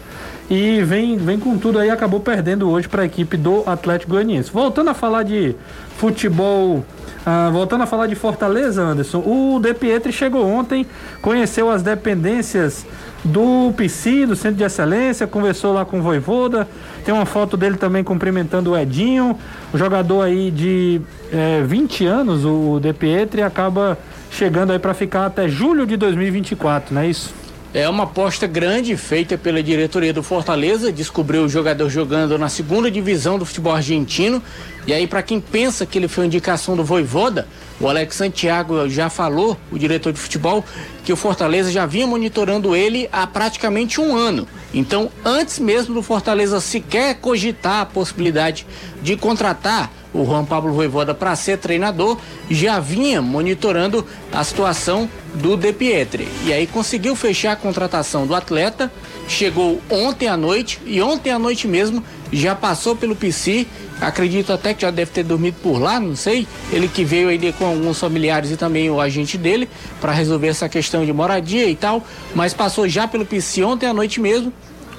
e 0.49 0.83
vem, 0.83 1.17
vem 1.17 1.39
com 1.39 1.59
tudo 1.59 1.79
aí, 1.79 1.91
acabou 1.91 2.21
perdendo 2.21 2.71
hoje 2.71 2.89
para 2.89 3.03
a 3.03 3.05
equipe 3.05 3.37
do 3.37 3.65
Atlético 3.67 4.13
Goianiense. 4.13 4.51
Voltando 4.51 4.91
a 4.91 4.95
falar 4.95 5.25
de 5.25 5.57
futebol, 5.97 6.85
ah, 7.25 7.51
voltando 7.53 7.83
a 7.83 7.87
falar 7.87 8.07
de 8.07 8.15
Fortaleza, 8.15 8.83
Anderson, 8.83 9.19
o 9.19 9.59
De 9.59 9.75
Pietri 9.75 10.13
chegou 10.13 10.47
ontem, 10.47 10.87
conheceu 11.21 11.69
as 11.69 11.83
dependências 11.83 12.87
do 13.25 13.73
PC, 13.77 14.25
do 14.25 14.37
Centro 14.37 14.59
de 14.59 14.63
Excelência, 14.63 15.27
conversou 15.27 15.73
lá 15.73 15.85
com 15.85 15.99
o 15.99 16.03
Voivoda, 16.03 16.69
tem 17.05 17.13
uma 17.13 17.27
foto 17.27 17.57
dele 17.57 17.77
também 17.77 18.05
cumprimentando 18.05 18.71
o 18.71 18.79
Edinho, 18.79 19.37
o 19.75 19.79
jogador 19.79 20.23
aí 20.23 20.53
de 20.53 21.01
é, 21.33 21.61
20 21.63 22.07
anos, 22.07 22.45
o 22.45 22.79
De 22.81 22.93
Pietri, 22.93 23.43
acaba 23.43 23.99
chegando 24.31 24.71
aí 24.71 24.79
para 24.79 24.95
ficar 24.95 25.27
até 25.27 25.49
julho 25.49 25.85
de 25.85 25.97
2024, 25.97 26.95
não 26.95 27.01
é 27.01 27.09
isso? 27.09 27.46
É 27.75 27.89
uma 27.89 28.05
aposta 28.05 28.47
grande 28.47 28.97
feita 28.97 29.37
pela 29.37 29.63
diretoria 29.63 30.13
do 30.13 30.23
Fortaleza, 30.23 30.91
descobriu 30.91 31.43
o 31.43 31.49
jogador 31.49 31.91
jogando 31.91 32.39
na 32.39 32.49
segunda 32.49 32.91
divisão 32.91 33.39
do 33.39 33.45
futebol 33.45 33.75
argentino. 33.75 34.43
E 34.87 34.95
aí, 34.95 35.07
para 35.07 35.23
quem 35.23 35.41
pensa 35.41 35.85
que 35.85 35.99
ele 35.99 36.09
foi 36.09 36.27
indicação 36.27 36.77
do 36.77 36.85
Voivoda, 36.85 37.47
o 37.79 37.89
Alex 37.89 38.17
Santiago 38.17 38.89
já 38.89 39.11
falou, 39.11 39.59
o 39.71 39.79
diretor 39.79 40.13
de 40.13 40.19
futebol, 40.19 40.65
que 41.05 41.13
o 41.13 41.17
Fortaleza 41.17 41.71
já 41.71 41.85
vinha 41.85 42.07
monitorando 42.07 42.75
ele 42.75 43.09
há 43.13 43.27
praticamente 43.27 44.01
um 44.01 44.17
ano. 44.17 44.49
Então, 44.73 45.11
antes 45.25 45.59
mesmo 45.59 45.95
do 45.95 46.03
Fortaleza 46.03 46.61
sequer 46.61 47.17
cogitar 47.17 47.83
a 47.83 47.87
possibilidade 47.87 48.67
de 49.03 49.17
contratar 49.17 49.91
o 50.21 50.25
Juan 50.25 50.45
Pablo 50.45 50.73
Voivoda 50.73 51.15
para 51.15 51.35
ser 51.37 51.59
treinador, 51.59 52.19
já 52.51 52.81
vinha 52.81 53.21
monitorando 53.21 54.07
a 54.33 54.43
situação 54.43 55.09
do 55.35 55.57
De 55.57 55.73
Pietri. 55.73 56.29
E 56.45 56.53
aí 56.53 56.67
conseguiu 56.67 57.15
fechar 57.15 57.53
a 57.53 57.57
contratação 57.57 58.27
do 58.27 58.35
atleta, 58.35 58.91
chegou 59.29 59.81
ontem 59.91 60.29
à 60.29 60.37
noite 60.37 60.81
e 60.87 61.01
ontem 61.03 61.31
à 61.31 61.39
noite 61.39 61.69
mesmo 61.69 62.03
já 62.33 62.55
passou 62.55 62.97
pelo 62.97 63.15
PC, 63.15 63.67
acredito 64.01 64.53
até 64.53 64.75
que 64.75 64.83
já 64.83 64.91
deve 64.91 65.11
ter 65.11 65.23
dormido 65.23 65.57
por 65.63 65.79
lá, 65.79 66.01
não 66.01 66.17
sei. 66.17 66.47
Ele 66.73 66.89
que 66.89 67.05
veio 67.05 67.29
aí 67.29 67.53
com 67.53 67.67
alguns 67.67 67.99
familiares 68.01 68.51
e 68.51 68.57
também 68.57 68.91
o 68.91 69.01
agente 69.01 69.39
dele 69.39 69.69
para 70.01 70.13
resolver 70.13 70.49
essa 70.49 70.69
questão 70.69 71.05
de 71.05 71.13
moradia 71.13 71.69
e 71.69 71.77
tal, 71.77 72.05
mas 72.35 72.53
passou 72.53 72.89
já 72.89 73.07
pelo 73.07 73.25
PC 73.25 73.63
ontem 73.63 73.87
à 73.87 73.93
noite 73.93 74.21
mesmo 74.21 74.53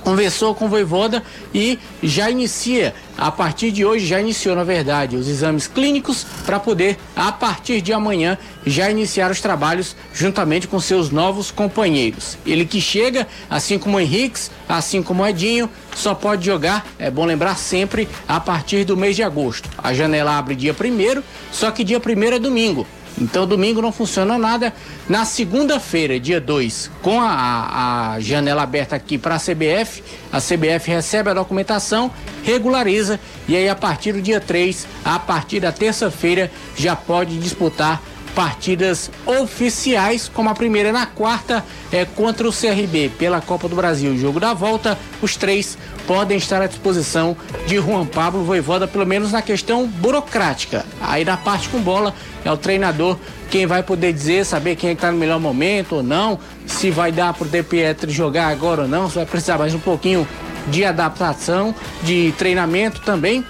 conversou 0.04 0.56
com 0.56 0.66
o 0.66 0.70
Voivoda 0.70 1.24
e 1.54 1.80
já 2.02 2.30
inicia, 2.30 2.94
a 3.18 3.32
partir 3.32 3.72
de 3.72 3.86
hoje, 3.86 4.06
já 4.06 4.20
iniciou, 4.20 4.56
na 4.56 4.64
verdade, 4.64 5.16
os 5.16 5.28
exames 5.28 5.68
clínicos 5.68 6.26
para 6.46 6.60
poder, 6.60 6.98
a 7.16 7.32
partir 7.32 7.82
de 7.82 7.92
amanhã, 7.92 8.38
já 8.66 8.90
iniciar 8.90 9.32
os 9.32 9.42
trabalhos 9.42 9.96
juntamente 10.14 10.68
com 10.68 10.80
seus 10.80 11.10
novos 11.10 11.52
companheiros. 11.52 12.38
Ele 12.46 12.66
que 12.66 12.80
chega, 12.80 13.28
assim 13.50 13.80
como 13.80 13.98
o 13.98 14.00
Henriques, 14.00 14.52
assim 14.68 15.02
como 15.02 15.24
o 15.24 15.28
Edinho, 15.28 15.70
só 15.96 16.14
pode 16.14 16.46
jogar, 16.46 16.86
é 17.00 17.10
bom 17.10 17.26
lembrar 17.26 17.58
sempre, 17.58 18.08
a 18.28 18.40
partir 18.40 18.84
do 18.84 18.96
mês 18.96 19.16
de 19.16 19.24
agosto. 19.24 19.70
A 19.78 19.94
janela 19.94 20.38
abre 20.38 20.56
dia 20.56 20.74
primeiro, 20.74 21.24
só 21.52 21.72
que 21.72 21.84
dia 21.84 22.00
primeiro 22.00 22.36
é 22.36 22.40
domingo. 22.40 22.86
Então 23.20 23.48
domingo 23.48 23.82
não 23.82 23.92
funciona 23.92 24.38
nada. 24.38 24.74
Na 25.10 25.26
segunda-feira, 25.26 26.20
dia 26.20 26.40
2, 26.40 26.92
com 27.02 27.20
a, 27.20 28.14
a 28.14 28.20
janela 28.20 28.64
aberta 28.64 28.96
aqui 28.96 29.18
para 29.18 29.36
a 29.36 29.40
CBF, 29.40 30.04
a 30.32 30.40
CBF 30.40 30.90
recebe 30.90 31.30
a 31.30 31.34
documentação, 31.34 32.12
regulariza 32.44 33.20
e 33.48 33.56
aí 33.56 33.68
a 33.68 33.76
partir 33.76 34.14
do 34.14 34.22
dia 34.22 34.40
3, 34.40 34.88
a 35.04 35.18
partir 35.18 35.60
da 35.60 35.72
terça-feira, 35.72 36.52
já 36.76 36.96
pode 36.96 37.38
disputar 37.40 38.02
partidas 38.38 39.10
oficiais, 39.26 40.30
como 40.32 40.48
a 40.48 40.54
primeira 40.54 40.92
na 40.92 41.08
quarta 41.08 41.66
é 41.92 42.06
contra 42.06 42.48
o 42.48 42.54
CRB 42.54 43.10
pela 43.18 43.42
Copa 43.42 43.68
do 43.68 43.76
Brasil. 43.76 44.16
Jogo 44.16 44.40
da 44.40 44.54
volta, 44.54 44.96
os 45.24 45.36
três 45.36 45.76
podem 46.06 46.38
estar 46.38 46.62
à 46.62 46.68
disposição 46.68 47.36
de 47.66 47.78
Juan 47.78 48.06
Pablo 48.06 48.44
Voivoda, 48.44 48.88
pelo 48.88 49.08
menos 49.08 49.32
na 49.32 49.42
questão 49.42 49.88
burocrática. 49.88 50.86
Aí 51.02 51.26
na 51.26 51.36
parte 51.36 51.68
com 51.70 51.80
bola 51.80 52.14
é 52.46 52.52
o 52.52 52.56
treinador 52.56 53.18
quem 53.50 53.66
vai 53.66 53.82
poder 53.82 54.14
dizer, 54.14 54.46
saber 54.46 54.76
quem 54.76 54.92
é 54.92 54.94
está 54.94 55.12
no 55.12 55.18
melhor 55.18 55.40
momento 55.40 55.96
ou 55.96 56.04
não, 56.04 56.38
se 56.68 56.92
vai 56.92 57.12
dar 57.12 57.34
para 57.34 57.48
o 57.48 57.50
De 57.50 57.64
Pietro 57.64 58.12
jogar 58.12 58.50
agora 58.50 58.84
ou 58.84 58.88
não, 58.88 59.10
se 59.10 59.16
vai 59.16 59.26
precisar 59.26 59.58
mais 59.58 59.74
um 59.74 59.80
pouquinho 59.80 60.28
de 60.68 60.86
adaptação, 60.86 61.74
de 62.04 62.32
treinamento 62.38 63.02
também. 63.02 63.44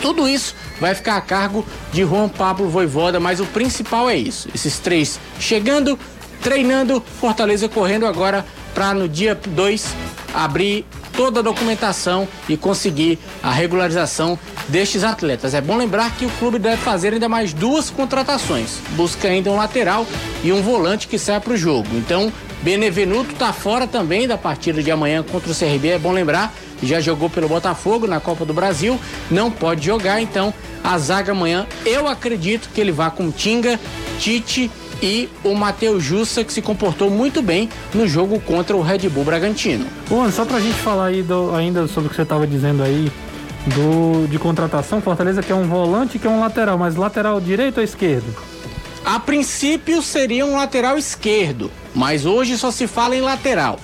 Tudo 0.00 0.28
isso 0.28 0.54
vai 0.80 0.94
ficar 0.94 1.16
a 1.16 1.20
cargo 1.20 1.64
de 1.92 2.02
Juan 2.02 2.28
Pablo 2.28 2.68
Voivoda, 2.68 3.18
mas 3.20 3.40
o 3.40 3.46
principal 3.46 4.08
é 4.08 4.16
isso. 4.16 4.48
Esses 4.54 4.78
três 4.78 5.18
chegando, 5.38 5.98
treinando, 6.42 7.02
Fortaleza 7.20 7.68
correndo 7.68 8.06
agora 8.06 8.44
para 8.74 8.94
no 8.94 9.08
dia 9.08 9.34
2 9.34 9.94
abrir 10.34 10.86
toda 11.12 11.40
a 11.40 11.42
documentação 11.42 12.28
e 12.48 12.56
conseguir 12.56 13.18
a 13.42 13.50
regularização 13.50 14.38
destes 14.68 15.02
atletas. 15.02 15.52
É 15.52 15.60
bom 15.60 15.76
lembrar 15.76 16.14
que 16.16 16.24
o 16.24 16.30
clube 16.38 16.60
deve 16.60 16.76
fazer 16.76 17.12
ainda 17.12 17.28
mais 17.28 17.52
duas 17.52 17.90
contratações. 17.90 18.78
Busca 18.90 19.26
ainda 19.26 19.50
um 19.50 19.56
lateral 19.56 20.06
e 20.44 20.52
um 20.52 20.62
volante 20.62 21.08
que 21.08 21.18
saia 21.18 21.40
para 21.40 21.54
o 21.54 21.56
jogo. 21.56 21.88
Então, 21.94 22.32
Benevenuto 22.62 23.32
está 23.32 23.52
fora 23.52 23.86
também 23.86 24.28
da 24.28 24.38
partida 24.38 24.82
de 24.82 24.90
amanhã 24.90 25.24
contra 25.24 25.50
o 25.50 25.54
CRB. 25.54 25.88
É 25.88 25.98
bom 25.98 26.12
lembrar, 26.12 26.54
já 26.82 27.00
jogou 27.00 27.28
pelo 27.28 27.48
Botafogo 27.48 28.06
na 28.06 28.20
Copa 28.20 28.44
do 28.44 28.54
Brasil, 28.54 28.98
não 29.30 29.50
pode 29.50 29.86
jogar, 29.86 30.20
então 30.20 30.52
a 30.82 30.96
zaga 30.98 31.32
amanhã, 31.32 31.66
eu 31.84 32.06
acredito 32.06 32.70
que 32.72 32.80
ele 32.80 32.92
vá 32.92 33.10
com 33.10 33.30
Tinga, 33.30 33.78
Tite 34.18 34.70
e 35.02 35.28
o 35.44 35.54
Matheus 35.54 36.02
Jussa, 36.02 36.42
que 36.42 36.52
se 36.52 36.62
comportou 36.62 37.10
muito 37.10 37.40
bem 37.42 37.68
no 37.94 38.06
jogo 38.06 38.40
contra 38.40 38.76
o 38.76 38.82
Red 38.82 39.08
Bull 39.08 39.24
Bragantino. 39.24 39.86
Bom, 40.08 40.30
só 40.30 40.44
pra 40.44 40.60
gente 40.60 40.78
falar 40.78 41.06
aí 41.06 41.22
do, 41.22 41.54
ainda 41.54 41.86
sobre 41.86 42.06
o 42.06 42.10
que 42.10 42.16
você 42.16 42.22
estava 42.22 42.46
dizendo 42.46 42.82
aí 42.82 43.10
do, 43.66 44.26
de 44.28 44.38
contratação, 44.38 45.00
Fortaleza 45.00 45.42
que 45.42 45.52
é 45.52 45.54
um 45.54 45.68
volante 45.68 46.18
que 46.18 46.26
é 46.26 46.30
um 46.30 46.40
lateral, 46.40 46.78
mas 46.78 46.96
lateral 46.96 47.40
direito 47.40 47.78
ou 47.78 47.84
esquerdo? 47.84 48.34
A 49.04 49.18
princípio 49.18 50.02
seria 50.02 50.44
um 50.44 50.56
lateral 50.56 50.98
esquerdo, 50.98 51.70
mas 51.94 52.26
hoje 52.26 52.58
só 52.58 52.70
se 52.70 52.86
fala 52.86 53.16
em 53.16 53.20
lateral. 53.20 53.78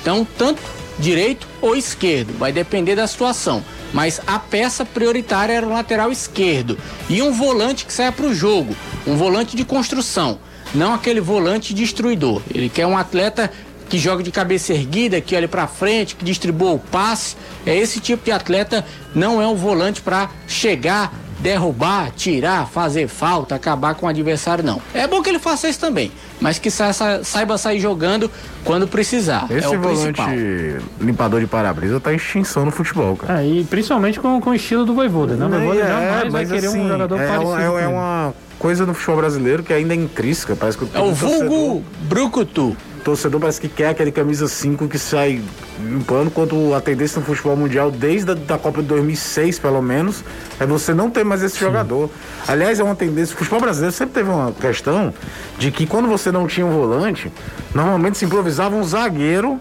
Então, 0.00 0.26
tanto 0.38 0.62
direito 1.00 1.46
ou 1.60 1.74
esquerdo, 1.74 2.38
vai 2.38 2.52
depender 2.52 2.94
da 2.94 3.06
situação. 3.06 3.64
Mas 3.92 4.20
a 4.26 4.38
peça 4.38 4.84
prioritária 4.84 5.52
era 5.52 5.66
o 5.66 5.72
lateral 5.72 6.12
esquerdo 6.12 6.78
e 7.08 7.20
um 7.20 7.32
volante 7.32 7.84
que 7.84 7.92
saia 7.92 8.12
para 8.12 8.26
o 8.26 8.34
jogo, 8.34 8.76
um 9.06 9.16
volante 9.16 9.56
de 9.56 9.64
construção 9.64 10.38
não 10.74 10.94
aquele 10.94 11.20
volante 11.20 11.74
destruidor. 11.74 12.42
Ele 12.52 12.68
quer 12.68 12.86
um 12.86 12.96
atleta 12.96 13.50
que 13.88 13.98
joga 13.98 14.22
de 14.22 14.30
cabeça 14.30 14.72
erguida, 14.72 15.20
que 15.20 15.34
olha 15.34 15.48
para 15.48 15.66
frente, 15.66 16.14
que 16.14 16.24
distribua 16.24 16.72
o 16.72 16.78
passe. 16.78 17.36
É 17.66 17.76
esse 17.76 17.98
tipo 18.00 18.24
de 18.24 18.30
atleta, 18.30 18.84
não 19.14 19.42
é 19.42 19.46
um 19.46 19.56
volante 19.56 20.00
para 20.00 20.30
chegar 20.46 21.12
derrubar, 21.40 22.10
tirar, 22.10 22.66
fazer 22.66 23.08
falta, 23.08 23.54
acabar 23.54 23.94
com 23.94 24.06
o 24.06 24.08
adversário, 24.08 24.62
não. 24.64 24.80
É 24.94 25.06
bom 25.06 25.22
que 25.22 25.28
ele 25.28 25.38
faça 25.38 25.68
isso 25.68 25.80
também, 25.80 26.12
mas 26.40 26.58
que 26.58 26.70
sa 26.70 26.92
saiba 27.24 27.56
sair 27.58 27.80
jogando 27.80 28.30
quando 28.64 28.86
precisar. 28.86 29.46
Esse 29.50 29.66
é 29.66 29.78
o 29.78 29.80
volante 29.80 30.22
principal. 30.22 30.88
limpador 31.00 31.40
de 31.40 31.46
para-brisa 31.46 31.98
tá 32.00 32.12
em 32.12 32.16
extinção 32.16 32.64
no 32.64 32.70
futebol, 32.70 33.16
cara. 33.16 33.42
É, 33.42 33.46
e 33.46 33.64
principalmente 33.64 34.20
com, 34.20 34.40
com 34.40 34.50
o 34.50 34.54
estilo 34.54 34.84
do 34.84 34.94
Voivoda, 34.94 35.34
né? 35.34 35.46
O 35.46 35.48
Voivoda 35.48 35.80
É, 35.80 35.88
jamais 35.88 36.32
vai 36.32 36.46
querer 36.46 36.66
assim, 36.66 36.80
um 36.80 36.88
jogador 36.88 37.20
é, 37.20 37.26
parecido. 37.26 37.78
é, 37.78 37.82
é 37.84 37.88
uma 37.88 38.34
coisa 38.58 38.84
no 38.84 38.92
futebol 38.92 39.16
brasileiro 39.16 39.62
que 39.62 39.72
ainda 39.72 39.94
é 39.94 39.96
intrínseca. 39.96 40.54
Parece 40.54 40.76
que 40.76 40.86
É 40.94 41.00
o 41.00 41.12
vulgo 41.12 41.82
Brucutu. 42.02 42.76
Torcedor 43.00 43.40
parece 43.40 43.60
que 43.60 43.68
quer 43.68 43.88
aquele 43.88 44.12
camisa 44.12 44.46
5 44.46 44.88
que 44.88 44.98
sai 44.98 45.42
limpando, 45.78 46.30
quanto 46.30 46.74
a 46.74 46.80
tendência 46.80 47.18
no 47.18 47.26
futebol 47.26 47.56
mundial, 47.56 47.90
desde 47.90 48.30
a 48.30 48.34
da 48.34 48.58
Copa 48.58 48.82
de 48.82 48.88
2006, 48.88 49.58
pelo 49.58 49.82
menos, 49.82 50.22
é 50.58 50.66
você 50.66 50.92
não 50.92 51.10
ter 51.10 51.24
mais 51.24 51.42
esse 51.42 51.58
jogador. 51.58 52.10
Aliás, 52.46 52.78
é 52.78 52.84
uma 52.84 52.94
tendência. 52.94 53.34
O 53.34 53.38
futebol 53.38 53.60
brasileiro 53.60 53.94
sempre 53.94 54.14
teve 54.14 54.30
uma 54.30 54.52
questão 54.52 55.12
de 55.58 55.70
que 55.70 55.86
quando 55.86 56.08
você 56.08 56.30
não 56.30 56.46
tinha 56.46 56.66
um 56.66 56.72
volante, 56.72 57.32
normalmente 57.74 58.18
se 58.18 58.24
improvisava 58.24 58.76
um 58.76 58.84
zagueiro 58.84 59.58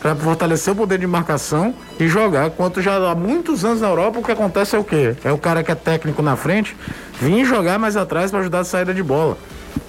para 0.00 0.16
fortalecer 0.16 0.72
o 0.72 0.76
poder 0.76 0.98
de 0.98 1.06
marcação 1.06 1.72
e 1.98 2.08
jogar. 2.08 2.48
Enquanto 2.48 2.82
já 2.82 2.96
há 2.96 3.14
muitos 3.14 3.64
anos 3.64 3.80
na 3.80 3.88
Europa, 3.88 4.18
o 4.18 4.22
que 4.22 4.32
acontece 4.32 4.74
é 4.74 4.78
o 4.78 4.84
quê? 4.84 5.14
É 5.24 5.32
o 5.32 5.38
cara 5.38 5.62
que 5.62 5.70
é 5.70 5.74
técnico 5.76 6.20
na 6.20 6.36
frente 6.36 6.76
vir 7.20 7.44
jogar 7.44 7.78
mais 7.78 7.96
atrás 7.96 8.30
para 8.30 8.40
ajudar 8.40 8.60
a 8.60 8.64
saída 8.64 8.92
de 8.92 9.02
bola. 9.02 9.38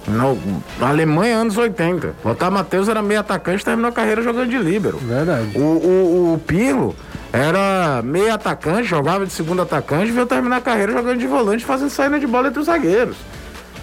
No, 0.06 0.38
na 0.78 0.88
Alemanha, 0.88 1.36
anos 1.36 1.56
80. 1.56 2.14
Lothar 2.24 2.50
Matheus 2.50 2.88
era 2.88 3.00
meio 3.00 3.20
atacante 3.20 3.62
e 3.62 3.64
terminou 3.64 3.88
a 3.88 3.92
carreira 3.92 4.22
jogando 4.22 4.50
de 4.50 4.58
líbero. 4.58 4.98
Verdade. 4.98 5.56
O, 5.56 5.60
o, 5.60 6.34
o 6.34 6.38
Pirlo 6.38 6.94
era 7.32 8.02
meio 8.02 8.32
atacante, 8.32 8.84
jogava 8.84 9.26
de 9.26 9.32
segundo 9.32 9.62
atacante, 9.62 10.12
veio 10.12 10.26
terminar 10.26 10.58
a 10.58 10.60
carreira 10.60 10.92
jogando 10.92 11.18
de 11.18 11.26
volante, 11.26 11.64
fazendo 11.64 11.90
saída 11.90 12.20
de 12.20 12.26
bola 12.26 12.48
entre 12.48 12.60
os 12.60 12.66
zagueiros. 12.66 13.16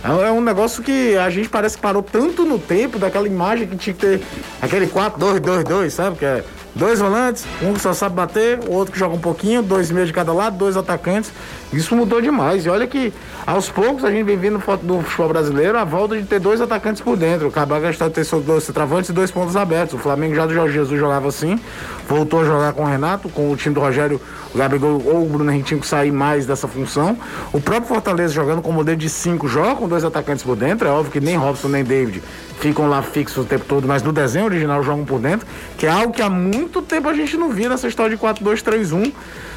É 0.04 0.28
é 0.28 0.32
um 0.32 0.42
negócio 0.42 0.82
que 0.82 1.16
a 1.18 1.30
gente 1.30 1.48
parece 1.50 1.76
que 1.76 1.82
parou 1.82 2.02
tanto 2.02 2.44
no 2.44 2.58
tempo 2.58 2.98
daquela 2.98 3.28
imagem 3.28 3.68
que 3.68 3.76
tinha 3.76 3.94
que 3.94 4.00
ter 4.00 4.22
aquele 4.62 4.88
4-2-2-2, 4.88 5.90
sabe? 5.90 6.18
Que 6.18 6.26
é 6.26 6.44
dois 6.74 7.00
volantes, 7.00 7.46
um 7.62 7.74
que 7.74 7.82
só 7.82 7.94
sabe 7.94 8.16
bater, 8.16 8.60
o 8.68 8.72
outro 8.72 8.94
que 8.94 9.00
joga 9.00 9.16
um 9.16 9.20
pouquinho, 9.20 9.62
dois 9.62 9.92
meios 9.92 10.08
de 10.08 10.14
cada 10.14 10.34
lado, 10.34 10.58
dois 10.58 10.76
atacantes. 10.76 11.32
Isso 11.74 11.96
mudou 11.96 12.22
demais. 12.22 12.66
E 12.66 12.70
olha 12.70 12.86
que 12.86 13.14
aos 13.46 13.70
poucos 13.70 14.04
a 14.04 14.12
gente 14.12 14.24
vem 14.24 14.38
vendo 14.38 14.60
do 14.82 15.02
futebol 15.02 15.30
brasileiro 15.30 15.78
a 15.78 15.84
volta 15.84 16.18
de 16.18 16.24
ter 16.24 16.40
dois 16.40 16.60
atacantes 16.60 17.02
por 17.02 17.16
dentro. 17.16 17.48
O 17.48 17.52
Cabral 17.52 17.80
gastou 17.82 18.10
ter 18.10 18.26
dois 18.46 18.66
travantes 18.68 19.10
e 19.10 19.14
dois 19.14 19.32
pontos 19.32 19.56
abertos. 19.56 19.94
O 19.96 19.98
Flamengo 19.98 20.36
já 20.36 20.46
do 20.46 20.54
Jorge 20.54 20.74
Jesus 20.74 21.00
jogava 21.00 21.30
assim, 21.30 21.60
voltou 22.08 22.42
a 22.42 22.46
jogar 22.46 22.74
com 22.74 22.84
o 22.84 22.86
Renato, 22.86 23.30
com 23.30 23.52
o 23.52 23.56
time 23.56 23.74
do 23.74 23.82
Rogério, 23.82 24.20
o 24.54 24.58
Gabigol 24.58 25.02
ou 25.06 25.24
o 25.24 25.30
Bruno 25.30 25.50
Henrique 25.52 25.70
tinham 25.70 25.80
que 25.80 25.88
sair 25.88 26.12
mais 26.12 26.46
dessa 26.46 26.68
função. 26.68 27.18
O 27.54 27.62
próprio 27.62 27.88
Fortaleza 27.88 28.34
jogando 28.34 28.62
com 28.62 28.72
modelo 28.72 28.98
de 28.98 29.10
cinco 29.10 29.48
joga 29.48 29.76
com 29.76 29.88
dois 29.88 30.04
atacantes 30.04 30.44
por 30.44 30.56
dentro. 30.56 30.88
É 30.88 30.92
óbvio 30.92 31.12
que 31.12 31.22
nem 31.22 31.38
Robson 31.38 31.70
nem 31.70 31.84
David 31.84 32.22
ficam 32.60 32.88
lá 32.88 33.02
fixos 33.02 33.44
o 33.44 33.48
tempo 33.48 33.66
todo, 33.66 33.88
mas 33.88 34.04
no 34.04 34.14
desenho 34.14 34.46
original 34.46 34.84
jogam 34.84 35.04
por 35.04 35.20
dentro, 35.20 35.48
que 35.78 35.88
é 35.88 35.90
algo 35.90 36.14
que 36.14 36.22
há 36.22 36.30
muito 36.30 36.82
tempo 36.82 37.10
a 37.10 37.14
gente 37.14 37.36
não 37.36 37.50
via 37.50 37.68
nessa 37.68 37.88
história 37.88 38.16
de 38.16 38.22
4-2-3-1. 38.22 39.12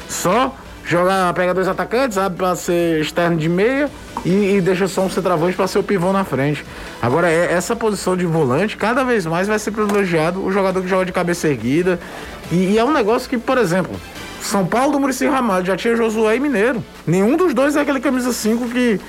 Só 0.09 0.55
jogar, 0.85 1.33
pega 1.33 1.53
dois 1.53 1.67
atacantes, 1.67 2.17
abre 2.17 2.37
para 2.37 2.55
ser 2.55 3.01
externo 3.01 3.37
de 3.37 3.49
meia 3.49 3.89
e, 4.23 4.55
e 4.55 4.61
deixa 4.61 4.87
só 4.87 5.01
um 5.01 5.09
centroavante 5.09 5.55
para 5.55 5.67
ser 5.67 5.79
o 5.79 5.83
pivô 5.83 6.13
na 6.13 6.23
frente. 6.23 6.63
Agora, 7.01 7.29
é, 7.29 7.51
essa 7.51 7.75
posição 7.75 8.15
de 8.15 8.25
volante, 8.25 8.77
cada 8.77 9.03
vez 9.03 9.25
mais 9.25 9.47
vai 9.47 9.57
ser 9.59 9.71
privilegiado 9.71 10.43
o 10.43 10.51
jogador 10.51 10.81
que 10.81 10.87
joga 10.87 11.05
de 11.05 11.11
cabeça 11.11 11.47
erguida. 11.47 11.99
E, 12.51 12.73
e 12.73 12.77
é 12.77 12.83
um 12.83 12.91
negócio 12.91 13.29
que, 13.29 13.37
por 13.37 13.57
exemplo, 13.57 13.91
São 14.41 14.65
Paulo 14.65 14.91
do 14.93 14.99
Muricy 14.99 15.25
Ramalho 15.25 15.65
já 15.65 15.75
tinha 15.75 15.95
Josué 15.95 16.35
e 16.35 16.39
Mineiro. 16.39 16.83
Nenhum 17.05 17.35
dos 17.35 17.53
dois 17.53 17.75
é 17.75 17.81
aquele 17.81 17.99
camisa 17.99 18.31
5 18.31 18.69
que 18.69 18.99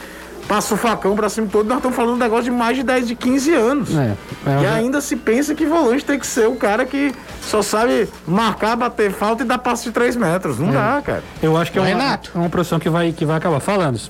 passa 0.46 0.74
o 0.74 0.76
facão 0.76 1.14
pra 1.16 1.28
cima 1.28 1.48
todo. 1.50 1.66
Nós 1.66 1.78
estamos 1.78 1.96
falando 1.96 2.14
de 2.14 2.20
um 2.20 2.22
negócio 2.22 2.44
de 2.44 2.50
mais 2.50 2.76
de 2.76 2.82
10, 2.82 3.08
de 3.08 3.14
15 3.14 3.54
anos. 3.54 3.96
É, 3.96 4.16
é, 4.46 4.62
e 4.62 4.64
é. 4.64 4.68
ainda 4.68 5.00
se 5.00 5.16
pensa 5.16 5.54
que 5.54 5.66
volante 5.66 6.04
tem 6.04 6.18
que 6.18 6.26
ser 6.26 6.48
o 6.48 6.56
cara 6.56 6.84
que 6.84 7.12
só 7.42 7.62
sabe 7.62 8.08
marcar, 8.26 8.76
bater 8.76 9.12
falta 9.12 9.42
e 9.42 9.46
dar 9.46 9.58
passo 9.58 9.84
de 9.84 9.90
3 9.92 10.16
metros. 10.16 10.58
Não 10.58 10.70
dá, 10.70 11.02
cara. 11.04 11.22
Eu 11.42 11.56
acho 11.56 11.72
que 11.72 11.78
é 11.78 11.80
uma, 11.82 11.88
Renato. 11.88 12.30
é 12.34 12.38
uma 12.38 12.48
profissão 12.48 12.78
que 12.78 12.88
vai, 12.88 13.12
que 13.12 13.24
vai 13.24 13.36
acabar 13.36 13.60
falando. 13.60 14.00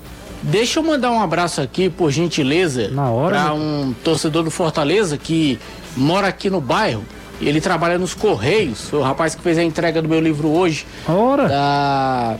Deixa 0.43 0.79
eu 0.79 0.83
mandar 0.83 1.11
um 1.11 1.21
abraço 1.21 1.61
aqui, 1.61 1.89
por 1.89 2.11
gentileza, 2.11 2.89
Na 2.89 3.09
hora, 3.09 3.35
para 3.35 3.49
né? 3.49 3.59
um 3.59 3.93
torcedor 4.03 4.43
do 4.43 4.51
Fortaleza 4.51 5.17
que 5.17 5.59
mora 5.95 6.27
aqui 6.27 6.49
no 6.49 6.61
bairro. 6.61 7.03
Ele 7.41 7.61
trabalha 7.61 7.97
nos 7.99 8.13
Correios. 8.15 8.89
Foi 8.89 8.99
o 8.99 9.03
rapaz 9.03 9.35
que 9.35 9.41
fez 9.41 9.57
a 9.57 9.63
entrega 9.63 10.01
do 10.01 10.09
meu 10.09 10.19
livro 10.19 10.47
hoje. 10.49 10.85
Ora, 11.07 11.47
Da. 11.47 12.35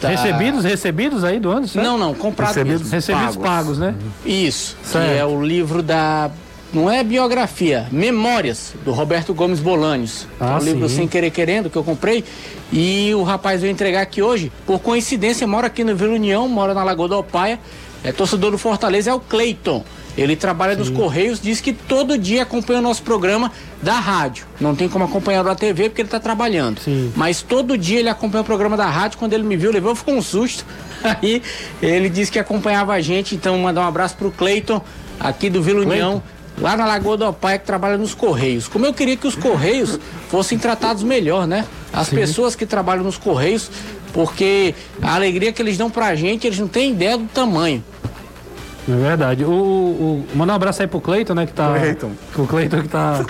Da- 0.00 0.08
recebidos, 0.08 0.64
recebidos 0.64 1.24
aí 1.24 1.38
do 1.40 1.50
ano, 1.50 1.66
certo? 1.68 1.84
Não, 1.84 1.96
não, 1.98 2.14
comprado 2.14 2.48
Recebidos- 2.48 2.82
mesmo, 2.82 2.94
Recebidos 2.94 3.36
pagos, 3.36 3.78
né? 3.78 3.94
Isso, 4.24 4.76
Certo. 4.82 5.06
que 5.06 5.18
é 5.18 5.24
o 5.24 5.42
livro 5.42 5.82
da. 5.82 6.30
Não 6.72 6.90
é 6.90 7.02
biografia, 7.02 7.86
Memórias, 7.90 8.74
do 8.84 8.92
Roberto 8.92 9.32
Gomes 9.32 9.58
Bolaños. 9.58 10.26
Ah, 10.38 10.52
é 10.52 10.54
um 10.56 10.64
livro 10.64 10.88
sim. 10.88 10.96
sem 10.96 11.08
querer 11.08 11.30
querendo 11.30 11.70
que 11.70 11.76
eu 11.76 11.82
comprei. 11.82 12.22
E 12.70 13.10
o 13.14 13.22
rapaz 13.22 13.62
veio 13.62 13.70
entregar 13.72 14.02
aqui 14.02 14.20
hoje. 14.20 14.52
Por 14.66 14.78
coincidência, 14.78 15.46
mora 15.46 15.68
aqui 15.68 15.82
no 15.82 15.96
Vila 15.96 16.12
União, 16.12 16.46
mora 16.46 16.74
na 16.74 16.84
Lagoa 16.84 17.08
da 17.08 17.16
Opaia. 17.16 17.58
É 18.04 18.12
torcedor 18.12 18.50
do 18.50 18.58
Fortaleza, 18.58 19.10
é 19.10 19.14
o 19.14 19.18
Cleiton. 19.18 19.82
Ele 20.18 20.34
trabalha 20.34 20.74
nos 20.74 20.90
Correios, 20.90 21.40
diz 21.40 21.60
que 21.60 21.72
todo 21.72 22.18
dia 22.18 22.42
acompanha 22.42 22.80
o 22.80 22.82
nosso 22.82 23.04
programa 23.04 23.52
da 23.80 24.00
rádio. 24.00 24.46
Não 24.60 24.74
tem 24.74 24.88
como 24.88 25.04
acompanhar 25.04 25.44
da 25.44 25.54
TV 25.54 25.88
porque 25.88 26.02
ele 26.02 26.08
está 26.08 26.18
trabalhando. 26.18 26.80
Sim. 26.80 27.12
Mas 27.14 27.40
todo 27.40 27.78
dia 27.78 28.00
ele 28.00 28.08
acompanha 28.08 28.42
o 28.42 28.44
programa 28.44 28.76
da 28.76 28.86
rádio. 28.86 29.16
Quando 29.16 29.32
ele 29.32 29.44
me 29.44 29.56
viu, 29.56 29.70
levou, 29.70 29.94
ficou 29.94 30.14
um 30.14 30.20
susto. 30.20 30.66
Aí 31.04 31.40
ele 31.80 32.08
disse 32.08 32.32
que 32.32 32.38
acompanhava 32.40 32.94
a 32.94 33.00
gente. 33.00 33.36
Então, 33.36 33.56
mandar 33.58 33.82
um 33.82 33.86
abraço 33.86 34.16
pro 34.16 34.32
Cleiton, 34.32 34.82
aqui 35.20 35.48
do 35.48 35.62
Vila 35.62 35.82
União, 35.82 36.20
lá 36.60 36.76
na 36.76 36.84
Lagoa 36.84 37.16
do 37.16 37.24
Opaia, 37.28 37.56
que 37.56 37.64
trabalha 37.64 37.96
nos 37.96 38.12
Correios. 38.12 38.66
Como 38.66 38.84
eu 38.84 38.92
queria 38.92 39.16
que 39.16 39.26
os 39.28 39.36
Correios 39.36 40.00
fossem 40.28 40.58
tratados 40.58 41.04
melhor, 41.04 41.46
né? 41.46 41.64
As 41.92 42.08
pessoas 42.08 42.56
que 42.56 42.66
trabalham 42.66 43.04
nos 43.04 43.16
Correios, 43.16 43.70
porque 44.12 44.74
a 45.00 45.14
alegria 45.14 45.52
que 45.52 45.62
eles 45.62 45.78
dão 45.78 45.88
pra 45.88 46.16
gente, 46.16 46.44
eles 46.44 46.58
não 46.58 46.66
têm 46.66 46.90
ideia 46.90 47.16
do 47.16 47.26
tamanho. 47.26 47.84
É 48.88 48.96
verdade. 48.96 49.44
O, 49.44 49.50
o, 49.50 50.26
manda 50.34 50.52
um 50.52 50.56
abraço 50.56 50.80
aí 50.80 50.88
pro 50.88 51.00
Cleiton, 51.00 51.34
né? 51.34 51.44
Que 51.46 51.52
tá. 51.52 51.74
Cleiton. 51.78 52.10
O 52.36 52.46
Cleiton 52.46 52.82
que 52.82 52.88
tá, 52.88 53.20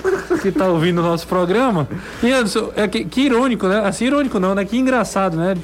que 0.40 0.52
tá 0.52 0.66
ouvindo 0.68 0.98
o 1.00 1.02
nosso 1.02 1.26
programa. 1.26 1.88
E 2.22 2.30
Anderson, 2.32 2.70
é 2.76 2.86
que, 2.86 3.04
que 3.04 3.22
irônico, 3.22 3.66
né? 3.66 3.82
Assim, 3.84 4.04
irônico 4.06 4.38
não, 4.38 4.54
né? 4.54 4.64
Que 4.64 4.76
engraçado, 4.78 5.36
né? 5.36 5.56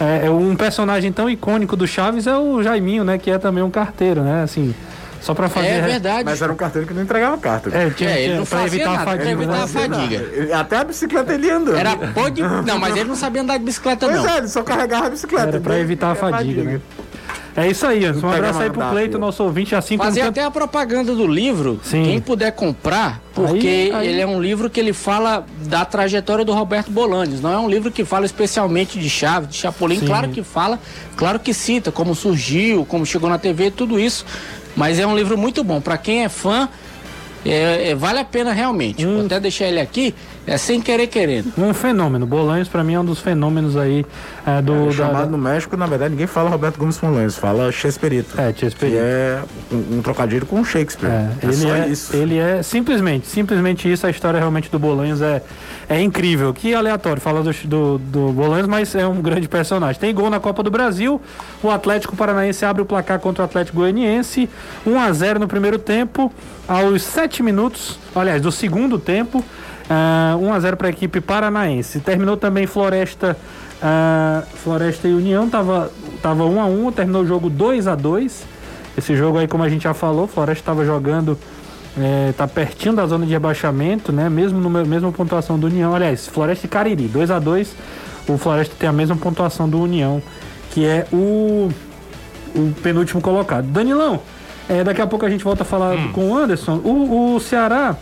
É, 0.00 0.26
é 0.26 0.30
um 0.30 0.56
personagem 0.56 1.12
tão 1.12 1.28
icônico 1.28 1.76
do 1.76 1.86
Chaves 1.86 2.26
é 2.26 2.36
o 2.36 2.62
Jaiminho, 2.62 3.04
né? 3.04 3.18
Que 3.18 3.30
é 3.30 3.38
também 3.38 3.62
um 3.62 3.70
carteiro, 3.70 4.22
né? 4.22 4.42
Assim, 4.42 4.74
só 5.20 5.34
pra 5.34 5.48
fazer. 5.48 5.66
É 5.68 5.80
verdade. 5.82 6.24
Mas 6.24 6.40
era 6.40 6.52
um 6.52 6.56
carteiro 6.56 6.86
que 6.86 6.94
não 6.94 7.02
entregava 7.02 7.36
carta. 7.38 7.70
É, 7.76 7.90
tinha, 7.90 8.10
É, 8.10 8.14
ele 8.14 8.24
tinha- 8.24 8.36
não 8.38 8.46
pra 8.46 8.58
fazia 8.60 8.76
evitar 8.78 8.88
a 8.88 8.92
nada, 8.92 9.04
pra 9.04 9.12
fadiga. 9.12 9.30
evitar 9.32 9.52
né? 9.56 9.62
a 9.62 9.66
fadiga. 9.66 10.14
Ele- 10.32 10.52
Até 10.52 10.76
a 10.76 10.84
bicicleta 10.84 11.34
ele 11.34 11.50
andando. 11.50 11.76
Era 11.76 11.96
pode. 11.96 12.42
Não, 12.42 12.78
mas 12.78 12.94
ele 12.96 13.08
não 13.08 13.16
sabia 13.16 13.42
andar 13.42 13.58
de 13.58 13.64
bicicleta, 13.64 14.06
Pois 14.06 14.18
não. 14.22 14.28
é, 14.30 14.38
ele 14.38 14.48
só 14.48 14.62
carregava 14.62 15.06
a 15.06 15.10
bicicleta. 15.10 15.48
Era 15.48 15.60
pra 15.60 15.78
evitar 15.78 16.08
a 16.08 16.12
É 16.12 16.14
fadiga, 16.14 16.62
né? 16.62 16.80
É 17.56 17.68
isso 17.68 17.86
aí, 17.86 18.04
Anderson. 18.04 18.26
Um 18.26 18.30
abraço 18.30 18.58
aí 18.60 18.70
pro 18.70 18.80
dá, 18.80 19.18
nosso 19.18 19.42
ouvinte, 19.42 19.74
assim 19.74 19.96
Fazer 19.96 20.20
até 20.20 20.44
a 20.44 20.50
propaganda 20.50 21.14
do 21.14 21.26
livro, 21.26 21.80
Sim. 21.82 22.04
quem 22.04 22.20
puder 22.20 22.52
comprar, 22.52 23.22
porque 23.34 23.66
Aí- 23.66 23.92
aí- 23.92 24.08
ele 24.08 24.20
é 24.20 24.26
um 24.26 24.40
livro 24.40 24.68
que 24.68 24.78
ele 24.78 24.92
fala 24.92 25.46
da 25.60 25.84
trajetória 25.84 26.44
do 26.44 26.52
Roberto 26.52 26.90
Bolanes. 26.90 27.40
Não 27.40 27.50
é 27.52 27.58
um 27.58 27.68
livro 27.68 27.90
que 27.90 28.04
fala 28.04 28.26
especialmente 28.26 28.98
de 28.98 29.08
Chaves, 29.08 29.48
de 29.48 29.56
Chapolin. 29.56 30.00
Sim. 30.00 30.06
Claro 30.06 30.28
que 30.28 30.42
fala, 30.42 30.78
claro 31.16 31.40
que 31.40 31.54
cita 31.54 31.90
como 31.90 32.14
surgiu, 32.14 32.84
como 32.84 33.06
chegou 33.06 33.30
na 33.30 33.38
TV, 33.38 33.70
tudo 33.70 33.98
isso. 33.98 34.26
Mas 34.76 34.98
é 34.98 35.06
um 35.06 35.16
livro 35.16 35.38
muito 35.38 35.64
bom. 35.64 35.80
Para 35.80 35.96
quem 35.96 36.24
é 36.24 36.28
fã, 36.28 36.68
é- 37.44 37.90
é- 37.90 37.94
vale 37.94 38.18
a 38.18 38.24
pena 38.24 38.52
realmente. 38.52 39.06
Hum. 39.06 39.16
Vou 39.16 39.26
até 39.26 39.40
deixar 39.40 39.66
ele 39.66 39.80
aqui, 39.80 40.14
é 40.46 40.56
sem 40.56 40.80
querer 40.80 41.06
querendo. 41.08 41.52
Um 41.58 41.74
fenômeno. 41.74 42.26
Bolanhos, 42.26 42.68
pra 42.68 42.84
mim, 42.84 42.94
é 42.94 43.00
um 43.00 43.04
dos 43.04 43.20
fenômenos 43.20 43.76
aí 43.76 44.04
é, 44.46 44.62
do. 44.62 44.84
O 44.84 44.86
da- 44.86 44.92
chamado 44.92 45.24
da- 45.24 45.30
no 45.32 45.38
México, 45.38 45.76
na 45.76 45.86
verdade, 45.86 46.10
ninguém 46.12 46.26
fala 46.26 46.48
Roberto 46.50 46.78
Gomes 46.78 46.96
Fonlães, 46.96 47.36
fala 47.36 47.70
Chesperito. 47.72 48.40
É, 48.40 48.52
Chesperito. 48.52 48.96
Que 48.96 49.02
é 49.02 49.42
um, 49.72 49.98
um 49.98 50.02
trocadilho 50.02 50.46
com 50.46 50.64
Shakespeare. 50.64 51.10
É, 51.10 51.14
É, 51.14 51.44
ele, 51.44 51.52
só 51.54 51.74
é, 51.74 51.88
isso. 51.88 52.16
ele 52.16 52.38
é 52.38 52.62
simplesmente, 52.62 53.26
simplesmente 53.26 53.90
isso. 53.90 54.06
A 54.06 54.10
história 54.10 54.38
realmente 54.38 54.70
do 54.70 54.78
Bolanhos 54.78 55.20
é, 55.20 55.42
é 55.88 56.00
incrível. 56.00 56.52
Que 56.54 56.74
aleatório 56.74 57.20
falar 57.20 57.42
do, 57.42 57.52
do, 57.64 57.98
do 57.98 58.32
Bolanhos, 58.32 58.68
mas 58.68 58.94
é 58.94 59.06
um 59.06 59.20
grande 59.20 59.48
personagem. 59.48 60.00
Tem 60.00 60.14
gol 60.14 60.30
na 60.30 60.38
Copa 60.38 60.62
do 60.62 60.70
Brasil. 60.70 61.20
O 61.62 61.70
Atlético 61.70 62.14
Paranaense 62.16 62.64
abre 62.64 62.82
o 62.82 62.86
placar 62.86 63.18
contra 63.18 63.42
o 63.42 63.44
Atlético 63.44 63.78
Goianiense. 63.78 64.48
1 64.86 64.98
a 65.00 65.12
0 65.12 65.40
no 65.40 65.48
primeiro 65.48 65.78
tempo. 65.78 66.32
Aos 66.68 67.02
7 67.02 67.42
minutos, 67.42 67.98
aliás, 68.14 68.42
do 68.42 68.50
segundo 68.50 68.98
tempo, 68.98 69.44
ah, 69.88 70.36
1 70.40 70.52
a 70.52 70.60
0 70.60 70.76
para 70.76 70.88
a 70.88 70.90
equipe 70.90 71.20
paranaense. 71.20 72.00
Terminou 72.00 72.36
também 72.36 72.66
Floresta, 72.66 73.36
ah, 73.82 74.42
Floresta 74.54 75.08
e 75.08 75.14
União. 75.14 75.48
Tava, 75.48 75.90
tava 76.22 76.44
1 76.44 76.60
a 76.60 76.66
1 76.66 76.92
terminou 76.92 77.22
o 77.22 77.26
jogo 77.26 77.48
2 77.50 77.86
a 77.86 77.94
2 77.94 78.44
Esse 78.96 79.16
jogo 79.16 79.38
aí, 79.38 79.46
como 79.46 79.62
a 79.62 79.68
gente 79.68 79.84
já 79.84 79.94
falou, 79.94 80.26
Floresta 80.26 80.62
estava 80.62 80.84
jogando 80.84 81.38
é, 81.98 82.32
tá 82.36 82.46
pertinho 82.46 82.94
da 82.94 83.06
zona 83.06 83.24
de 83.24 83.32
rebaixamento, 83.32 84.12
né? 84.12 84.28
Mesmo 84.28 84.60
no 84.60 84.68
mesma 84.68 85.10
pontuação 85.12 85.58
do 85.58 85.66
União. 85.66 85.94
Aliás, 85.94 86.26
Floresta 86.26 86.66
e 86.66 86.68
Cariri, 86.68 87.08
2 87.08 87.30
a 87.30 87.38
2 87.38 87.74
O 88.28 88.36
Floresta 88.36 88.74
tem 88.78 88.88
a 88.88 88.92
mesma 88.92 89.16
pontuação 89.16 89.68
do 89.68 89.80
União, 89.80 90.22
que 90.70 90.84
é 90.84 91.06
o 91.12 91.70
o 92.54 92.72
penúltimo 92.82 93.20
colocado. 93.20 93.66
Danilão, 93.66 94.20
é, 94.68 94.82
daqui 94.82 95.00
a 95.00 95.06
pouco 95.06 95.26
a 95.26 95.30
gente 95.30 95.44
volta 95.44 95.62
a 95.62 95.66
falar 95.66 95.94
Hum. 95.94 96.12
com 96.12 96.30
o 96.30 96.36
Anderson. 96.36 96.80
O, 96.82 97.34
o 97.36 97.40
Ceará, 97.40 97.94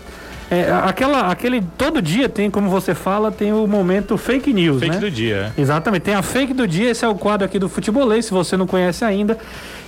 é, 0.51 0.71
aquela, 0.71 1.31
aquele, 1.31 1.63
todo 1.79 2.03
dia 2.03 2.29
tem, 2.29 2.51
como 2.51 2.69
você 2.69 2.95
fala, 2.95 3.33
tem 3.33 3.53
o 3.53 3.67
momento 3.67 4.17
fake 4.17 4.53
news, 4.53 4.81
Fake 4.81 4.95
né? 4.95 5.01
do 5.01 5.11
dia. 5.11 5.53
Exatamente, 5.57 6.03
tem 6.03 6.15
a 6.15 6.23
fake 6.23 6.53
do 6.53 6.67
dia, 6.67 6.91
esse 6.91 7.05
é 7.05 7.09
o 7.09 7.15
quadro 7.15 7.47
aqui 7.47 7.59
do 7.59 7.69
Futebolês, 7.69 8.27
se 8.27 8.31
você 8.33 8.57
não 8.57 8.67
conhece 8.67 9.05
ainda. 9.05 9.39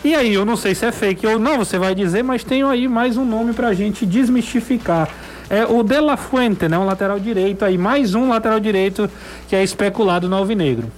E 0.05 0.15
aí, 0.15 0.35
eu 0.35 0.45
não 0.45 0.57
sei 0.57 0.75
se 0.75 0.87
é 0.87 0.93
fake 0.93 1.27
ou 1.27 1.39
não, 1.39 1.59
você 1.59 1.79
vai 1.79 1.95
dizer, 1.95 2.23
mas 2.23 2.43
tenho 2.43 2.69
aí 2.69 2.89
mais 2.89 3.17
um 3.17 3.25
nome 3.25 3.53
pra 3.53 3.75
gente 3.75 4.07
desmistificar. 4.07 5.09
É 5.49 5.65
o 5.65 5.83
De 5.83 6.01
La 6.01 6.17
Fuente, 6.17 6.69
né? 6.69 6.77
Um 6.77 6.85
lateral 6.85 7.21
direito 7.21 7.65
aí, 7.65 7.79
mais 7.79 8.15
um 8.15 8.29
lateral 8.29 8.59
direito 8.59 9.09
que 9.49 9.55
é 9.55 9.63
especulado 9.63 10.29
no 10.29 10.37
Alvinegro. 10.37 10.91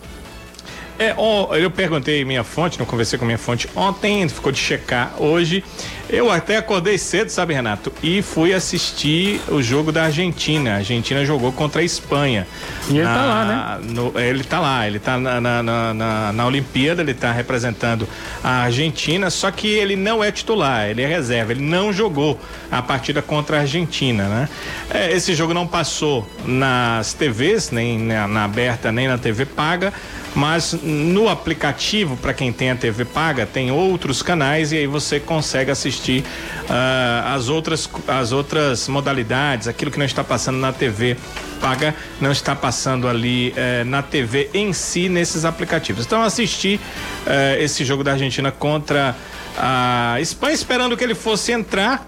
É, 0.99 1.15
eu 1.63 1.71
perguntei 1.71 2.25
minha 2.25 2.43
fonte, 2.43 2.79
não 2.79 2.85
conversei 2.85 3.19
com 3.19 3.25
minha 3.25 3.39
fonte 3.39 3.69
ontem, 3.77 4.29
ficou 4.29 4.51
de 4.51 4.59
checar 4.59 5.15
hoje. 5.19 5.63
Eu 6.11 6.31
até 6.31 6.57
acordei 6.57 6.97
cedo, 6.99 7.29
sabe, 7.29 7.53
Renato? 7.55 7.93
E 8.03 8.23
fui 8.23 8.53
assistir 8.55 9.41
o 9.49 9.63
jogo 9.63 9.93
da 9.93 10.05
Argentina. 10.05 10.73
A 10.73 10.77
Argentina 10.77 11.25
jogou 11.25 11.53
contra 11.53 11.83
a 11.83 11.85
Espanha. 11.85 12.47
E 12.89 12.97
ele 12.97 13.07
tá 13.07 13.23
lá, 13.27 13.45
né? 13.45 13.87
no- 13.93 14.19
ele 14.19 14.43
tá 14.43 14.59
lá, 14.59 14.87
ele 14.87 14.99
tá 14.99 15.19
na, 15.19 15.39
na, 15.41 15.63
na, 15.63 15.95
na- 15.95 16.33
na 16.33 16.47
Olimpíada, 16.47 17.03
ele 17.03 17.13
tá 17.15 17.31
representando 17.31 18.09
a 18.43 18.63
Argentina, 18.63 19.29
só 19.29 19.51
que 19.51 19.69
ele 19.69 19.97
não 19.97 20.25
é 20.25 20.33
titular, 20.33 20.89
ele 20.89 21.03
é 21.03 21.07
reserva, 21.07 21.53
ele 21.53 21.63
não 21.63 21.93
jogou 21.93 22.41
a 22.73 22.81
partida 22.81 23.21
contra 23.21 23.59
a 23.59 23.61
Argentina, 23.61 24.25
né? 24.25 24.49
É, 24.91 25.13
esse 25.13 25.35
jogo 25.35 25.53
não 25.53 25.67
passou 25.67 26.27
nas 26.45 27.13
TVs, 27.13 27.71
nem 27.71 27.99
na, 27.99 28.27
na 28.27 28.45
aberta, 28.45 28.91
nem 28.91 29.07
na 29.07 29.19
TV 29.19 29.45
paga, 29.45 29.93
mas 30.39 30.73
no 30.85 31.29
aplicativo, 31.29 32.17
para 32.17 32.33
quem 32.33 32.53
tem 32.53 32.71
a 32.71 32.77
TV 32.77 33.05
paga, 33.05 33.45
tem 33.45 33.73
outros 33.73 34.23
canais 34.23 34.71
e 34.71 34.77
aí 34.77 34.87
você 34.87 35.19
consegue 35.19 35.69
assistir 35.69 36.25
ah, 36.71 37.35
as, 37.35 37.49
outras, 37.49 37.91
as 38.07 38.31
outras 38.31 38.87
modalidades, 38.87 39.67
aquilo 39.67 39.91
que 39.91 39.99
não 39.99 40.07
está 40.07 40.23
passando 40.23 40.57
na 40.57 40.73
TV 40.73 41.17
paga, 41.61 41.93
não 42.21 42.31
está 42.31 42.55
passando 42.55 43.09
ali 43.09 43.53
eh, 43.57 43.83
na 43.83 44.01
TV 44.01 44.49
em 44.55 44.73
si, 44.73 45.09
nesses 45.09 45.45
aplicativos. 45.45 46.07
Então, 46.07 46.21
eu 46.21 46.25
assisti 46.25 46.79
eh, 47.27 47.59
esse 47.61 47.85
jogo 47.85 48.05
da 48.05 48.13
Argentina 48.13 48.53
contra 48.53 49.17
a 49.59 50.21
Espanha, 50.21 50.55
esperando 50.55 50.97
que 50.97 51.03
ele 51.03 51.17
fosse 51.17 51.51
entrar. 51.51 52.07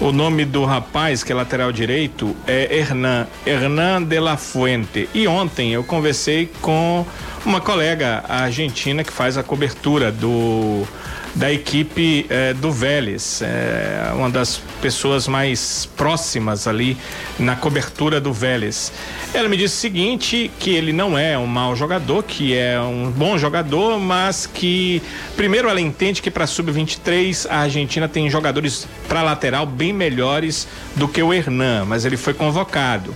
O 0.00 0.10
nome 0.10 0.44
do 0.44 0.64
rapaz, 0.64 1.22
que 1.22 1.30
é 1.30 1.34
lateral 1.34 1.70
direito, 1.70 2.34
é 2.46 2.78
Hernan, 2.78 3.26
Hernan 3.46 4.02
de 4.02 4.18
la 4.18 4.36
Fuente. 4.36 5.08
E 5.14 5.26
ontem 5.28 5.72
eu 5.72 5.84
conversei 5.84 6.50
com 6.60 7.06
uma 7.46 7.60
colega 7.60 8.24
argentina 8.28 9.04
que 9.04 9.12
faz 9.12 9.38
a 9.38 9.42
cobertura 9.42 10.10
do 10.10 10.84
da 11.34 11.52
equipe 11.52 12.26
eh, 12.28 12.54
do 12.54 12.70
Vélez, 12.70 13.42
é 13.42 14.12
uma 14.14 14.30
das 14.30 14.60
pessoas 14.80 15.26
mais 15.26 15.88
próximas 15.96 16.68
ali 16.68 16.96
na 17.38 17.56
cobertura 17.56 18.20
do 18.20 18.32
Vélez. 18.32 18.92
Ela 19.32 19.48
me 19.48 19.56
disse 19.56 19.74
o 19.74 19.80
seguinte, 19.80 20.50
que 20.60 20.70
ele 20.70 20.92
não 20.92 21.18
é 21.18 21.36
um 21.36 21.46
mau 21.46 21.74
jogador, 21.74 22.22
que 22.22 22.56
é 22.56 22.80
um 22.80 23.10
bom 23.10 23.36
jogador, 23.36 23.98
mas 23.98 24.46
que 24.46 25.02
primeiro 25.36 25.68
ela 25.68 25.80
entende 25.80 26.22
que 26.22 26.30
para 26.30 26.46
sub-23 26.46 27.46
a 27.50 27.58
Argentina 27.58 28.08
tem 28.08 28.30
jogadores 28.30 28.86
para 29.08 29.22
lateral 29.22 29.66
bem 29.66 29.92
melhores 29.92 30.68
do 30.94 31.08
que 31.08 31.22
o 31.22 31.32
Hernan, 31.32 31.84
mas 31.84 32.04
ele 32.04 32.16
foi 32.16 32.34
convocado. 32.34 33.14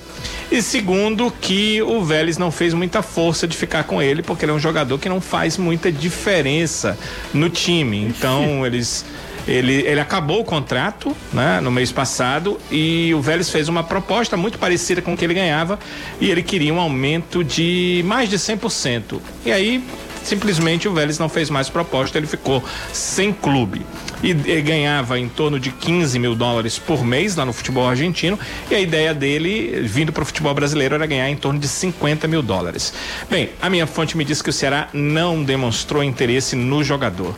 E 0.50 0.62
segundo, 0.62 1.30
que 1.30 1.82
o 1.82 2.02
Vélez 2.02 2.38
não 2.38 2.50
fez 2.50 2.72
muita 2.72 3.02
força 3.02 3.46
de 3.46 3.56
ficar 3.56 3.84
com 3.84 4.00
ele, 4.00 4.22
porque 4.22 4.46
ele 4.46 4.52
é 4.52 4.54
um 4.54 4.58
jogador 4.58 4.98
que 4.98 5.08
não 5.08 5.20
faz 5.20 5.58
muita 5.58 5.92
diferença 5.92 6.98
no 7.34 7.50
time. 7.50 8.04
Então, 8.04 8.64
eles. 8.64 9.04
Ele, 9.46 9.76
ele 9.86 9.98
acabou 9.98 10.40
o 10.40 10.44
contrato 10.44 11.16
né, 11.32 11.58
no 11.62 11.70
mês 11.70 11.90
passado 11.90 12.60
e 12.70 13.14
o 13.14 13.20
Vélez 13.22 13.48
fez 13.48 13.66
uma 13.66 13.82
proposta 13.82 14.36
muito 14.36 14.58
parecida 14.58 15.00
com 15.00 15.14
o 15.14 15.16
que 15.16 15.24
ele 15.24 15.32
ganhava 15.32 15.78
e 16.20 16.30
ele 16.30 16.42
queria 16.42 16.74
um 16.74 16.78
aumento 16.78 17.42
de 17.42 18.02
mais 18.04 18.28
de 18.28 18.36
100%. 18.36 19.18
E 19.46 19.50
aí, 19.50 19.82
simplesmente, 20.22 20.86
o 20.86 20.92
Vélez 20.92 21.18
não 21.18 21.30
fez 21.30 21.48
mais 21.48 21.70
proposta, 21.70 22.18
ele 22.18 22.26
ficou 22.26 22.62
sem 22.92 23.32
clube. 23.32 23.86
E, 24.22 24.30
e 24.30 24.60
ganhava 24.60 25.18
em 25.18 25.28
torno 25.28 25.60
de 25.60 25.70
15 25.70 26.18
mil 26.18 26.34
dólares 26.34 26.78
por 26.78 27.04
mês 27.04 27.36
lá 27.36 27.44
no 27.44 27.52
futebol 27.52 27.88
argentino 27.88 28.38
e 28.70 28.74
a 28.74 28.80
ideia 28.80 29.14
dele, 29.14 29.82
vindo 29.82 30.12
para 30.12 30.22
o 30.22 30.26
futebol 30.26 30.52
brasileiro, 30.54 30.94
era 30.94 31.06
ganhar 31.06 31.30
em 31.30 31.36
torno 31.36 31.58
de 31.58 31.68
50 31.68 32.26
mil 32.26 32.42
dólares. 32.42 32.92
Bem, 33.30 33.50
a 33.60 33.70
minha 33.70 33.86
fonte 33.86 34.16
me 34.16 34.24
disse 34.24 34.42
que 34.42 34.50
o 34.50 34.52
Ceará 34.52 34.88
não 34.92 35.42
demonstrou 35.42 36.02
interesse 36.02 36.56
no 36.56 36.82
jogador. 36.82 37.36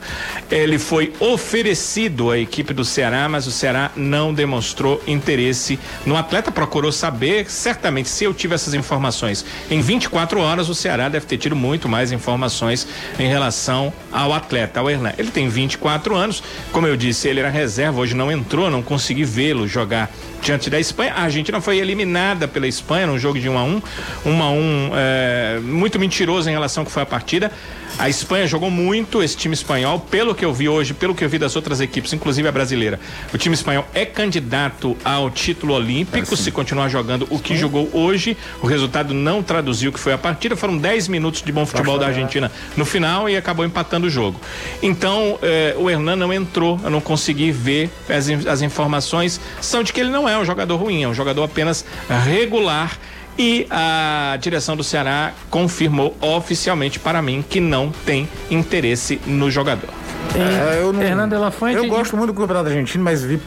Ele 0.50 0.78
foi 0.78 1.12
oferecido 1.20 2.30
à 2.30 2.38
equipe 2.38 2.72
do 2.72 2.84
Ceará, 2.84 3.28
mas 3.28 3.46
o 3.46 3.50
Ceará 3.50 3.90
não 3.96 4.32
demonstrou 4.32 5.02
interesse 5.06 5.78
no 6.06 6.16
atleta. 6.16 6.50
Procurou 6.50 6.92
saber, 6.92 7.50
certamente, 7.50 8.08
se 8.08 8.24
eu 8.24 8.34
tive 8.34 8.54
essas 8.54 8.74
informações 8.74 9.44
em 9.70 9.80
24 9.80 10.40
horas, 10.40 10.68
o 10.68 10.74
Ceará 10.74 11.08
deve 11.08 11.26
ter 11.26 11.38
tido 11.38 11.56
muito 11.56 11.88
mais 11.88 12.12
informações 12.12 12.86
em 13.18 13.28
relação 13.28 13.92
ao 14.12 14.32
atleta, 14.32 14.80
ao 14.80 14.90
Hernan. 14.90 15.12
Ele 15.18 15.30
tem 15.30 15.48
24 15.48 16.14
anos, 16.14 16.42
como 16.72 16.86
eu 16.86 16.96
disse, 16.96 17.28
ele 17.28 17.40
era 17.40 17.50
reserva, 17.50 18.00
hoje 18.00 18.14
não 18.14 18.30
entrou, 18.30 18.70
não 18.70 18.82
consegui 18.82 19.24
vê-lo 19.24 19.66
jogar 19.66 20.10
diante 20.42 20.70
da 20.70 20.78
Espanha. 20.78 21.12
A 21.14 21.22
Argentina 21.22 21.60
foi 21.60 21.78
eliminada 21.78 22.46
pela 22.48 22.66
Espanha 22.66 23.06
num 23.06 23.18
jogo 23.18 23.38
de 23.38 23.48
1 23.48 23.58
a 23.58 23.64
1 23.64 23.82
1 24.26 24.42
a 24.42 24.50
1 24.50 24.90
é, 24.94 25.60
muito 25.62 25.98
mentiroso 25.98 26.48
em 26.48 26.52
relação 26.52 26.82
ao 26.82 26.86
que 26.86 26.92
foi 26.92 27.02
a 27.02 27.06
partida. 27.06 27.50
A 27.98 28.08
Espanha 28.08 28.46
jogou 28.46 28.70
muito, 28.70 29.22
esse 29.22 29.36
time 29.36 29.54
espanhol, 29.54 30.00
pelo 30.00 30.34
que 30.34 30.44
eu 30.44 30.52
vi 30.52 30.68
hoje, 30.68 30.94
pelo 30.94 31.14
que 31.14 31.24
eu 31.24 31.28
vi 31.28 31.38
das 31.38 31.56
outras 31.56 31.80
equipes, 31.80 32.12
inclusive 32.12 32.48
a 32.48 32.52
brasileira. 32.52 32.98
O 33.32 33.38
time 33.38 33.54
espanhol 33.54 33.86
é 33.92 34.04
candidato 34.04 34.96
ao 35.04 35.30
título 35.30 35.74
olímpico, 35.74 36.36
se 36.36 36.50
continuar 36.50 36.88
jogando 36.88 37.26
o 37.30 37.38
que 37.38 37.56
jogou 37.56 37.88
hoje. 37.92 38.36
O 38.62 38.66
resultado 38.66 39.12
não 39.12 39.42
traduziu 39.42 39.90
o 39.90 39.92
que 39.92 40.00
foi 40.00 40.12
a 40.12 40.18
partida. 40.18 40.56
Foram 40.56 40.76
10 40.78 41.08
minutos 41.08 41.42
de 41.42 41.52
bom 41.52 41.66
futebol 41.66 41.98
da 41.98 42.06
Argentina 42.06 42.50
no 42.76 42.84
final 42.84 43.28
e 43.28 43.36
acabou 43.36 43.64
empatando 43.64 44.06
o 44.06 44.10
jogo. 44.10 44.40
Então, 44.82 45.38
eh, 45.42 45.74
o 45.78 45.90
Hernan 45.90 46.16
não 46.16 46.32
entrou, 46.32 46.80
eu 46.82 46.90
não 46.90 47.00
consegui 47.00 47.50
ver 47.52 47.90
as, 48.08 48.28
as 48.46 48.62
informações. 48.62 49.40
São 49.60 49.82
de 49.82 49.92
que 49.92 50.00
ele 50.00 50.10
não 50.10 50.28
é 50.28 50.38
um 50.38 50.44
jogador 50.44 50.76
ruim, 50.76 51.02
é 51.02 51.08
um 51.08 51.14
jogador 51.14 51.44
apenas 51.44 51.84
regular. 52.24 52.98
E 53.42 53.66
a 53.70 54.36
direção 54.38 54.76
do 54.76 54.84
Ceará 54.84 55.32
confirmou 55.48 56.14
oficialmente 56.20 56.98
para 56.98 57.22
mim 57.22 57.42
que 57.48 57.58
não 57.58 57.90
tem 58.04 58.28
interesse 58.50 59.18
no 59.26 59.50
jogador. 59.50 59.88
É, 60.34 60.78
eu 60.82 60.92
não, 60.92 61.40
la 61.40 61.50
Fuente 61.50 61.76
Eu 61.78 61.86
gosto 61.86 62.18
muito 62.18 62.34
do 62.34 62.38
Campeonato 62.38 62.68
Argentino, 62.68 63.02
mas 63.02 63.24
vi 63.24 63.40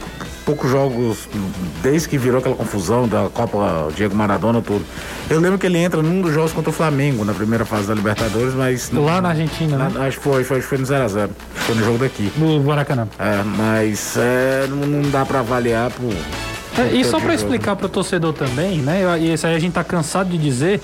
poucos 0.44 0.72
jogos 0.72 1.30
desde 1.84 2.10
que 2.10 2.18
virou 2.18 2.40
aquela 2.40 2.56
confusão 2.56 3.08
da 3.08 3.30
Copa 3.32 3.90
Diego 3.96 4.16
Maradona 4.16 4.64
tudo. 4.64 4.84
Eu 5.30 5.40
lembro 5.40 5.60
que 5.60 5.68
ele 5.68 5.78
entra 5.78 6.02
num 6.02 6.22
dos 6.22 6.34
jogos 6.34 6.52
contra 6.54 6.72
o 6.72 6.74
Flamengo 6.74 7.24
na 7.24 7.34
primeira 7.36 7.64
fase 7.64 7.88
da 7.88 7.94
Libertadores, 7.94 8.56
mas 8.56 8.90
Lá 8.92 9.22
na 9.22 9.30
Argentina, 9.30 9.78
né? 9.78 9.92
Na- 9.94 10.08
acho 10.08 10.18
que 10.18 10.24
foi, 10.24 10.44
foi, 10.44 10.58
acho 10.58 10.66
que 10.66 10.70
foi 10.70 10.78
no 10.80 10.86
0 10.88 11.04
a 11.04 11.08
0 11.08 11.30
Acho 11.56 11.60
que 11.60 11.66
foi 11.68 11.76
no 11.76 11.84
jogo 11.86 11.98
daqui. 12.00 12.32
No 12.36 12.64
Maracanã. 12.64 13.08
É, 13.20 13.44
mas 13.44 14.18
é, 14.18 14.66
não, 14.68 14.78
não 14.88 15.12
dá 15.12 15.24
pra 15.24 15.42
avaliar 15.42 15.92
por. 15.92 16.12
É, 16.78 16.96
e 16.96 17.04
só 17.06 17.20
jogo. 17.20 17.32
explicar 17.32 17.76
pro 17.76 17.88
torcedor 17.88 18.34
também, 18.34 18.80
né? 18.80 19.04
E 19.20 19.34
isso 19.34 19.46
aí 19.46 19.56
a 19.56 19.60
gente 19.60 19.74
tá 19.74 19.84
cansado 19.84 20.30
de 20.30 20.38
dizer. 20.38 20.82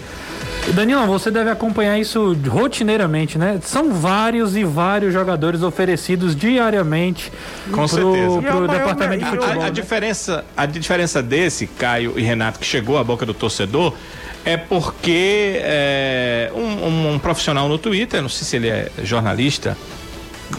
Danilo, 0.74 1.06
você 1.08 1.32
deve 1.32 1.50
acompanhar 1.50 1.98
isso 1.98 2.38
rotineiramente, 2.48 3.38
né? 3.40 3.60
São 3.64 3.92
vários 3.94 4.56
e 4.56 4.64
vários 4.64 5.12
jogadores 5.14 5.64
oferecidos 5.64 6.36
diariamente 6.36 7.32
Com 7.72 7.88
pro, 7.88 7.88
certeza. 7.88 8.30
O 8.30 8.42
pro 8.42 8.54
maior 8.54 8.68
departamento 8.68 9.24
de 9.24 9.30
futebol. 9.32 9.50
A, 9.50 9.66
a 9.66 9.68
né? 9.68 9.72
diferença, 9.72 10.46
a 10.56 10.66
diferença 10.68 11.24
desse, 11.24 11.66
Caio 11.66 12.14
e 12.18 12.22
Renato, 12.22 12.60
que 12.60 12.66
chegou 12.66 12.98
à 13.00 13.04
boca 13.04 13.26
do 13.26 13.34
torcedor, 13.34 13.94
é 14.46 14.58
porque 14.58 15.60
é, 15.64 16.52
um, 16.54 16.60
um- 16.88 17.14
um 17.16 17.20
profissional 17.20 17.68
no 17.68 17.78
Twitter, 17.80 18.22
não 18.22 18.30
sei 18.30 18.46
se 18.46 18.56
ele 18.58 18.70
é 18.70 18.90
jornalista, 19.04 19.76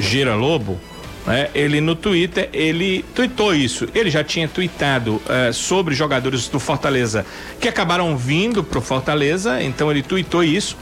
Gira 0.00 0.34
Lobo, 0.34 0.78
né, 1.26 1.48
ele 1.54 1.80
no 1.80 1.94
Twitter, 1.94 2.48
ele 2.52 3.04
tweetou 3.14 3.54
isso. 3.54 3.88
Ele 3.94 4.10
já 4.10 4.24
tinha 4.24 4.48
tweetado 4.48 5.20
eh, 5.28 5.52
sobre 5.52 5.94
jogadores 5.94 6.48
do 6.48 6.58
Fortaleza 6.58 7.26
que 7.60 7.68
acabaram 7.68 8.16
vindo 8.16 8.64
pro 8.64 8.80
Fortaleza, 8.80 9.62
então 9.62 9.90
ele 9.90 10.02
tweetou 10.02 10.42
isso. 10.42 10.76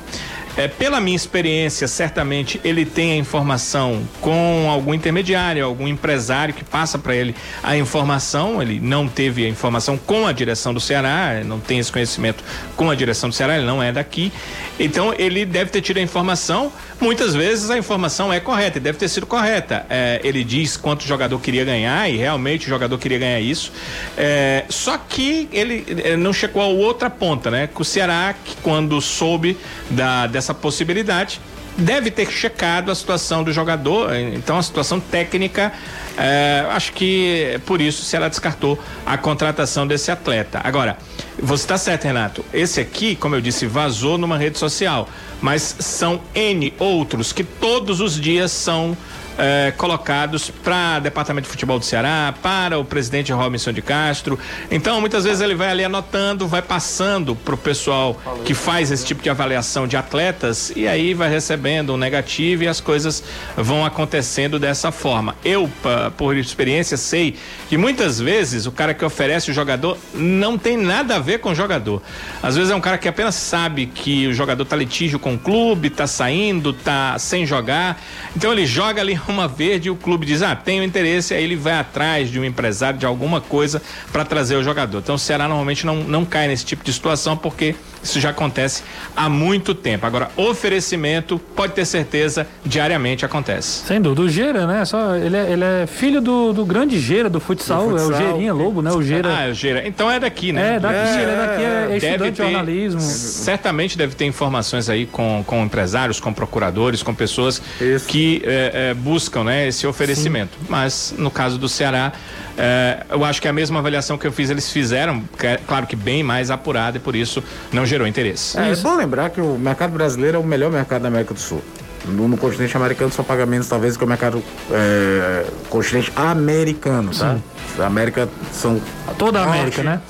É, 0.59 0.67
pela 0.67 1.01
minha 1.01 1.15
experiência, 1.15 1.87
certamente 1.87 2.61
ele 2.65 2.85
tem 2.85 3.13
a 3.13 3.17
informação 3.17 4.03
com 4.21 4.69
algum 4.69 4.93
intermediário, 4.93 5.65
algum 5.65 5.87
empresário 5.87 6.53
que 6.53 6.65
passa 6.65 6.99
para 6.99 7.15
ele 7.15 7.33
a 7.63 7.77
informação. 7.77 8.61
Ele 8.61 8.81
não 8.81 9.07
teve 9.07 9.47
a 9.47 9.49
informação 9.49 9.97
com 9.97 10.27
a 10.27 10.33
direção 10.33 10.75
do 10.75 10.81
Ceará, 10.81 11.45
não 11.45 11.61
tem 11.61 11.79
esse 11.79 11.93
conhecimento 11.93 12.43
com 12.75 12.91
a 12.91 12.97
direção 12.97 13.29
do 13.29 13.35
Ceará, 13.37 13.57
ele 13.57 13.67
não 13.67 13.81
é 13.81 13.93
daqui. 13.93 14.33
Então 14.81 15.15
ele 15.17 15.47
deve 15.47 15.71
ter 15.71 15.81
tido 15.81 15.99
a 15.99 16.01
informação. 16.01 16.73
Muitas 17.01 17.37
vezes 17.37 17.71
a 17.71 17.79
informação 17.79 18.33
é 18.33 18.41
correta, 18.41 18.79
e 18.79 18.81
deve 18.81 18.99
ter 18.99 19.09
sido 19.09 19.27
correta. 19.27 19.87
É, 19.89 20.21
ele 20.25 20.43
diz 20.43 20.77
quanto 20.77 21.03
o 21.03 21.07
jogador 21.07 21.39
queria 21.39 21.65
ganhar 21.65 22.11
e 22.11 22.17
realmente 22.17 22.67
o 22.67 22.69
jogador 22.69 22.99
queria 22.99 23.19
ganhar 23.19 23.41
isso. 23.41 23.73
É, 24.17 24.65
só 24.69 24.99
que 24.99 25.49
ele 25.53 25.85
eh, 26.03 26.17
não 26.17 26.33
chegou 26.33 26.61
a 26.61 26.67
outra 26.67 27.09
ponta, 27.09 27.49
né? 27.49 27.69
Que 27.73 27.81
o 27.81 27.85
Ceará, 27.85 28.35
que 28.45 28.57
quando 28.57 29.01
soube 29.01 29.57
da, 29.89 30.27
dessa 30.27 30.48
essa 30.49 30.55
possibilidade, 30.55 31.41
deve 31.77 32.11
ter 32.11 32.31
checado 32.31 32.91
a 32.91 32.95
situação 32.95 33.45
do 33.45 33.53
jogador, 33.53 34.15
então 34.17 34.59
a 34.59 34.63
situação 34.63 34.99
técnica, 34.99 35.73
é, 36.17 36.67
acho 36.71 36.93
que 36.93 37.61
por 37.67 37.81
isso 37.81 38.03
se 38.03 38.17
ela 38.17 38.29
descartou 38.29 38.79
a 39.05 39.17
contratação 39.17 39.87
desse 39.87 40.11
atleta. 40.11 40.61
Agora, 40.65 40.97
você 41.41 41.65
está 41.65 41.79
certo, 41.79 42.05
Renato. 42.05 42.45
Esse 42.53 42.81
aqui, 42.81 43.15
como 43.15 43.35
eu 43.35 43.41
disse, 43.41 43.67
vazou 43.67 44.19
numa 44.19 44.37
rede 44.37 44.59
social, 44.59 45.09
mas 45.41 45.77
são 45.79 46.21
N 46.35 46.73
outros 46.79 47.33
que 47.33 47.45
todos 47.45 48.01
os 48.01 48.19
dias 48.19 48.51
são 48.51 48.97
eh, 49.39 49.73
colocados 49.77 50.51
para 50.51 50.99
Departamento 50.99 51.45
de 51.45 51.51
Futebol 51.51 51.79
do 51.79 51.85
Ceará, 51.85 52.35
para 52.43 52.79
o 52.79 52.85
presidente 52.85 53.33
Robinson 53.33 53.73
de 53.73 53.81
Castro. 53.81 54.39
Então, 54.71 55.01
muitas 55.01 55.25
vezes 55.25 55.41
ele 55.41 55.55
vai 55.55 55.71
ali 55.71 55.85
anotando, 55.85 56.49
vai 56.49 56.61
passando 56.61 57.37
para 57.37 57.55
o 57.55 57.59
pessoal 57.59 58.21
que 58.45 58.53
faz 58.53 58.91
esse 58.91 59.07
tipo 59.07 59.23
de 59.23 59.31
avaliação 59.31 59.87
de 59.87 59.97
atletas 59.97 60.73
e 60.75 60.89
aí 60.89 61.15
vai 61.15 61.31
recebendo 61.31 61.95
um 61.95 61.97
negativo 61.97 62.65
e 62.65 62.69
as 62.69 62.81
coisas 62.81 63.23
vão 63.57 63.85
acontecendo 63.85 64.59
dessa 64.59 64.91
forma. 64.91 65.37
Eu, 65.45 65.71
por 66.17 66.37
experiência, 66.37 66.97
sei 66.97 67.37
que 67.69 67.77
muitas 67.77 68.19
vezes 68.19 68.67
o 68.67 68.73
cara 68.73 68.93
que 68.93 69.05
oferece 69.05 69.51
o 69.51 69.55
jogador 69.55 69.97
não 70.13 70.59
tem 70.59 70.77
nada 70.77 71.17
a 71.17 71.19
ver 71.19 71.39
com 71.39 71.51
o 71.51 71.55
jogador. 71.55 72.03
Às 72.43 72.57
vezes 72.57 72.71
é 72.71 72.75
um 72.75 72.81
cara 72.81 72.99
que 72.99 73.09
apenas 73.09 73.35
sabe 73.35 73.87
que 73.87 74.27
o 74.27 74.33
jogador 74.33 74.65
tá 74.65 74.75
litígio 74.75 75.19
com 75.19 75.35
o 75.35 75.39
clube, 75.39 75.91
tá 75.91 76.07
saindo, 76.07 76.73
tá 76.73 77.19
sem 77.19 77.47
jogar. 77.47 78.01
Então 78.37 78.53
ele 78.53 78.67
joga 78.67 79.01
ali 79.01 79.15
uma 79.33 79.49
verde 79.49 79.89
e 79.89 79.91
o 79.91 79.97
clube 79.97 80.27
diz: 80.27 80.43
ah, 80.43 80.55
tenho 80.55 80.83
interesse, 80.83 81.35
aí 81.35 81.43
ele 81.43 81.57
vai 81.57 81.75
atrás 81.75 82.31
de 82.31 82.39
um 82.39 82.45
empresário, 82.45 82.99
de 82.99 83.07
alguma 83.07 83.41
coisa 83.41 83.83
para 84.13 84.25
trazer 84.25 84.57
o 84.57 84.63
jogador. 84.63 84.99
Então 84.99 85.15
o 85.15 85.19
Ceará 85.19 85.49
normalmente 85.49 85.85
não, 85.87 85.97
não 85.97 86.25
cai 86.25 86.49
nesse 86.49 86.65
tipo 86.65 86.85
de 86.85 86.93
situação 86.93 87.37
porque 87.37 87.75
isso 88.03 88.21
já 88.21 88.31
acontece 88.31 88.83
há 89.17 89.29
muito 89.29 89.75
tempo. 89.75 90.07
Agora, 90.07 90.31
oferecimento, 90.37 91.39
pode 91.55 91.73
ter 91.73 91.85
certeza, 91.85 92.47
diariamente 92.65 93.25
acontece. 93.25 93.87
Sem 93.87 94.01
dúvida. 94.01 94.23
O 94.23 94.29
Gera, 94.29 94.67
né? 94.67 94.85
Só, 94.85 95.17
ele, 95.17 95.37
é, 95.37 95.51
ele 95.53 95.65
é 95.65 95.87
filho 95.87 96.21
do, 96.21 96.53
do 96.53 96.65
grande 96.65 96.99
Gera 96.99 97.29
do 97.29 97.41
futsal, 97.41 97.91
do 97.91 97.99
futsal, 97.99 98.13
é 98.13 98.15
o 98.15 98.33
Gerinha 98.33 98.55
Lobo, 98.55 98.83
né? 98.83 98.91
O 98.93 99.03
Gera. 99.03 99.37
Ah, 99.37 99.47
é 99.47 99.51
o 99.51 99.55
Gera. 99.55 99.87
Então 99.87 100.11
é 100.11 100.21
daqui, 100.21 100.53
né? 100.53 100.77
É, 100.77 100.81
daqui, 100.81 100.95
é, 100.95 101.23
ele 101.23 101.31
é 101.31 101.37
daqui, 101.37 101.63
é, 101.63 101.89
é 101.91 101.97
estudante 101.97 102.31
de 102.33 102.39
jornalismo. 102.39 103.01
Certamente 103.01 103.99
deve 103.99 104.15
ter 104.15 104.25
informações 104.27 104.89
aí 104.89 105.07
com, 105.07 105.43
com 105.47 105.65
empresários, 105.65 106.21
com 106.21 106.33
procuradores, 106.33 107.03
com 107.03 107.15
pessoas 107.15 107.61
Isso. 107.81 108.07
que 108.07 108.43
é, 108.45 108.91
é, 108.91 108.95
buscam 108.95 109.45
né, 109.45 109.69
esse 109.69 109.87
oferecimento. 109.87 110.57
Sim. 110.59 110.67
Mas 110.69 111.15
no 111.17 111.31
caso 111.31 111.59
do 111.59 111.69
Ceará, 111.69 112.13
é, 112.57 113.05
eu 113.11 113.25
acho 113.25 113.41
que 113.41 113.47
a 113.47 113.53
mesma 113.53 113.79
avaliação 113.79 114.19
que 114.19 114.27
eu 114.27 114.33
fiz, 114.33 114.51
eles 114.51 114.71
fizeram, 114.71 115.23
claro 115.67 115.87
que 115.87 115.95
bem 115.95 116.25
mais 116.25 116.51
apurada 116.51 116.97
e 116.97 117.01
por 117.01 117.15
isso 117.15 117.43
não 117.73 117.87
gerou 117.89 118.07
interesse. 118.07 118.59
É, 118.59 118.71
é 118.71 118.77
bom 118.77 118.97
lembrar 118.97 119.31
que 119.31 119.41
o 119.41 119.59
mercado 119.59 119.93
brasileiro 119.93 120.37
é 120.37 120.41
o 120.41 120.45
melhor 120.45 120.71
mercado 120.71 121.03
da 121.03 121.09
América 121.09 121.35
do 121.35 121.41
Sul. 121.41 121.63
No, 122.05 122.29
no 122.29 122.37
continente 122.37 122.77
americano 122.77 123.13
são 123.13 123.25
pagamentos 123.25 123.69
talvez 123.69 123.97
que 123.97 124.05
o 124.05 124.07
mercado 124.07 124.43
é, 124.71 125.45
continente 125.69 126.13
americano, 126.15 127.11
tá? 127.13 127.35
Sim. 127.35 127.83
América 127.83 128.29
são 128.53 128.81
toda 129.19 129.41
a 129.41 129.45
América, 129.45 129.83
né? 129.83 130.01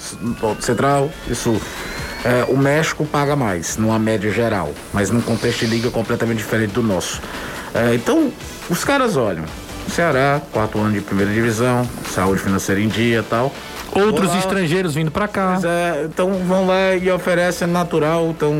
Central 0.60 1.10
e 1.28 1.34
Sul. 1.34 1.60
É, 2.24 2.44
o 2.48 2.56
México 2.56 3.06
paga 3.06 3.36
mais, 3.36 3.76
numa 3.76 3.98
média 3.98 4.30
geral, 4.30 4.72
mas 4.92 5.10
num 5.10 5.20
contexto 5.20 5.60
de 5.60 5.66
liga 5.66 5.90
completamente 5.90 6.38
diferente 6.38 6.72
do 6.72 6.82
nosso. 6.82 7.20
É, 7.74 7.94
então, 7.94 8.32
os 8.68 8.84
caras 8.84 9.16
olham, 9.16 9.44
Ceará, 9.88 10.40
quarto 10.52 10.78
ano 10.78 10.92
de 10.92 11.00
primeira 11.00 11.32
divisão, 11.32 11.88
saúde 12.12 12.40
financeira 12.40 12.80
em 12.80 12.88
dia 12.88 13.24
tal. 13.28 13.52
Outros 13.94 14.34
estrangeiros 14.36 14.94
vindo 14.94 15.10
para 15.10 15.26
cá. 15.26 15.58
É, 15.62 16.04
então 16.04 16.32
vão 16.46 16.66
lá 16.66 16.94
e 16.94 17.10
oferecem 17.10 17.66
natural, 17.66 18.30
então 18.30 18.52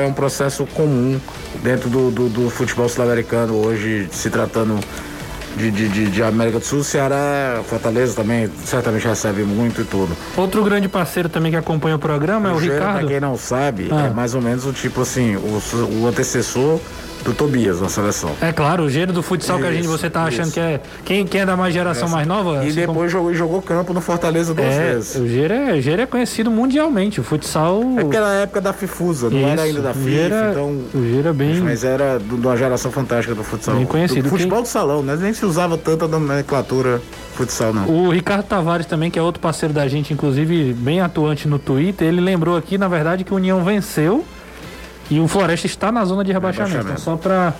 é 0.00 0.06
um 0.06 0.12
processo 0.12 0.66
comum 0.66 1.20
dentro 1.62 1.88
do, 1.88 2.10
do, 2.10 2.28
do 2.28 2.50
futebol 2.50 2.88
sul-americano 2.88 3.54
hoje, 3.54 4.08
se 4.10 4.28
tratando 4.30 4.78
de, 5.56 5.70
de, 5.70 6.10
de, 6.10 6.22
América 6.22 6.58
do 6.58 6.64
Sul, 6.64 6.82
Ceará, 6.82 7.62
Fortaleza 7.68 8.14
também 8.14 8.50
certamente 8.64 9.06
recebe 9.06 9.42
muito 9.42 9.82
e 9.82 9.84
tudo. 9.84 10.16
Outro 10.36 10.64
grande 10.64 10.88
parceiro 10.88 11.28
também 11.28 11.52
que 11.52 11.58
acompanha 11.58 11.96
o 11.96 11.98
programa 11.98 12.48
é 12.48 12.52
o, 12.52 12.56
o 12.56 12.58
Ricardo. 12.58 13.00
Pra 13.00 13.08
quem 13.08 13.20
não 13.20 13.36
sabe, 13.36 13.88
ah. 13.90 14.06
é 14.06 14.10
mais 14.10 14.34
ou 14.34 14.40
menos 14.40 14.64
o 14.64 14.72
tipo 14.72 15.02
assim, 15.02 15.36
o, 15.36 15.62
o 16.00 16.06
antecessor 16.06 16.80
do 17.24 17.32
Tobias 17.32 17.80
na 17.80 17.88
seleção. 17.88 18.34
É 18.40 18.52
claro, 18.52 18.84
o 18.84 18.90
gênero 18.90 19.12
do 19.12 19.22
futsal 19.22 19.56
isso, 19.56 19.66
que 19.66 19.72
a 19.72 19.74
gente 19.74 19.86
você 19.86 20.10
tá 20.10 20.24
achando 20.24 20.46
isso. 20.46 20.54
que 20.54 20.60
é 20.60 20.80
quem, 21.04 21.26
quem 21.26 21.40
é 21.42 21.46
da 21.46 21.56
mais 21.56 21.72
geração 21.72 22.08
mais 22.08 22.26
nova. 22.26 22.64
E 22.64 22.68
assim 22.68 22.80
depois 22.80 23.12
como... 23.12 23.32
jogou, 23.32 23.34
jogou 23.34 23.62
campo 23.62 23.92
no 23.92 24.00
Fortaleza 24.00 24.54
duas 24.54 24.68
é, 24.68 24.92
vezes. 24.92 25.16
O 25.16 25.26
gênero 25.26 25.54
é, 25.54 26.00
o 26.00 26.00
é 26.02 26.06
conhecido 26.06 26.50
mundialmente, 26.50 27.20
o 27.20 27.24
futsal. 27.24 27.82
É 27.96 28.02
aquela 28.02 28.32
época 28.34 28.60
da 28.60 28.72
Fifusa, 28.72 29.30
não 29.30 29.38
isso, 29.38 29.48
era 29.48 29.62
ainda 29.62 29.80
da 29.80 29.94
FIFA, 29.94 30.10
Gera, 30.10 30.50
então. 30.50 30.80
O 30.94 31.06
Gera 31.08 31.30
é 31.30 31.32
bem. 31.32 31.60
Mas 31.60 31.84
era 31.84 32.18
de 32.18 32.34
uma 32.34 32.56
geração 32.56 32.90
fantástica 32.90 33.34
do 33.34 33.44
futsal. 33.44 33.76
Bem 33.76 33.86
conhecido. 33.86 34.24
Do 34.24 34.28
futebol 34.28 34.58
quem... 34.58 34.62
do 34.64 34.68
salão, 34.68 35.02
né? 35.02 35.16
Nem 35.20 35.32
se 35.32 35.44
usava 35.44 35.78
tanto 35.78 36.04
a 36.04 36.08
nomenclatura 36.08 37.00
futsal, 37.34 37.72
não. 37.72 37.88
O 37.88 38.10
Ricardo 38.10 38.44
Tavares 38.44 38.86
também, 38.86 39.10
que 39.10 39.18
é 39.18 39.22
outro 39.22 39.40
parceiro 39.40 39.72
da 39.72 39.86
gente, 39.88 40.12
inclusive 40.12 40.72
bem 40.74 41.00
atuante 41.00 41.48
no 41.48 41.58
Twitter, 41.58 42.08
ele 42.08 42.20
lembrou 42.20 42.56
aqui, 42.56 42.76
na 42.76 42.88
verdade, 42.88 43.24
que 43.24 43.32
o 43.32 43.36
União 43.36 43.62
venceu. 43.64 44.24
E 45.12 45.20
o 45.20 45.28
Floresta 45.28 45.66
está 45.66 45.92
na 45.92 46.04
zona 46.04 46.24
de 46.24 46.32
rebaixamento. 46.32 46.76
rebaixamento. 46.76 47.02
Então, 47.02 47.14
só 47.14 47.16
para 47.16 47.54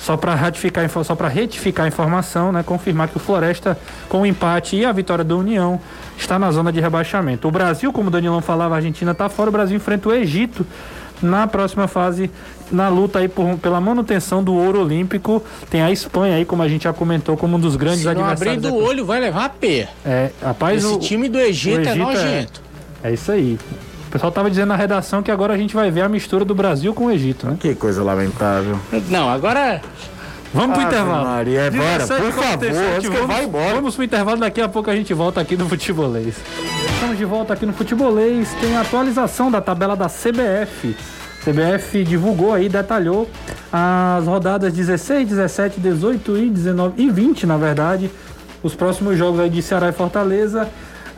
só 0.00 0.16
para 0.16 0.34
ratificar, 0.34 0.88
só 0.88 1.14
para 1.14 1.28
retificar 1.28 1.84
a 1.84 1.88
informação, 1.88 2.52
né, 2.52 2.62
confirmar 2.62 3.08
que 3.08 3.16
o 3.16 3.20
Floresta, 3.20 3.76
com 4.08 4.20
o 4.20 4.26
empate 4.26 4.76
e 4.76 4.84
a 4.84 4.92
vitória 4.92 5.24
da 5.24 5.34
União, 5.34 5.80
está 6.16 6.38
na 6.38 6.52
zona 6.52 6.70
de 6.70 6.80
rebaixamento. 6.80 7.48
O 7.48 7.50
Brasil, 7.50 7.92
como 7.92 8.08
o 8.08 8.10
Danilão 8.10 8.40
falava, 8.40 8.74
a 8.74 8.76
Argentina 8.76 9.10
está 9.10 9.28
fora, 9.28 9.48
o 9.48 9.52
Brasil 9.52 9.76
enfrenta 9.76 10.08
o 10.08 10.12
Egito 10.12 10.64
na 11.20 11.48
próxima 11.48 11.88
fase, 11.88 12.30
na 12.70 12.88
luta 12.88 13.18
aí 13.18 13.26
por, 13.26 13.58
pela 13.58 13.80
manutenção 13.80 14.42
do 14.42 14.54
ouro 14.54 14.80
olímpico. 14.80 15.42
Tem 15.68 15.82
a 15.82 15.90
Espanha 15.90 16.36
aí, 16.36 16.44
como 16.44 16.62
a 16.62 16.68
gente 16.68 16.84
já 16.84 16.92
comentou, 16.92 17.36
como 17.36 17.56
um 17.56 17.60
dos 17.60 17.74
grandes 17.74 18.02
Se 18.02 18.08
adversários. 18.08 18.64
Abrindo 18.64 18.72
o 18.72 18.84
olho, 18.84 19.04
vai 19.04 19.18
levar 19.20 19.46
a 19.46 19.48
pé. 19.48 19.88
É, 20.06 20.30
rapaz, 20.40 20.84
Esse 20.84 20.94
o, 20.94 20.98
time 20.98 21.28
do 21.28 21.40
Egito, 21.40 21.78
é 21.78 21.82
Egito 21.82 21.88
é 21.90 21.94
nojento. 21.96 22.62
É, 23.02 23.10
é 23.10 23.14
isso 23.14 23.32
aí. 23.32 23.58
O 24.08 24.10
pessoal 24.10 24.32
tava 24.32 24.48
dizendo 24.48 24.68
na 24.68 24.76
redação 24.76 25.22
que 25.22 25.30
agora 25.30 25.52
a 25.52 25.56
gente 25.58 25.74
vai 25.74 25.90
ver 25.90 26.00
a 26.00 26.08
mistura 26.08 26.42
do 26.42 26.54
Brasil 26.54 26.94
com 26.94 27.04
o 27.04 27.10
Egito, 27.10 27.46
né? 27.46 27.58
Que 27.60 27.74
coisa 27.74 28.02
lamentável. 28.02 28.80
Não, 29.10 29.28
agora. 29.28 29.82
Vamos 30.54 30.78
pro 30.78 30.86
intervalo. 30.86 31.26
Maria, 31.26 31.60
é 31.60 31.70
bora, 31.70 32.06
por 32.06 32.32
favor, 32.32 32.68
antes 32.96 33.10
que 33.10 33.26
vai 33.26 33.44
embora. 33.44 33.74
Vamos 33.74 33.94
pro 33.94 34.02
intervalo, 34.02 34.40
daqui 34.40 34.62
a 34.62 34.68
pouco 34.68 34.90
a 34.90 34.96
gente 34.96 35.12
volta 35.12 35.42
aqui 35.42 35.58
no 35.58 35.68
Futebolês. 35.68 36.36
Estamos 36.94 37.18
de 37.18 37.24
volta 37.26 37.52
aqui 37.52 37.66
no 37.66 37.74
Futebolês, 37.74 38.48
tem 38.62 38.74
a 38.78 38.80
atualização 38.80 39.50
da 39.50 39.60
tabela 39.60 39.94
da 39.94 40.06
CBF. 40.06 40.96
CBF 41.44 42.02
divulgou 42.02 42.54
aí, 42.54 42.66
detalhou 42.70 43.28
as 43.70 44.24
rodadas 44.26 44.72
16, 44.72 45.28
17, 45.28 45.80
18 45.80 46.38
e 46.38 46.48
19 46.48 47.02
e 47.02 47.10
20, 47.10 47.46
na 47.46 47.58
verdade. 47.58 48.10
Os 48.62 48.74
próximos 48.74 49.18
jogos 49.18 49.38
aí 49.38 49.50
de 49.50 49.60
Ceará 49.60 49.90
e 49.90 49.92
Fortaleza 49.92 50.66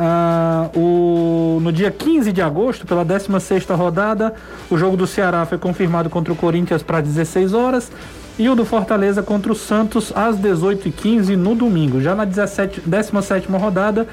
ah, 0.03 0.71
o, 0.75 1.59
no 1.61 1.71
dia 1.71 1.91
15 1.91 2.33
de 2.33 2.41
agosto, 2.41 2.87
pela 2.87 3.05
16 3.05 3.67
rodada, 3.69 4.33
o 4.71 4.79
jogo 4.79 4.97
do 4.97 5.07
Ceará 5.07 5.45
foi 5.45 5.59
confirmado 5.59 6.09
contra 6.09 6.33
o 6.33 6.37
Corinthians 6.37 6.83
para 6.83 7.03
16 7.03 7.53
horas 7.53 7.93
e 8.39 8.49
o 8.49 8.55
do 8.55 8.65
Fortaleza 8.65 9.23
contra 9.23 9.53
o 9.53 9.55
Santos 9.55 10.11
às 10.17 10.39
18h15 10.39 11.37
no 11.37 11.55
domingo. 11.55 12.01
Já 12.01 12.15
na 12.15 12.25
17, 12.25 12.81
17 12.81 13.49
rodada, 13.53 14.09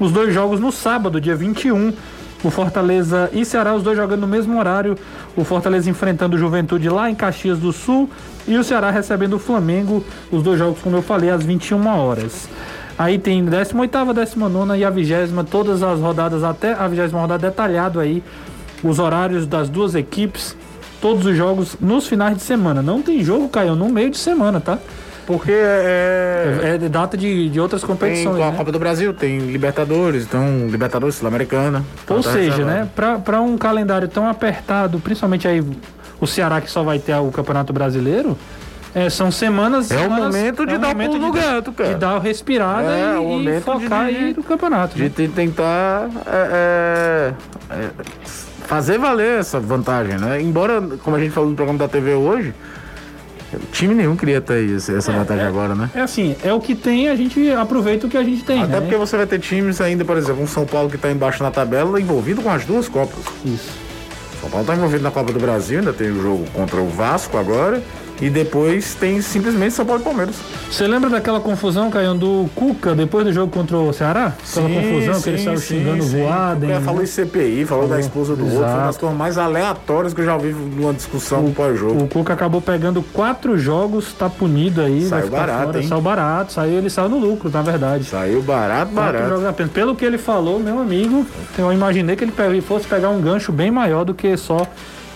os 0.00 0.10
dois 0.10 0.34
jogos 0.34 0.58
no 0.58 0.72
sábado, 0.72 1.20
dia 1.20 1.36
21. 1.36 1.92
O 2.42 2.50
Fortaleza 2.50 3.30
e 3.32 3.44
Ceará, 3.44 3.76
os 3.76 3.84
dois 3.84 3.96
jogando 3.96 4.22
no 4.22 4.26
mesmo 4.26 4.58
horário. 4.58 4.98
O 5.36 5.44
Fortaleza 5.44 5.88
enfrentando 5.88 6.34
o 6.34 6.38
Juventude 6.38 6.88
lá 6.88 7.08
em 7.08 7.14
Caxias 7.14 7.60
do 7.60 7.72
Sul 7.72 8.10
e 8.48 8.56
o 8.56 8.64
Ceará 8.64 8.90
recebendo 8.90 9.34
o 9.34 9.38
Flamengo. 9.38 10.04
Os 10.32 10.42
dois 10.42 10.58
jogos, 10.58 10.80
como 10.80 10.96
eu 10.96 11.02
falei, 11.02 11.30
às 11.30 11.44
21 11.44 11.86
horas. 11.86 12.48
Aí 12.98 13.18
tem 13.18 13.44
18ª, 13.44 14.12
19 14.12 14.76
e 14.76 14.84
a 14.84 14.90
20 14.90 15.12
todas 15.48 15.82
as 15.82 16.00
rodadas 16.00 16.42
até 16.42 16.72
a 16.72 16.88
20 16.88 17.12
rodada 17.12 17.48
detalhado 17.48 18.00
aí 18.00 18.22
os 18.82 18.98
horários 18.98 19.46
das 19.46 19.68
duas 19.68 19.94
equipes, 19.94 20.56
todos 21.00 21.24
os 21.24 21.36
jogos 21.36 21.76
nos 21.80 22.08
finais 22.08 22.36
de 22.36 22.42
semana. 22.42 22.82
Não 22.82 23.00
tem 23.00 23.22
jogo, 23.22 23.48
caiu 23.48 23.76
no 23.76 23.88
meio 23.88 24.10
de 24.10 24.18
semana, 24.18 24.60
tá? 24.60 24.78
Porque 25.26 25.52
é, 25.52 26.58
é, 26.62 26.84
é 26.84 26.88
data 26.88 27.16
de, 27.16 27.50
de 27.50 27.60
outras 27.60 27.84
competições. 27.84 28.36
Tem 28.36 28.44
a 28.44 28.50
né? 28.50 28.56
Copa 28.56 28.72
do 28.72 28.78
Brasil, 28.78 29.12
tem 29.12 29.38
Libertadores, 29.38 30.24
então 30.24 30.66
Libertadores 30.68 31.16
Sul-Americana. 31.16 31.84
Ou 32.08 32.22
tá 32.22 32.32
seja, 32.32 32.64
né, 32.64 32.88
para 32.94 33.40
um 33.40 33.58
calendário 33.58 34.08
tão 34.08 34.26
apertado, 34.26 34.98
principalmente 34.98 35.46
aí 35.46 35.62
o 36.18 36.26
Ceará 36.26 36.60
que 36.60 36.70
só 36.70 36.82
vai 36.82 36.98
ter 36.98 37.14
o 37.16 37.30
Campeonato 37.30 37.72
Brasileiro, 37.72 38.38
é, 38.94 39.10
são 39.10 39.30
semanas. 39.30 39.90
É 39.90 40.06
o 40.06 40.10
momento 40.10 40.66
de 40.66 40.74
é 40.74 40.78
dar 40.78 40.88
momento 40.88 41.12
pulo 41.12 41.26
no 41.26 41.32
gato, 41.32 41.72
cara. 41.72 41.90
De 41.90 42.00
dar 42.00 42.14
uma 42.14 42.20
respirada 42.20 42.90
é, 42.90 43.18
e, 43.20 43.48
e 43.48 43.60
focar 43.60 44.08
de, 44.08 44.16
aí 44.16 44.34
no 44.34 44.42
campeonato. 44.42 44.96
De 44.96 45.02
né? 45.02 45.30
tentar 45.34 46.08
é, 46.26 47.34
é, 47.70 47.74
é, 47.74 47.90
fazer 48.66 48.98
valer 48.98 49.40
essa 49.40 49.60
vantagem, 49.60 50.18
né? 50.18 50.40
Embora, 50.40 50.80
como 51.02 51.16
a 51.16 51.20
gente 51.20 51.30
falou 51.30 51.50
no 51.50 51.56
programa 51.56 51.78
da 51.78 51.88
TV 51.88 52.14
hoje, 52.14 52.54
time 53.72 53.94
nenhum 53.94 54.16
queria 54.16 54.40
ter 54.40 54.74
essa 54.74 54.92
é, 54.92 55.14
vantagem 55.14 55.44
agora, 55.44 55.74
né? 55.74 55.90
É 55.94 56.00
assim, 56.00 56.36
é 56.42 56.52
o 56.52 56.60
que 56.60 56.74
tem, 56.74 57.08
a 57.08 57.16
gente 57.16 57.50
aproveita 57.52 58.06
o 58.06 58.10
que 58.10 58.16
a 58.16 58.24
gente 58.24 58.44
tem. 58.44 58.62
Até 58.62 58.74
né? 58.74 58.80
porque 58.80 58.96
você 58.96 59.16
vai 59.16 59.26
ter 59.26 59.38
times 59.38 59.80
ainda, 59.80 60.04
por 60.04 60.16
exemplo, 60.16 60.42
um 60.42 60.46
São 60.46 60.66
Paulo 60.66 60.88
que 60.88 60.96
está 60.96 61.10
embaixo 61.10 61.42
na 61.42 61.50
tabela 61.50 62.00
envolvido 62.00 62.42
com 62.42 62.50
as 62.50 62.64
duas 62.64 62.88
Copas. 62.88 63.24
Isso. 63.44 63.70
São 64.40 64.50
Paulo 64.50 64.62
está 64.62 64.74
envolvido 64.74 65.02
na 65.02 65.10
Copa 65.10 65.32
do 65.32 65.40
Brasil, 65.40 65.80
ainda 65.80 65.92
tem 65.92 66.10
o 66.10 66.22
jogo 66.22 66.44
contra 66.52 66.80
o 66.80 66.88
Vasco 66.88 67.36
agora. 67.36 67.82
E 68.20 68.28
depois 68.28 68.94
tem 68.94 69.20
simplesmente 69.22 69.74
São 69.74 69.86
Paulo 69.86 70.00
e 70.00 70.04
Palmeiras. 70.04 70.34
Você 70.68 70.86
lembra 70.86 71.08
daquela 71.08 71.38
confusão, 71.40 71.88
Caio, 71.88 72.14
do 72.14 72.50
Cuca 72.54 72.94
depois 72.94 73.24
do 73.24 73.32
jogo 73.32 73.52
contra 73.52 73.76
o 73.76 73.92
Ceará? 73.92 74.32
Aquela 74.50 74.68
Sim, 74.68 74.74
confusão 74.74 75.14
que 75.14 75.20
sim, 75.20 75.30
ele 75.30 75.38
saiu 75.44 75.58
xingando 75.58 76.02
sim. 76.02 76.16
o 76.16 76.26
Voaden. 76.26 76.72
É, 76.72 76.80
falou 76.80 77.02
em 77.02 77.06
CPI, 77.06 77.64
falou, 77.64 77.86
da 77.86 78.00
esposa 78.00 78.34
do 78.34 78.42
outro. 78.44 78.58
Foi 78.58 78.66
uma 78.66 78.72
das 78.72 78.82
Exato. 78.82 78.98
coisas 78.98 79.18
mais 79.18 79.38
aleatórias 79.38 80.12
que 80.12 80.20
eu 80.20 80.24
já 80.24 80.34
ouvi 80.34 80.48
numa 80.52 80.92
discussão 80.92 81.42
no 81.42 81.52
pós-jogo. 81.52 82.04
O 82.04 82.08
Cuca 82.08 82.32
acabou 82.32 82.60
pegando 82.60 83.02
quatro 83.02 83.56
jogos, 83.56 84.12
tá 84.12 84.28
punido 84.28 84.80
aí. 84.80 85.00
vai 85.04 85.20
Saiu 85.20 85.30
barato, 85.30 85.64
fora. 85.72 85.82
Saiu 85.82 86.00
barato, 86.00 86.52
saiu, 86.52 86.78
ele 86.78 86.90
saiu 86.90 87.08
no 87.08 87.18
lucro, 87.18 87.48
na 87.50 87.62
verdade. 87.62 88.04
Saiu 88.04 88.42
barato, 88.42 88.92
barato. 88.92 89.68
Pelo 89.72 89.94
que 89.94 90.04
ele 90.04 90.18
falou, 90.18 90.58
meu 90.58 90.80
amigo, 90.80 91.24
eu 91.56 91.72
imaginei 91.72 92.16
que 92.16 92.24
ele 92.24 92.60
fosse 92.60 92.86
pegar 92.88 93.10
um 93.10 93.20
gancho 93.20 93.52
bem 93.52 93.70
maior 93.70 94.04
do 94.04 94.12
que 94.12 94.36
só 94.36 94.66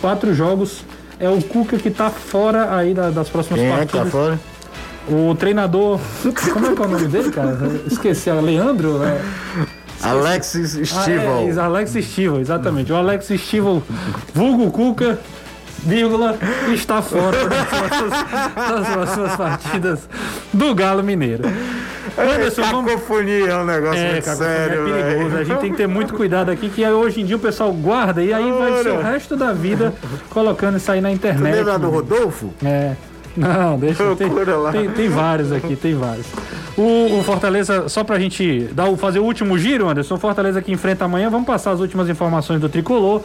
quatro 0.01 0.33
jogos. 0.33 0.85
É 1.23 1.29
o 1.31 1.41
Cuca 1.41 1.79
que 1.79 1.89
tá 1.91 2.11
fora 2.11 2.75
aí 2.77 2.93
da- 2.93 3.11
das 3.11 3.29
próximas 3.29 3.61
Quem 3.61 3.70
é 3.70 3.87
que 3.87 3.93
tá 3.93 3.99
partidas. 3.99 4.11
fora? 4.12 4.41
O 5.09 5.35
treinador. 5.37 6.01
Como 6.53 6.66
é 6.66 6.75
que 6.75 6.83
é 6.83 6.85
o 6.85 6.89
nome 6.89 7.07
dele, 7.09 7.31
cara? 7.31 7.57
Esqueci, 7.87 8.29
é 8.29 8.35
Leandro? 8.35 9.01
É... 9.05 9.20
Alexis 10.03 10.73
Stival. 10.89 11.45
Ah, 11.47 11.49
é, 11.49 11.61
Alex 11.61 11.93
Stival, 11.93 12.41
exatamente. 12.41 12.93
O 12.93 12.97
Alex 12.97 13.29
Stival, 13.29 13.81
vulgo 14.35 14.68
Cuca, 14.73 15.16
vírgula, 15.85 16.37
está 16.75 17.01
fora 17.01 17.37
das 17.49 18.89
próximas 18.89 19.37
partidas 19.37 20.09
do 20.53 20.75
Galo 20.75 21.05
Mineiro. 21.05 21.45
Anderson. 22.19 22.63
Cacofonia 22.63 23.47
é 23.51 23.57
um 23.57 23.65
negócio 23.65 23.99
É, 24.01 24.21
cara, 24.21 24.37
sério, 24.37 24.89
é 24.89 25.03
perigoso. 25.03 25.29
velho. 25.31 25.41
A 25.41 25.45
gente 25.45 25.59
tem 25.61 25.71
que 25.71 25.77
ter 25.77 25.87
muito 25.87 26.15
cuidado 26.15 26.51
aqui, 26.51 26.69
que 26.69 26.87
hoje 26.87 27.21
em 27.21 27.25
dia 27.25 27.37
o 27.37 27.39
pessoal 27.39 27.73
guarda 27.73 28.23
e 28.23 28.33
aí 28.33 28.51
vai 28.53 28.83
ser 28.83 28.91
o 28.91 29.01
resto 29.01 29.37
da 29.37 29.53
vida 29.53 29.93
colocando 30.31 30.77
isso 30.77 30.91
aí 30.93 31.01
na 31.01 31.09
Tu 31.11 31.15
internet. 31.15 31.55
lembra 31.57 31.79
do. 31.79 31.91
Rodolfo? 31.91 32.51
É. 32.65 32.95
Não, 33.37 33.79
deixa. 33.79 34.05
Tem, 34.15 34.29
Procura 34.29 34.57
lá. 34.57 34.73
tem, 34.73 34.91
tem 34.91 35.09
vários 35.09 35.51
aqui, 35.53 35.75
tem 35.75 35.95
vários. 35.95 36.27
O, 36.77 37.19
o 37.19 37.23
Fortaleza, 37.23 37.89
só 37.89 38.05
pra 38.05 38.19
gente 38.19 38.69
dar, 38.73 38.95
fazer 38.97 39.21
o 39.21 39.25
último 39.25 39.59
giro, 39.59 39.89
Anderson, 39.89 40.15
o 40.15 40.19
Fortaleza 40.19 40.61
que 40.61 40.71
enfrenta 40.71 41.07
amanhã, 41.07 41.31
vamos 41.31 41.47
passar 41.47 41.71
as 41.71 41.81
últimas 41.81 42.09
informações 42.11 42.61
do 42.61 42.69
Tricolor, 42.69 43.23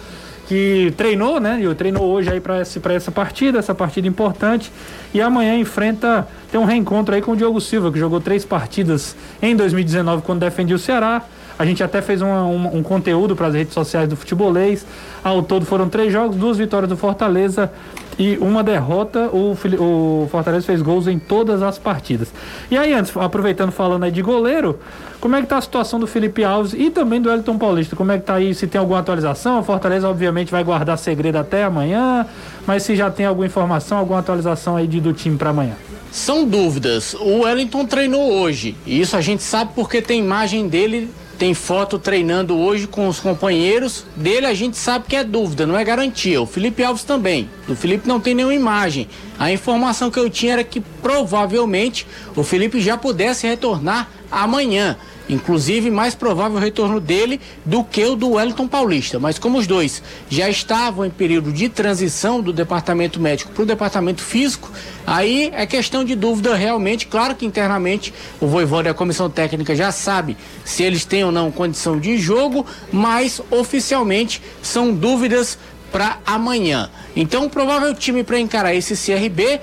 que 0.47 0.93
treinou, 0.95 1.39
né? 1.39 1.61
E 1.61 1.75
treinou 1.75 2.03
hoje 2.05 2.29
aí 2.29 2.39
pra 2.39 2.59
essa 2.93 3.11
partida, 3.11 3.59
essa 3.59 3.75
partida 3.75 4.07
importante. 4.07 4.71
E 5.13 5.21
amanhã 5.21 5.55
enfrenta, 5.57 6.27
tem 6.49 6.59
um 6.59 6.63
reencontro 6.63 7.13
aí 7.13 7.21
com 7.21 7.33
o 7.33 7.35
Diogo 7.35 7.59
Silva, 7.59 7.91
que 7.91 7.99
jogou 7.99 8.21
três 8.21 8.45
partidas 8.45 9.15
em 9.41 9.55
2019 9.55 10.23
quando 10.23 10.39
defendia 10.39 10.75
o 10.75 10.79
Ceará. 10.79 11.21
A 11.59 11.65
gente 11.65 11.83
até 11.83 12.01
fez 12.01 12.21
uma- 12.21 12.43
uma- 12.43 12.69
um 12.69 12.83
conteúdo 12.83 13.35
para 13.35 13.47
as 13.47 13.53
redes 13.55 13.73
sociais 13.73 14.07
do 14.07 14.15
futebolês. 14.15 14.85
Ao 15.23 15.41
todo 15.41 15.65
foram 15.65 15.89
três 15.89 16.11
jogos, 16.13 16.35
duas 16.35 16.57
vitórias 16.57 16.87
do 16.89 16.95
Fortaleza 16.95 17.71
e 18.19 18.37
uma 18.39 18.63
derrota. 18.63 19.27
O, 19.33 19.57
o 19.79 20.27
Fortaleza 20.29 20.65
fez 20.65 20.81
gols 20.81 21.07
em 21.07 21.17
todas 21.17 21.61
as 21.63 21.77
partidas. 21.79 22.31
E 22.69 22.77
aí, 22.77 22.93
antes, 22.93 23.15
aproveitando 23.17 23.71
falando 23.71 24.03
aí 24.03 24.11
de 24.11 24.21
goleiro, 24.21 24.79
como 25.19 25.35
é 25.35 25.41
que 25.41 25.47
tá 25.47 25.57
a 25.57 25.61
situação 25.61 25.99
do 25.99 26.05
Felipe 26.05 26.43
Alves 26.43 26.73
e 26.73 26.91
também 26.91 27.19
do 27.19 27.29
Elton 27.31 27.57
Paulista? 27.57 27.95
Como 27.95 28.11
é 28.11 28.19
que 28.19 28.25
tá 28.25 28.35
aí? 28.35 28.53
Se 28.53 28.67
tem 28.67 28.79
alguma 28.79 28.99
atualização? 28.99 29.59
O 29.59 29.63
Fortaleza, 29.63 30.07
obviamente, 30.07 30.51
vai 30.51 30.63
guardar 30.63 30.95
segredo 30.97 31.37
até 31.37 31.63
amanhã, 31.63 32.25
mas 32.67 32.83
se 32.83 32.95
já 32.95 33.09
tem 33.09 33.25
alguma 33.25 33.47
informação, 33.47 33.97
alguma 33.97 34.19
atualização 34.19 34.75
aí 34.77 34.85
de- 34.85 35.01
do 35.01 35.11
time 35.11 35.37
para 35.37 35.49
amanhã. 35.49 35.73
São 36.11 36.45
dúvidas. 36.47 37.15
O 37.15 37.41
Wellington 37.41 37.85
treinou 37.85 38.31
hoje. 38.31 38.75
E 38.85 39.01
isso 39.01 39.17
a 39.17 39.21
gente 39.21 39.41
sabe 39.43 39.71
porque 39.75 40.01
tem 40.01 40.19
imagem 40.19 40.67
dele, 40.67 41.09
tem 41.37 41.53
foto 41.53 41.99
treinando 41.99 42.57
hoje 42.57 42.87
com 42.87 43.07
os 43.07 43.19
companheiros. 43.19 44.05
Dele 44.15 44.45
a 44.45 44.53
gente 44.53 44.77
sabe 44.77 45.05
que 45.07 45.15
é 45.15 45.23
dúvida, 45.23 45.65
não 45.65 45.77
é 45.77 45.83
garantia. 45.83 46.41
O 46.41 46.45
Felipe 46.45 46.83
Alves 46.83 47.03
também. 47.03 47.49
Do 47.67 47.75
Felipe 47.75 48.07
não 48.07 48.19
tem 48.19 48.33
nenhuma 48.33 48.55
imagem. 48.55 49.07
A 49.37 49.51
informação 49.51 50.09
que 50.09 50.19
eu 50.19 50.29
tinha 50.29 50.53
era 50.53 50.63
que 50.63 50.81
provavelmente 50.81 52.07
o 52.35 52.43
Felipe 52.43 52.81
já 52.81 52.97
pudesse 52.97 53.47
retornar 53.47 54.09
amanhã. 54.31 54.97
Inclusive, 55.29 55.91
mais 55.91 56.15
provável 56.15 56.57
o 56.57 56.61
retorno 56.61 56.99
dele 56.99 57.39
do 57.65 57.83
que 57.83 58.03
o 58.03 58.15
do 58.15 58.31
Wellington 58.31 58.67
Paulista. 58.67 59.19
Mas 59.19 59.37
como 59.37 59.57
os 59.57 59.67
dois 59.67 60.01
já 60.29 60.49
estavam 60.49 61.05
em 61.05 61.09
período 61.09 61.51
de 61.51 61.67
transição 61.67 62.41
do 62.41 62.53
departamento 62.53 63.19
médico 63.19 63.51
para 63.51 63.63
o 63.63 63.65
departamento 63.65 64.21
físico, 64.21 64.71
aí 65.05 65.51
é 65.53 65.65
questão 65.65 66.03
de 66.03 66.15
dúvida 66.15 66.55
realmente. 66.55 67.07
Claro 67.07 67.35
que 67.35 67.45
internamente 67.45 68.13
o 68.39 68.47
Voivoda 68.47 68.89
e 68.89 68.91
a 68.91 68.93
comissão 68.93 69.29
técnica 69.29 69.75
já 69.75 69.91
sabe 69.91 70.37
se 70.63 70.83
eles 70.83 71.03
têm 71.05 71.23
ou 71.23 71.31
não 71.31 71.51
condição 71.51 71.99
de 71.99 72.17
jogo, 72.17 72.65
mas 72.91 73.41
oficialmente 73.51 74.41
são 74.61 74.93
dúvidas 74.93 75.57
para 75.91 76.19
amanhã. 76.25 76.89
Então, 77.15 77.45
o 77.45 77.49
provável 77.49 77.93
time 77.93 78.23
para 78.23 78.39
encarar 78.39 78.73
esse 78.73 78.95
CRB 78.95 79.59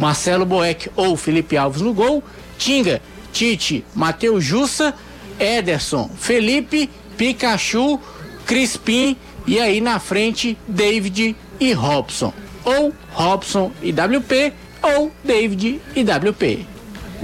Marcelo 0.00 0.46
Boeck 0.46 0.88
ou 0.96 1.14
Felipe 1.14 1.58
Alves 1.58 1.82
no 1.82 1.92
gol, 1.92 2.24
Tinga, 2.56 3.02
Tite, 3.32 3.84
Matheus 3.94 4.44
Jussa, 4.44 4.94
Ederson, 5.38 6.10
Felipe, 6.18 6.90
Pikachu, 7.16 8.00
Crispim 8.46 9.16
e 9.46 9.58
aí 9.58 9.80
na 9.80 9.98
frente 9.98 10.56
David 10.66 11.36
e 11.58 11.72
Robson. 11.72 12.32
Ou 12.64 12.94
Robson 13.12 13.72
e 13.82 13.90
WP 13.90 14.52
ou 14.82 15.10
David 15.24 15.80
e 15.94 16.02
WP. 16.02 16.66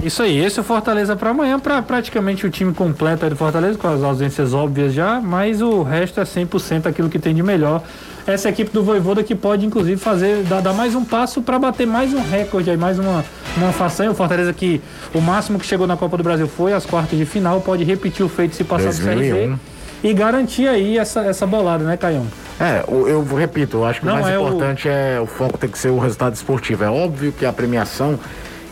Isso 0.03 0.21
aí, 0.21 0.37
esse 0.37 0.59
é 0.59 0.61
o 0.61 0.63
Fortaleza 0.63 1.15
para 1.15 1.31
amanhã, 1.31 1.59
para 1.59 1.81
praticamente 1.81 2.45
o 2.45 2.49
time 2.51 2.71
completo 2.73 3.25
aí 3.25 3.29
do 3.31 3.35
Fortaleza, 3.35 3.77
com 3.77 3.87
as 3.87 4.03
ausências 4.03 4.53
óbvias 4.53 4.93
já, 4.93 5.19
mas 5.19 5.61
o 5.61 5.81
resto 5.81 6.19
é 6.19 6.23
100% 6.23 6.85
aquilo 6.85 7.09
que 7.09 7.17
tem 7.17 7.33
de 7.33 7.41
melhor. 7.41 7.81
Essa 8.25 8.49
equipe 8.49 8.71
do 8.71 8.83
Voivoda 8.83 9.23
que 9.23 9.33
pode, 9.33 9.65
inclusive, 9.65 9.99
fazer, 9.99 10.43
dar, 10.43 10.61
dar 10.61 10.73
mais 10.73 10.93
um 10.93 11.03
passo 11.03 11.41
para 11.41 11.57
bater 11.57 11.87
mais 11.87 12.13
um 12.13 12.21
recorde 12.21 12.69
aí, 12.69 12.77
mais 12.77 12.99
uma, 12.99 13.25
uma 13.57 13.71
façanha. 13.71 14.11
O 14.11 14.13
Fortaleza 14.13 14.53
que 14.53 14.81
o 15.15 15.21
máximo 15.21 15.57
que 15.57 15.65
chegou 15.65 15.87
na 15.87 15.97
Copa 15.97 16.15
do 16.17 16.23
Brasil 16.23 16.47
foi 16.47 16.73
as 16.73 16.85
quartas 16.85 17.17
de 17.17 17.25
final, 17.25 17.59
pode 17.61 17.83
repetir 17.83 18.23
o 18.25 18.29
feito 18.29 18.55
se 18.55 18.63
passar 18.63 18.91
do 18.93 18.99
2001. 19.03 19.33
CRB 19.35 19.59
e 20.03 20.13
garantir 20.13 20.67
aí 20.67 20.97
essa, 20.97 21.21
essa 21.21 21.47
bolada, 21.47 21.83
né, 21.83 21.97
Caião? 21.97 22.27
É, 22.59 22.83
o- 22.87 23.07
eu 23.07 23.23
repito, 23.35 23.77
eu 23.77 23.85
acho 23.85 24.01
que 24.01 24.05
Não, 24.05 24.13
o 24.17 24.21
mais 24.21 24.27
é 24.35 24.37
o- 24.37 24.41
importante 24.47 24.87
é 24.87 25.19
o 25.19 25.25
foco 25.25 25.57
tem 25.57 25.69
que 25.69 25.79
ser 25.79 25.89
o 25.89 25.97
resultado 25.97 26.35
esportivo. 26.35 26.83
É 26.83 26.89
óbvio 26.89 27.31
que 27.31 27.45
a 27.45 27.53
premiação, 27.53 28.19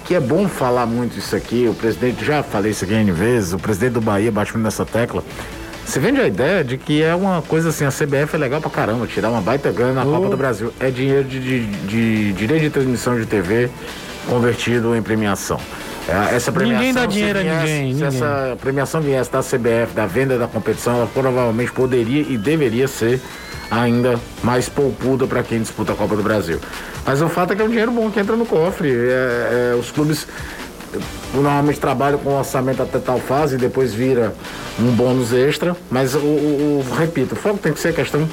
que 0.05 0.13
é 0.13 0.19
bom 0.19 0.47
falar 0.47 0.85
muito 0.85 1.17
isso 1.17 1.35
aqui, 1.35 1.67
o 1.67 1.73
presidente, 1.73 2.23
já 2.23 2.43
falei 2.43 2.71
isso 2.71 2.85
aqui 2.85 2.93
N 2.93 3.11
vezes, 3.11 3.53
o 3.53 3.57
presidente 3.59 3.93
do 3.93 4.01
Bahia 4.01 4.31
bate 4.31 4.53
muito 4.53 4.63
nessa 4.63 4.85
tecla. 4.85 5.23
Você 5.83 5.99
vende 5.99 6.19
a 6.19 6.27
ideia 6.27 6.63
de 6.63 6.77
que 6.77 7.03
é 7.03 7.13
uma 7.13 7.41
coisa 7.41 7.69
assim, 7.69 7.85
a 7.85 7.89
CBF 7.89 8.35
é 8.35 8.37
legal 8.37 8.61
pra 8.61 8.69
caramba, 8.69 9.05
tirar 9.05 9.29
uma 9.29 9.41
baita 9.41 9.71
grana 9.71 9.93
na 9.93 10.03
Copa 10.03 10.29
do 10.29 10.37
Brasil. 10.37 10.73
É 10.79 10.89
dinheiro 10.89 11.23
de, 11.23 11.39
de, 11.39 11.65
de 11.87 12.33
direito 12.33 12.61
de 12.63 12.69
transmissão 12.69 13.19
de 13.19 13.25
TV 13.25 13.69
convertido 14.27 14.95
em 14.95 15.01
premiação. 15.01 15.59
É, 16.07 16.35
Essa 16.35 16.51
premiação, 16.51 16.79
Ninguém 16.85 16.93
dá 16.93 17.05
dinheiro 17.07 17.39
a 17.39 17.41
viesse- 17.41 17.57
ninguém, 17.65 17.87
Se 17.95 18.03
ninguém. 18.03 18.07
essa 18.07 18.57
premiação 18.61 19.01
viesse 19.01 19.31
da 19.31 19.41
CBF, 19.41 19.93
da 19.95 20.05
venda 20.05 20.37
da 20.37 20.47
competição, 20.47 20.97
ela 20.97 21.07
provavelmente 21.07 21.71
poderia 21.71 22.21
e 22.21 22.37
deveria 22.37 22.87
ser 22.87 23.19
ainda 23.71 24.19
mais 24.43 24.69
poupuda 24.69 25.25
para 25.25 25.41
quem 25.41 25.59
disputa 25.59 25.93
a 25.93 25.95
Copa 25.95 26.15
do 26.15 26.21
Brasil. 26.21 26.59
Mas 27.05 27.21
o 27.21 27.27
fato 27.29 27.53
é 27.53 27.55
que 27.55 27.61
é 27.61 27.65
um 27.65 27.69
dinheiro 27.69 27.91
bom 27.91 28.11
que 28.11 28.19
entra 28.19 28.35
no 28.35 28.45
cofre. 28.45 28.89
É- 28.91 29.71
é, 29.73 29.75
os 29.75 29.89
clubes 29.89 30.27
normalmente 31.33 31.79
trabalham 31.79 32.19
com 32.19 32.37
orçamento 32.37 32.81
até 32.83 32.99
tal 32.99 33.19
fase 33.19 33.55
e 33.55 33.57
depois 33.57 33.93
vira 33.93 34.33
um 34.79 34.91
bônus 34.91 35.33
extra. 35.33 35.75
Mas 35.89 36.13
o, 36.13 36.19
o- 36.19 36.85
o- 36.91 36.95
repito, 36.95 37.33
o 37.33 37.37
foco 37.37 37.57
tem 37.57 37.73
que 37.73 37.79
ser 37.79 37.93
questão 37.93 38.27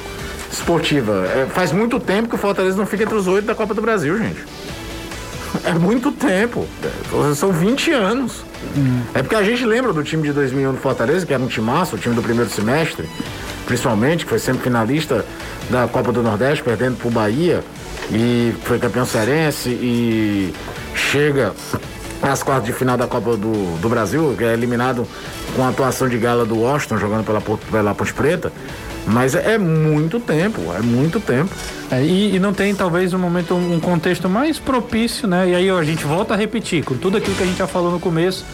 esportiva. 0.53 1.27
É, 1.35 1.47
faz 1.47 1.73
muito 1.73 1.99
tempo 1.99 2.29
que 2.29 2.35
o 2.35 2.39
Fortaleza 2.39 2.77
não 2.77 2.85
fica 2.87 3.05
entre 3.05 3.15
os 3.15 3.27
oito 3.27 3.47
da 3.47 3.55
Copa 3.55 3.73
do 3.73 3.81
Brasil, 3.81 4.17
gente. 4.19 4.45
É 5.65 5.73
muito 5.75 6.11
tempo. 6.13 6.67
São 7.37 7.53
20 7.53 7.91
anos. 7.93 8.45
É 9.15 9.23
porque 9.23 9.35
a 9.35 9.43
gente 9.43 9.65
lembra 9.65 9.93
do 9.93 10.03
time 10.03 10.23
de 10.23 10.33
2001 10.33 10.73
do 10.73 10.79
Fortaleza, 10.79 11.27
que 11.27 11.35
era 11.35 11.43
um 11.43 11.47
timaço, 11.47 11.97
o 11.97 11.99
time 11.99 12.15
do 12.15 12.23
primeiro 12.23 12.51
semestre, 12.51 13.09
principalmente, 13.67 14.25
que 14.25 14.31
foi 14.31 14.39
sempre 14.39 14.63
finalista 14.63 15.25
da 15.69 15.87
Copa 15.87 16.13
do 16.13 16.23
Nordeste, 16.23 16.63
perdendo 16.63 16.97
pro 16.97 17.11
Bahia, 17.11 17.63
e 18.11 18.55
foi 18.65 18.79
campeão 18.79 19.05
cearense 19.05 19.69
e 19.71 20.55
chega 20.95 21.53
às 22.23 22.43
quartas 22.43 22.67
de 22.67 22.73
final 22.73 22.97
da 22.97 23.07
Copa 23.07 23.37
do, 23.37 23.79
do 23.79 23.89
Brasil, 23.89 24.35
que 24.37 24.45
é 24.45 24.53
eliminado 24.53 25.07
com 25.57 25.63
a 25.63 25.69
atuação 25.69 26.09
de 26.09 26.17
gala 26.19 26.45
do 26.45 26.59
Washington, 26.59 26.99
jogando 26.99 27.25
pela, 27.25 27.41
pela 27.41 27.95
Ponte 27.95 28.15
Preta. 28.15 28.53
Mas 29.07 29.35
é, 29.35 29.55
é 29.55 29.59
muito 29.59 30.21
tempo, 30.21 30.61
é 30.73 30.81
muito 30.81 31.19
tempo. 31.19 31.51
É, 31.91 32.03
e, 32.03 32.37
e 32.37 32.39
não 32.39 32.53
tem 32.53 32.75
talvez 32.75 33.13
um 33.13 33.19
momento, 33.19 33.55
um 33.55 33.81
contexto 33.81 34.29
mais 34.29 34.59
propício, 34.59 35.27
né? 35.27 35.51
E 35.51 35.55
aí 35.55 35.71
ó, 35.71 35.79
a 35.79 35.85
gente 35.85 36.05
volta 36.05 36.35
a 36.35 36.37
repetir, 36.37 36.85
com 36.85 36.97
tudo 36.97 37.17
aquilo 37.17 37.35
que 37.35 37.43
a 37.43 37.47
gente 37.47 37.59
já 37.59 37.67
falou 37.67 37.91
no 37.91 37.99
começo, 37.99 38.45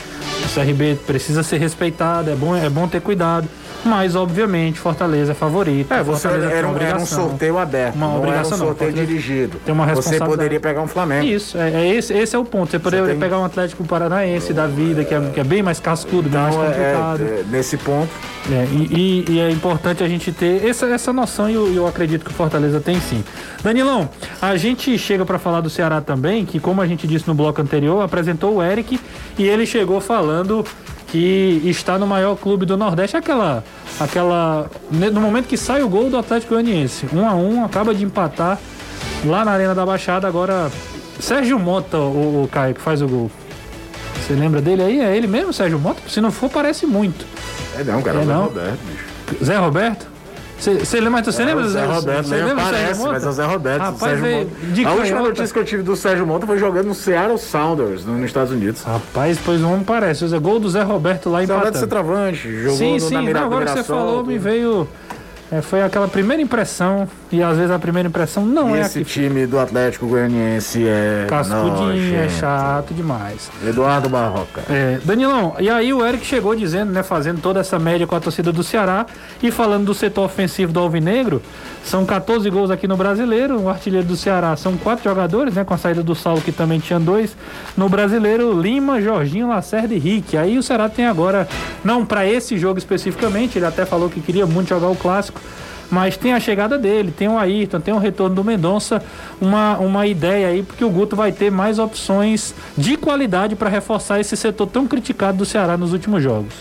o 0.45 0.55
CRB 0.55 0.99
precisa 1.07 1.43
ser 1.43 1.59
respeitado, 1.59 2.31
é 2.31 2.35
bom, 2.35 2.57
é 2.57 2.71
bom 2.71 2.89
ter 2.89 3.01
cuidado, 3.01 3.47
mas 3.85 4.15
obviamente 4.17 4.79
Fortaleza 4.79 5.33
é 5.33 5.35
favorito. 5.35 5.93
É, 5.93 6.03
você 6.03 6.29
Fortaleza 6.29 6.53
era, 6.55 6.69
um- 6.69 6.77
era 6.79 6.97
um 6.99 7.07
sorteio 7.07 7.59
aberto, 7.59 7.95
Uma 7.95 8.09
não 8.09 8.17
obrigação 8.19 8.47
era 8.47 8.57
um 8.57 8.59
não, 8.59 8.67
sorteio 8.67 8.91
Fortaleza 8.91 9.07
dirigido. 9.07 9.61
tem 9.65 9.75
uma 9.75 9.87
Você 9.95 10.19
poderia 10.19 10.61
pegar 10.61 10.83
um 10.83 10.87
Flamengo. 10.89 11.25
Isso, 11.27 11.57
é, 11.57 11.71
é 11.71 11.95
esse, 11.95 12.13
esse 12.13 12.35
é 12.37 12.39
o 12.39 12.45
ponto. 12.45 12.71
Você 12.71 12.79
poderia 12.79 13.07
tem- 13.07 13.19
pegar 13.19 13.39
um 13.39 13.45
Atlético 13.45 13.85
Paranaense 13.85 14.53
da 14.53 14.67
vida, 14.67 15.05
que 15.05 15.15
é, 15.15 15.21
que 15.33 15.41
é 15.41 15.45
bem 15.45 15.63
mais 15.63 15.81
cascudo, 15.81 16.29
bem 16.29 16.41
mais 16.41 16.55
Então, 16.55 16.65
é, 16.65 16.69
complicado. 16.69 17.23
é, 17.23 17.45
nesse 17.51 17.77
ponto, 17.77 18.09
É, 18.51 18.67
e, 18.73 19.25
e- 19.29 19.33
e 19.33 19.41
é 19.41 19.51
importante 19.51 20.03
a 20.03 20.09
gente 20.09 20.33
ter 20.33 20.65
essa, 20.67 20.87
essa 20.87 21.13
noção 21.13 21.51
e 21.51 21.55
eu, 21.55 21.73
eu 21.75 21.87
acredito 21.87 22.25
que 22.25 22.31
o 22.31 22.35
Fortaleza 22.35 22.81
tem 22.81 22.99
sim. 23.01 23.23
Danilão, 23.63 24.09
a 24.41 24.57
gente 24.57 24.97
chega 24.97 25.25
para 25.25 25.39
falar 25.39 25.61
do 25.61 25.69
Ceará 25.69 26.01
também, 26.01 26.47
que 26.47 26.59
como 26.59 26.81
a 26.81 26.87
gente 26.87 27.07
disse 27.07 27.29
no 27.29 27.35
bloco 27.35 27.61
anterior, 27.61 28.01
apresentou 28.03 28.57
o 28.57 28.63
Eric 28.63 28.99
e 29.39 29.47
ele 29.47 29.67
chegou 29.67 30.01
falando 30.01 30.65
que 31.09 31.63
está 31.65 31.99
no 31.99 32.07
maior 32.07 32.37
clube 32.37 32.67
do 32.67 32.77
Nordeste, 32.77 33.17
aquela 33.17 33.65
aquela 33.99 34.71
no 34.91 35.21
momento 35.21 35.47
que 35.47 35.57
sai 35.57 35.83
o 35.83 35.89
gol 35.89 36.11
do 36.11 36.17
Atlético 36.19 36.55
Goianiense, 36.55 37.07
um 37.13 37.27
a 37.27 37.35
um, 37.35 37.65
acaba 37.65 37.95
de 37.95 38.05
empatar 38.05 38.59
lá 39.25 39.45
na 39.45 39.53
Arena 39.53 39.75
da 39.75 39.85
Baixada, 39.85 40.29
agora 40.29 40.71
Sérgio 41.19 41.59
Mota, 41.59 41.99
o, 41.99 42.45
o 42.45 42.49
Caio 42.49 42.75
que 42.75 42.81
faz 42.81 43.03
o 43.03 43.09
gol. 43.09 43.31
Você 44.21 44.35
lembra 44.35 44.61
dele 44.61 44.83
aí? 44.83 45.01
É 45.01 45.17
ele 45.17 45.27
mesmo, 45.27 45.53
Sérgio 45.53 45.79
Mota? 45.79 46.01
Se 46.09 46.21
não 46.21 46.31
for, 46.31 46.51
parece 46.51 46.87
muito. 46.87 47.27
É 47.79 47.83
não, 47.83 48.03
cara, 48.03 48.19
É 48.19 48.23
é 48.23 48.25
Zé 48.25 48.33
não? 48.33 48.45
Roberto, 48.45 48.79
bicho. 48.87 49.45
Zé 49.45 49.57
Roberto? 49.57 50.07
Você 50.59 51.01
lembra, 51.01 51.23
você 51.23 51.43
É, 51.43 51.45
lembra 51.45 51.63
do 51.65 51.71
Zé 51.71 51.85
Roberto, 51.85 52.27
Você 52.27 52.35
lembra, 52.37 52.65
parece, 52.65 53.03
mas 53.03 53.25
é 53.25 53.29
o 53.29 53.33
Zé 53.33 53.45
Roberto. 53.47 53.81
Rapaz, 53.81 54.21
Sérgio 54.21 54.51
de 54.73 54.85
A 54.85 54.93
última 54.93 55.21
notícia 55.21 55.53
que 55.53 55.59
eu 55.59 55.65
tive 55.65 55.83
do 55.85 55.95
Sérgio 55.95 56.27
Mota 56.27 56.47
foi 56.47 56.59
jogando 56.59 56.87
no 56.89 56.95
Seattle 56.95 57.39
Sounders, 57.39 58.05
no- 58.05 58.15
nos 58.15 58.25
Estados 58.27 58.53
Unidos. 58.53 58.83
Rapaz, 58.83 59.39
pois 59.45 59.63
o 59.63 59.69
homem 59.69 59.85
parece. 59.85 60.25
O 60.25 60.29
Zé- 60.29 60.39
gol 60.39 60.59
do 60.59 60.69
Zé 60.69 60.83
Roberto 60.83 61.31
lá 61.31 61.39
Zé 61.39 61.45
Roberto 61.45 61.59
empatando. 61.77 61.79
centroavante, 61.81 62.53
jogou 62.63 62.77
Sim, 62.77 62.95
no, 62.95 63.01
sim. 63.01 63.15
na 63.15 63.21
não, 63.21 63.27
Mira, 63.27 63.41
agora 63.43 63.65
que 63.67 63.71
você 63.73 63.85
falou, 63.85 64.25
me 64.25 64.37
veio... 64.39 64.89
é, 65.51 65.63
foi 65.63 65.83
aquela 65.83 66.07
primeira 66.07 66.43
impressão, 66.43 67.09
e 67.33 67.43
às 67.43 67.57
vezes 67.57 67.71
a 67.71 67.79
primeira 67.79 68.09
impressão 68.09 68.45
não 68.45 68.77
E 68.77 68.81
é 68.81 68.83
esse 68.83 69.03
time 69.05 69.47
do 69.47 69.59
Atlético 69.59 70.07
Goianiense 70.07 70.87
é 70.87 71.27
cascudinho, 71.29 72.17
é 72.17 72.29
chato 72.29 72.93
demais. 72.93 73.51
Eduardo 73.67 74.09
Barroca. 74.09 74.63
É, 74.69 74.99
Danilão, 75.05 75.57
e 75.59 75.71
aí 75.71 75.93
o 75.93 76.05
Eric 76.07 76.27
chegou 76.27 76.55
dizendo, 76.55 76.93
né, 76.93 77.03
fazendo 77.03 77.41
toda 77.41 77.61
essa 77.61 77.79
média 77.79 78.07
com 78.07 78.15
a 78.15 78.21
torcida 78.21 78.53
do 78.53 78.63
Ceará 78.63 79.07
e 79.43 79.51
falando 79.51 79.87
do 79.87 79.95
setor 79.95 80.27
ofensivo 80.27 80.73
do 80.73 80.81
Alvinegro, 80.81 81.41
são 81.83 82.05
14 82.05 82.51
gols 82.51 82.71
aqui 82.71 82.87
no 82.87 82.97
Brasileiro, 82.97 83.59
o 83.59 83.69
artilheiro 83.71 84.07
do 84.07 84.17
Ceará 84.17 84.55
são 84.57 84.77
quatro 84.77 85.05
jogadores, 85.05 85.55
né, 85.55 85.65
com 85.65 85.73
a 85.73 85.79
saída 85.79 86.03
do 86.03 86.15
Saulo 86.15 86.43
que 86.43 86.53
também 86.53 86.79
tinha 86.79 87.01
dois, 87.01 87.35
no 87.75 87.89
Brasileiro 87.89 88.61
Lima, 88.61 89.01
Jorginho, 89.01 89.49
Lacerda 89.49 89.95
e 89.95 89.99
Rick. 89.99 90.37
Aí 90.37 90.59
o 90.59 90.63
Ceará 90.63 90.91
tem 90.91 91.07
agora, 91.07 91.49
não 91.83 92.05
para 92.05 92.27
esse 92.27 92.59
jogo 92.59 92.79
especificamente, 92.79 93.59
ele 93.59 93.65
até 93.65 93.87
falou 93.87 94.11
que 94.11 94.21
queria 94.21 94.47
muito 94.47 94.69
jogar 94.69 94.89
o 94.89 94.97
clássico, 94.97 95.38
mas 95.91 96.17
tem 96.17 96.35
a 96.35 96.41
chegada 96.41 96.77
dele, 96.79 97.11
tem 97.11 97.29
o 97.29 97.39
Ayrton, 97.39 97.81
tem 97.81 97.95
o 97.95 97.99
retorno 97.99 98.37
do 98.37 98.45
Mendonça, 98.45 99.03
uma, 99.41 99.79
uma 99.79 100.07
ideia 100.07 100.49
aí, 100.49 100.63
porque 100.63 100.85
o 100.85 100.91
Guto 100.91 101.17
vai 101.17 101.33
ter 101.33 101.51
mais 101.51 101.79
opções 101.79 102.55
de 102.77 102.97
qualidade 102.97 103.57
para 103.57 103.71
reforçar 103.71 104.21
esse 104.21 104.37
setor 104.37 104.67
tão 104.67 104.87
criticado 104.87 105.39
do 105.39 105.47
Ceará 105.47 105.77
nos 105.77 105.93
últimos 105.93 106.23
jogos. 106.23 106.55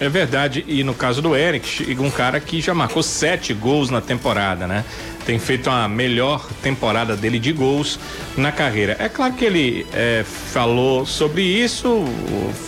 É 0.00 0.08
verdade, 0.08 0.64
e 0.68 0.84
no 0.84 0.94
caso 0.94 1.20
do 1.20 1.34
Eric, 1.34 1.96
um 1.98 2.10
cara 2.10 2.38
que 2.38 2.60
já 2.60 2.72
marcou 2.72 3.02
sete 3.02 3.52
gols 3.52 3.90
na 3.90 4.00
temporada, 4.00 4.64
né? 4.64 4.84
Tem 5.26 5.38
feito 5.40 5.68
a 5.68 5.88
melhor 5.88 6.46
temporada 6.62 7.16
dele 7.16 7.38
de 7.38 7.52
gols 7.52 7.98
na 8.36 8.52
carreira. 8.52 8.96
É 9.00 9.08
claro 9.08 9.34
que 9.34 9.44
ele 9.44 9.84
é, 9.92 10.24
falou 10.24 11.04
sobre 11.04 11.42
isso, 11.42 12.04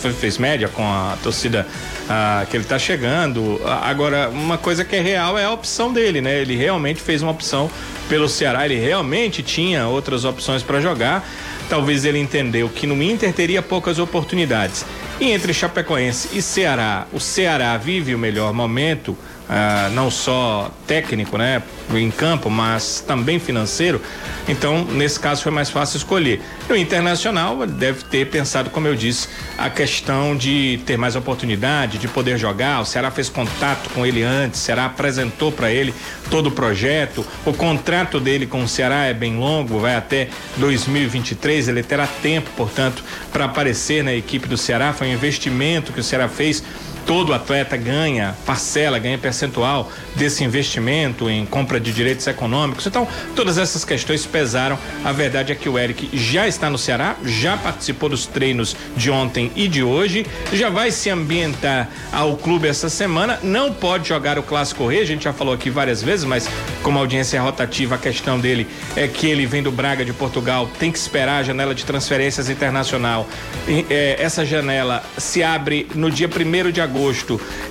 fe- 0.00 0.10
fez 0.12 0.38
média 0.38 0.68
com 0.68 0.82
a 0.82 1.16
torcida 1.22 1.66
ah, 2.08 2.44
que 2.50 2.56
ele 2.56 2.64
tá 2.64 2.78
chegando. 2.80 3.60
Agora, 3.64 4.28
uma 4.28 4.58
coisa 4.58 4.84
que 4.84 4.96
é 4.96 5.00
real 5.00 5.38
é 5.38 5.44
a 5.44 5.52
opção 5.52 5.92
dele, 5.92 6.20
né? 6.20 6.40
Ele 6.40 6.56
realmente 6.56 7.00
fez 7.00 7.22
uma 7.22 7.30
opção 7.30 7.70
pelo 8.08 8.28
Ceará, 8.28 8.64
ele 8.66 8.78
realmente 8.78 9.40
tinha 9.40 9.86
outras 9.86 10.24
opções 10.24 10.64
para 10.64 10.80
jogar. 10.80 11.26
Talvez 11.70 12.04
ele 12.04 12.18
entendeu 12.18 12.68
que 12.68 12.84
no 12.84 13.00
Inter 13.00 13.32
teria 13.32 13.62
poucas 13.62 14.00
oportunidades. 14.00 14.84
E 15.20 15.30
entre 15.30 15.54
Chapecoense 15.54 16.36
e 16.36 16.42
Ceará, 16.42 17.06
o 17.12 17.20
Ceará 17.20 17.76
vive 17.76 18.12
o 18.12 18.18
melhor 18.18 18.52
momento, 18.52 19.16
ah, 19.52 19.90
não 19.92 20.12
só 20.12 20.70
técnico, 20.86 21.36
né, 21.36 21.60
em 21.92 22.08
campo, 22.08 22.48
mas 22.48 23.00
também 23.04 23.40
financeiro. 23.40 24.00
Então, 24.48 24.84
nesse 24.84 25.18
caso, 25.18 25.42
foi 25.42 25.50
mais 25.50 25.68
fácil 25.68 25.96
escolher. 25.96 26.40
No 26.68 26.76
Internacional, 26.76 27.60
ele 27.64 27.72
deve 27.72 28.04
ter 28.04 28.28
pensado, 28.28 28.70
como 28.70 28.86
eu 28.86 28.94
disse, 28.94 29.28
a 29.58 29.68
questão 29.68 30.36
de 30.36 30.80
ter 30.86 30.96
mais 30.96 31.16
oportunidade, 31.16 31.98
de 31.98 32.06
poder 32.06 32.38
jogar. 32.38 32.80
O 32.80 32.84
Ceará 32.84 33.10
fez 33.10 33.28
contato 33.28 33.90
com 33.90 34.06
ele 34.06 34.22
antes, 34.22 34.60
o 34.60 34.62
Ceará 34.62 34.84
apresentou 34.84 35.50
para 35.50 35.72
ele 35.72 35.92
todo 36.30 36.46
o 36.46 36.52
projeto. 36.52 37.26
O 37.44 37.52
contrato 37.52 38.20
dele 38.20 38.46
com 38.46 38.62
o 38.62 38.68
Ceará 38.68 39.06
é 39.06 39.14
bem 39.14 39.36
longo, 39.36 39.80
vai 39.80 39.96
até 39.96 40.28
2023. 40.58 41.66
Ele 41.66 41.82
terá 41.82 42.06
tempo, 42.06 42.50
portanto, 42.56 43.02
para 43.32 43.46
aparecer 43.46 44.04
na 44.04 44.14
equipe 44.14 44.46
do 44.46 44.56
Ceará. 44.56 44.92
Foi 44.92 45.08
um 45.08 45.12
investimento 45.12 45.92
que 45.92 45.98
o 45.98 46.04
Ceará 46.04 46.28
fez. 46.28 46.62
Todo 47.10 47.34
atleta 47.34 47.76
ganha 47.76 48.36
parcela, 48.46 48.96
ganha 48.96 49.18
percentual 49.18 49.90
desse 50.14 50.44
investimento 50.44 51.28
em 51.28 51.44
compra 51.44 51.80
de 51.80 51.92
direitos 51.92 52.24
econômicos. 52.28 52.86
Então, 52.86 53.04
todas 53.34 53.58
essas 53.58 53.84
questões 53.84 54.24
pesaram. 54.24 54.78
A 55.04 55.10
verdade 55.10 55.50
é 55.50 55.56
que 55.56 55.68
o 55.68 55.76
Eric 55.76 56.08
já 56.16 56.46
está 56.46 56.70
no 56.70 56.78
Ceará, 56.78 57.16
já 57.24 57.56
participou 57.56 58.08
dos 58.08 58.26
treinos 58.26 58.76
de 58.96 59.10
ontem 59.10 59.50
e 59.56 59.66
de 59.66 59.82
hoje, 59.82 60.24
já 60.52 60.70
vai 60.70 60.92
se 60.92 61.10
ambientar 61.10 61.88
ao 62.12 62.36
clube 62.36 62.68
essa 62.68 62.88
semana. 62.88 63.40
Não 63.42 63.72
pode 63.72 64.08
jogar 64.08 64.38
o 64.38 64.42
Clássico 64.44 64.86
Rei, 64.86 65.00
a 65.00 65.04
gente 65.04 65.24
já 65.24 65.32
falou 65.32 65.52
aqui 65.52 65.68
várias 65.68 66.00
vezes, 66.00 66.24
mas 66.24 66.48
como 66.80 66.96
a 66.96 67.00
audiência 67.00 67.38
é 67.38 67.40
rotativa, 67.40 67.96
a 67.96 67.98
questão 67.98 68.38
dele 68.38 68.68
é 68.94 69.08
que 69.08 69.26
ele 69.26 69.46
vem 69.46 69.64
do 69.64 69.72
Braga 69.72 70.04
de 70.04 70.12
Portugal, 70.12 70.70
tem 70.78 70.92
que 70.92 70.98
esperar 70.98 71.40
a 71.40 71.42
janela 71.42 71.74
de 71.74 71.84
transferências 71.84 72.48
internacional. 72.48 73.26
Eh, 73.66 74.14
essa 74.16 74.46
janela 74.46 75.02
se 75.18 75.42
abre 75.42 75.88
no 75.92 76.08
dia 76.08 76.28
1 76.28 76.70
de 76.70 76.80
agosto 76.80 76.99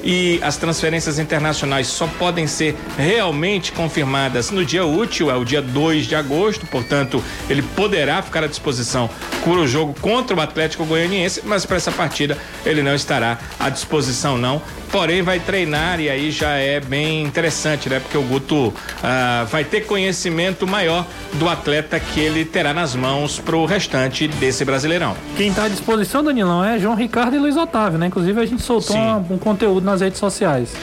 e 0.03 0.39
as 0.41 0.57
transferências 0.57 1.19
internacionais 1.19 1.87
só 1.87 2.07
podem 2.07 2.47
ser 2.47 2.75
realmente 2.97 3.71
confirmadas 3.71 4.51
no 4.51 4.65
dia 4.65 4.85
útil, 4.85 5.29
é 5.29 5.35
o 5.35 5.43
dia 5.43 5.61
2 5.61 6.07
de 6.07 6.15
agosto, 6.15 6.65
portanto, 6.65 7.23
ele 7.49 7.61
poderá 7.61 8.21
ficar 8.21 8.43
à 8.43 8.47
disposição 8.47 9.09
por 9.43 9.57
o 9.57 9.67
jogo 9.67 9.95
contra 10.01 10.35
o 10.35 10.41
Atlético 10.41 10.85
Goianiense, 10.85 11.41
mas 11.45 11.65
para 11.65 11.77
essa 11.77 11.91
partida 11.91 12.37
ele 12.65 12.81
não 12.81 12.95
estará 12.95 13.39
à 13.59 13.69
disposição 13.69 14.37
não, 14.37 14.61
porém 14.91 15.21
vai 15.21 15.39
treinar 15.39 15.99
e 15.99 16.09
aí 16.09 16.31
já 16.31 16.51
é 16.51 16.79
bem 16.79 17.23
interessante, 17.23 17.89
né? 17.89 17.99
Porque 17.99 18.17
o 18.17 18.21
Guto 18.23 18.73
ah, 19.03 19.45
vai 19.49 19.63
ter 19.63 19.81
conhecimento 19.81 20.67
maior 20.67 21.05
do 21.33 21.47
atleta 21.47 21.99
que 21.99 22.19
ele 22.19 22.43
terá 22.45 22.73
nas 22.73 22.95
mãos 22.95 23.39
pro 23.39 23.65
restante 23.65 24.27
desse 24.27 24.65
Brasileirão. 24.65 25.15
Quem 25.37 25.49
está 25.49 25.65
à 25.65 25.67
disposição, 25.69 26.23
Danilão, 26.23 26.63
é 26.63 26.79
João 26.79 26.95
Ricardo 26.95 27.35
e 27.35 27.39
Luiz 27.39 27.55
Otávio, 27.55 27.99
né? 27.99 28.07
Inclusive 28.07 28.39
a 28.41 28.45
gente 28.45 28.61
soltou 28.61 28.95
uma- 28.95 29.17
um 29.29 29.37
conteúdo 29.37 29.83
nas 29.85 30.01
redes 30.01 30.19
sociais. 30.19 30.73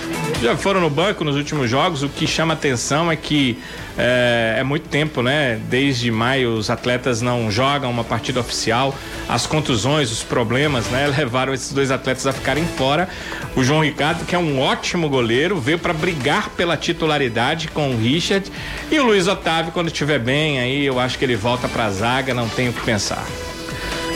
Já 0.43 0.57
foram 0.57 0.81
no 0.81 0.91
banco 0.91 1.25
nos 1.25 1.37
últimos 1.37 1.69
jogos. 1.69 2.03
O 2.03 2.09
que 2.09 2.27
chama 2.27 2.55
atenção 2.55 3.11
é 3.11 3.17
que 3.17 3.59
é, 3.99 4.57
é 4.59 4.63
muito 4.63 4.89
tempo, 4.89 5.23
né? 5.23 5.59
Desde 5.71 6.11
maio 6.11 6.53
os 6.55 6.69
atletas 6.69 7.23
não 7.23 7.51
jogam 7.51 7.91
uma 7.91 8.05
partida 8.05 8.39
oficial. 8.41 8.95
As 9.29 9.47
contusões, 9.47 10.13
os 10.13 10.23
problemas, 10.23 10.87
né? 10.91 11.07
Levaram 11.17 11.55
esses 11.55 11.73
dois 11.73 11.91
atletas 11.91 12.27
a 12.27 12.33
ficarem 12.33 12.65
fora. 12.77 13.09
O 13.57 13.65
João 13.65 13.83
Que 14.27 14.35
é 14.35 14.39
um 14.39 14.61
ótimo 14.61 15.09
goleiro, 15.09 15.59
veio 15.59 15.79
para 15.79 15.93
brigar 15.93 16.51
pela 16.51 16.77
titularidade 16.77 17.69
com 17.69 17.91
o 17.91 17.97
Richard. 17.97 18.51
E 18.91 18.99
o 19.01 19.05
Luiz 19.05 19.27
Otávio, 19.27 19.73
quando 19.73 19.87
estiver 19.87 20.19
bem, 20.19 20.61
aí 20.61 20.85
eu 20.85 21.01
acho 21.01 21.19
que 21.19 21.25
ele 21.25 21.37
volta 21.37 21.69
para 21.69 21.87
a 21.87 21.91
zaga. 21.91 22.35
Não 22.35 22.49
tenho 22.49 22.71
o 22.71 22.75
que 22.75 22.83
pensar. 22.83 23.25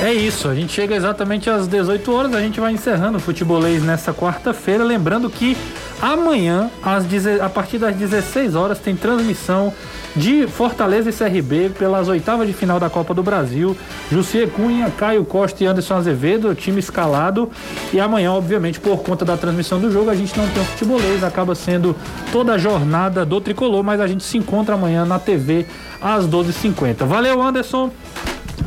É 0.02 0.12
isso, 0.14 0.48
a 0.48 0.54
gente 0.54 0.72
chega 0.72 0.94
exatamente 0.94 1.50
às 1.50 1.68
18 1.68 2.10
horas, 2.10 2.34
a 2.34 2.40
gente 2.40 2.58
vai 2.58 2.72
encerrando 2.72 3.18
o 3.18 3.20
futebolês 3.20 3.82
nessa 3.82 4.14
quarta-feira, 4.14 4.82
lembrando 4.82 5.28
que 5.28 5.54
amanhã, 6.00 6.70
às 6.82 7.04
a 7.40 7.48
partir 7.48 7.78
das 7.78 7.94
16 7.94 8.54
horas, 8.54 8.78
tem 8.78 8.96
transmissão 8.96 9.72
de 10.14 10.46
Fortaleza 10.46 11.10
e 11.10 11.12
CRB 11.12 11.70
pelas 11.78 12.08
oitavas 12.08 12.46
de 12.46 12.52
final 12.52 12.80
da 12.80 12.90
Copa 12.90 13.14
do 13.14 13.22
Brasil. 13.22 13.76
Jussier 14.10 14.48
Cunha, 14.48 14.90
Caio 14.96 15.24
Costa 15.24 15.62
e 15.62 15.66
Anderson 15.66 15.94
Azevedo, 15.94 16.48
o 16.48 16.54
time 16.54 16.80
escalado. 16.80 17.50
E 17.92 18.00
amanhã, 18.00 18.32
obviamente, 18.32 18.80
por 18.80 19.02
conta 19.02 19.24
da 19.24 19.36
transmissão 19.36 19.80
do 19.80 19.90
jogo, 19.90 20.10
a 20.10 20.14
gente 20.14 20.36
não 20.36 20.48
tem 20.48 20.62
o 20.62 20.66
futebolês, 20.66 21.22
acaba 21.22 21.54
sendo 21.54 21.94
toda 22.32 22.54
a 22.54 22.58
jornada 22.58 23.24
do 23.24 23.40
tricolor, 23.40 23.82
mas 23.82 24.00
a 24.00 24.06
gente 24.06 24.24
se 24.24 24.36
encontra 24.36 24.74
amanhã 24.74 25.04
na 25.04 25.18
TV 25.18 25.66
às 26.00 26.26
12h50. 26.26 27.04
Valeu, 27.04 27.40
Anderson. 27.40 27.90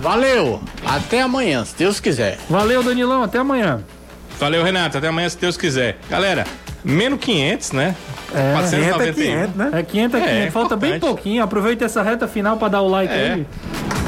Valeu! 0.01 0.61
Até 0.86 1.21
amanhã, 1.21 1.63
se 1.63 1.75
Deus 1.77 1.99
quiser. 1.99 2.38
Valeu, 2.49 2.84
Danilão. 2.84 3.23
Até 3.23 3.39
amanhã. 3.39 3.81
Valeu, 4.39 4.63
Renato. 4.63 4.97
Até 4.97 5.07
amanhã, 5.07 5.29
se 5.29 5.38
Deus 5.38 5.55
quiser. 5.55 5.97
Galera, 6.09 6.45
menos 6.84 7.19
500, 7.19 7.71
né? 7.71 7.95
É, 8.36 8.53
491. 8.53 8.97
500 8.97 9.07
é 9.07 9.13
500, 9.13 9.55
né? 9.55 9.69
É 9.73 9.84
500 9.84 10.19
é 10.19 10.23
É, 10.23 10.27
500. 10.38 10.53
Falta 10.53 10.75
bem 10.75 10.99
pouquinho. 10.99 11.43
Aproveita 11.43 11.86
essa 11.86 12.01
reta 12.01 12.27
final 12.27 12.57
pra 12.57 12.67
dar 12.67 12.81
o 12.81 12.88
like 12.88 13.13
É. 13.13 13.34
aí. 13.34 13.45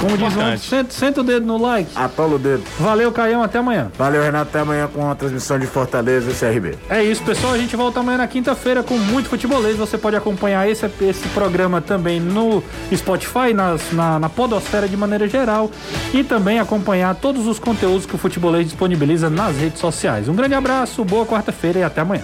Como 0.02 0.18
diz 0.18 0.36
o 0.36 0.92
senta 0.94 1.22
o 1.22 1.24
dedo 1.24 1.46
no 1.46 1.58
like. 1.58 1.90
Atola 1.96 2.36
o 2.36 2.40
dedo. 2.40 2.64
Valeu, 2.80 3.12
Caião. 3.12 3.42
Até 3.42 3.60
amanhã. 3.60 3.92
Valeu, 3.98 4.22
Renato. 4.22 4.50
Até 4.50 4.60
amanhã 4.60 4.88
com 4.94 5.10
a 5.10 5.16
transmissão 5.16 5.58
de 5.58 5.66
Fortaleza 5.66 6.30
e 6.30 6.34
CRB. 6.34 6.76
É 6.90 7.02
isso, 7.04 7.24
pessoal. 7.24 7.54
A 7.54 7.58
gente 7.58 7.76
volta 7.76 8.02
amanhã 8.02 8.18
na 8.18 8.28
quinta-feira 8.28 8.84
com 8.84 8.98
muito 8.98 9.30
futebolês. 9.30 9.78
Você 9.78 9.98
pode 9.98 10.16
acompanhar 10.16 10.68
esse, 10.70 10.86
esse 11.02 11.28
programa 11.30 11.80
também 11.82 12.20
no 12.20 12.62
Spotify, 12.94 13.54
nas- 13.54 13.92
na, 13.94 14.20
na 14.20 14.30
Podosfera 14.30 14.88
de 14.88 14.98
maneira 14.98 15.28
geral. 15.28 15.72
E 16.14 16.24
também 16.24 16.60
acompanhar 16.60 17.16
todos 17.16 17.48
os 17.48 17.58
conteúdos 17.58 18.06
que 18.06 18.16
o 18.16 18.18
futebolês 18.18 18.66
disponibiliza 18.66 19.30
nas 19.30 19.56
redes 19.56 19.80
sociais. 19.80 20.28
Um 20.28 20.36
grande 20.36 20.56
abraço, 20.56 21.04
boa 21.06 21.26
quarta-feira 21.26 21.80
e 21.80 21.84
até 21.84 22.02
amanhã. 22.02 22.24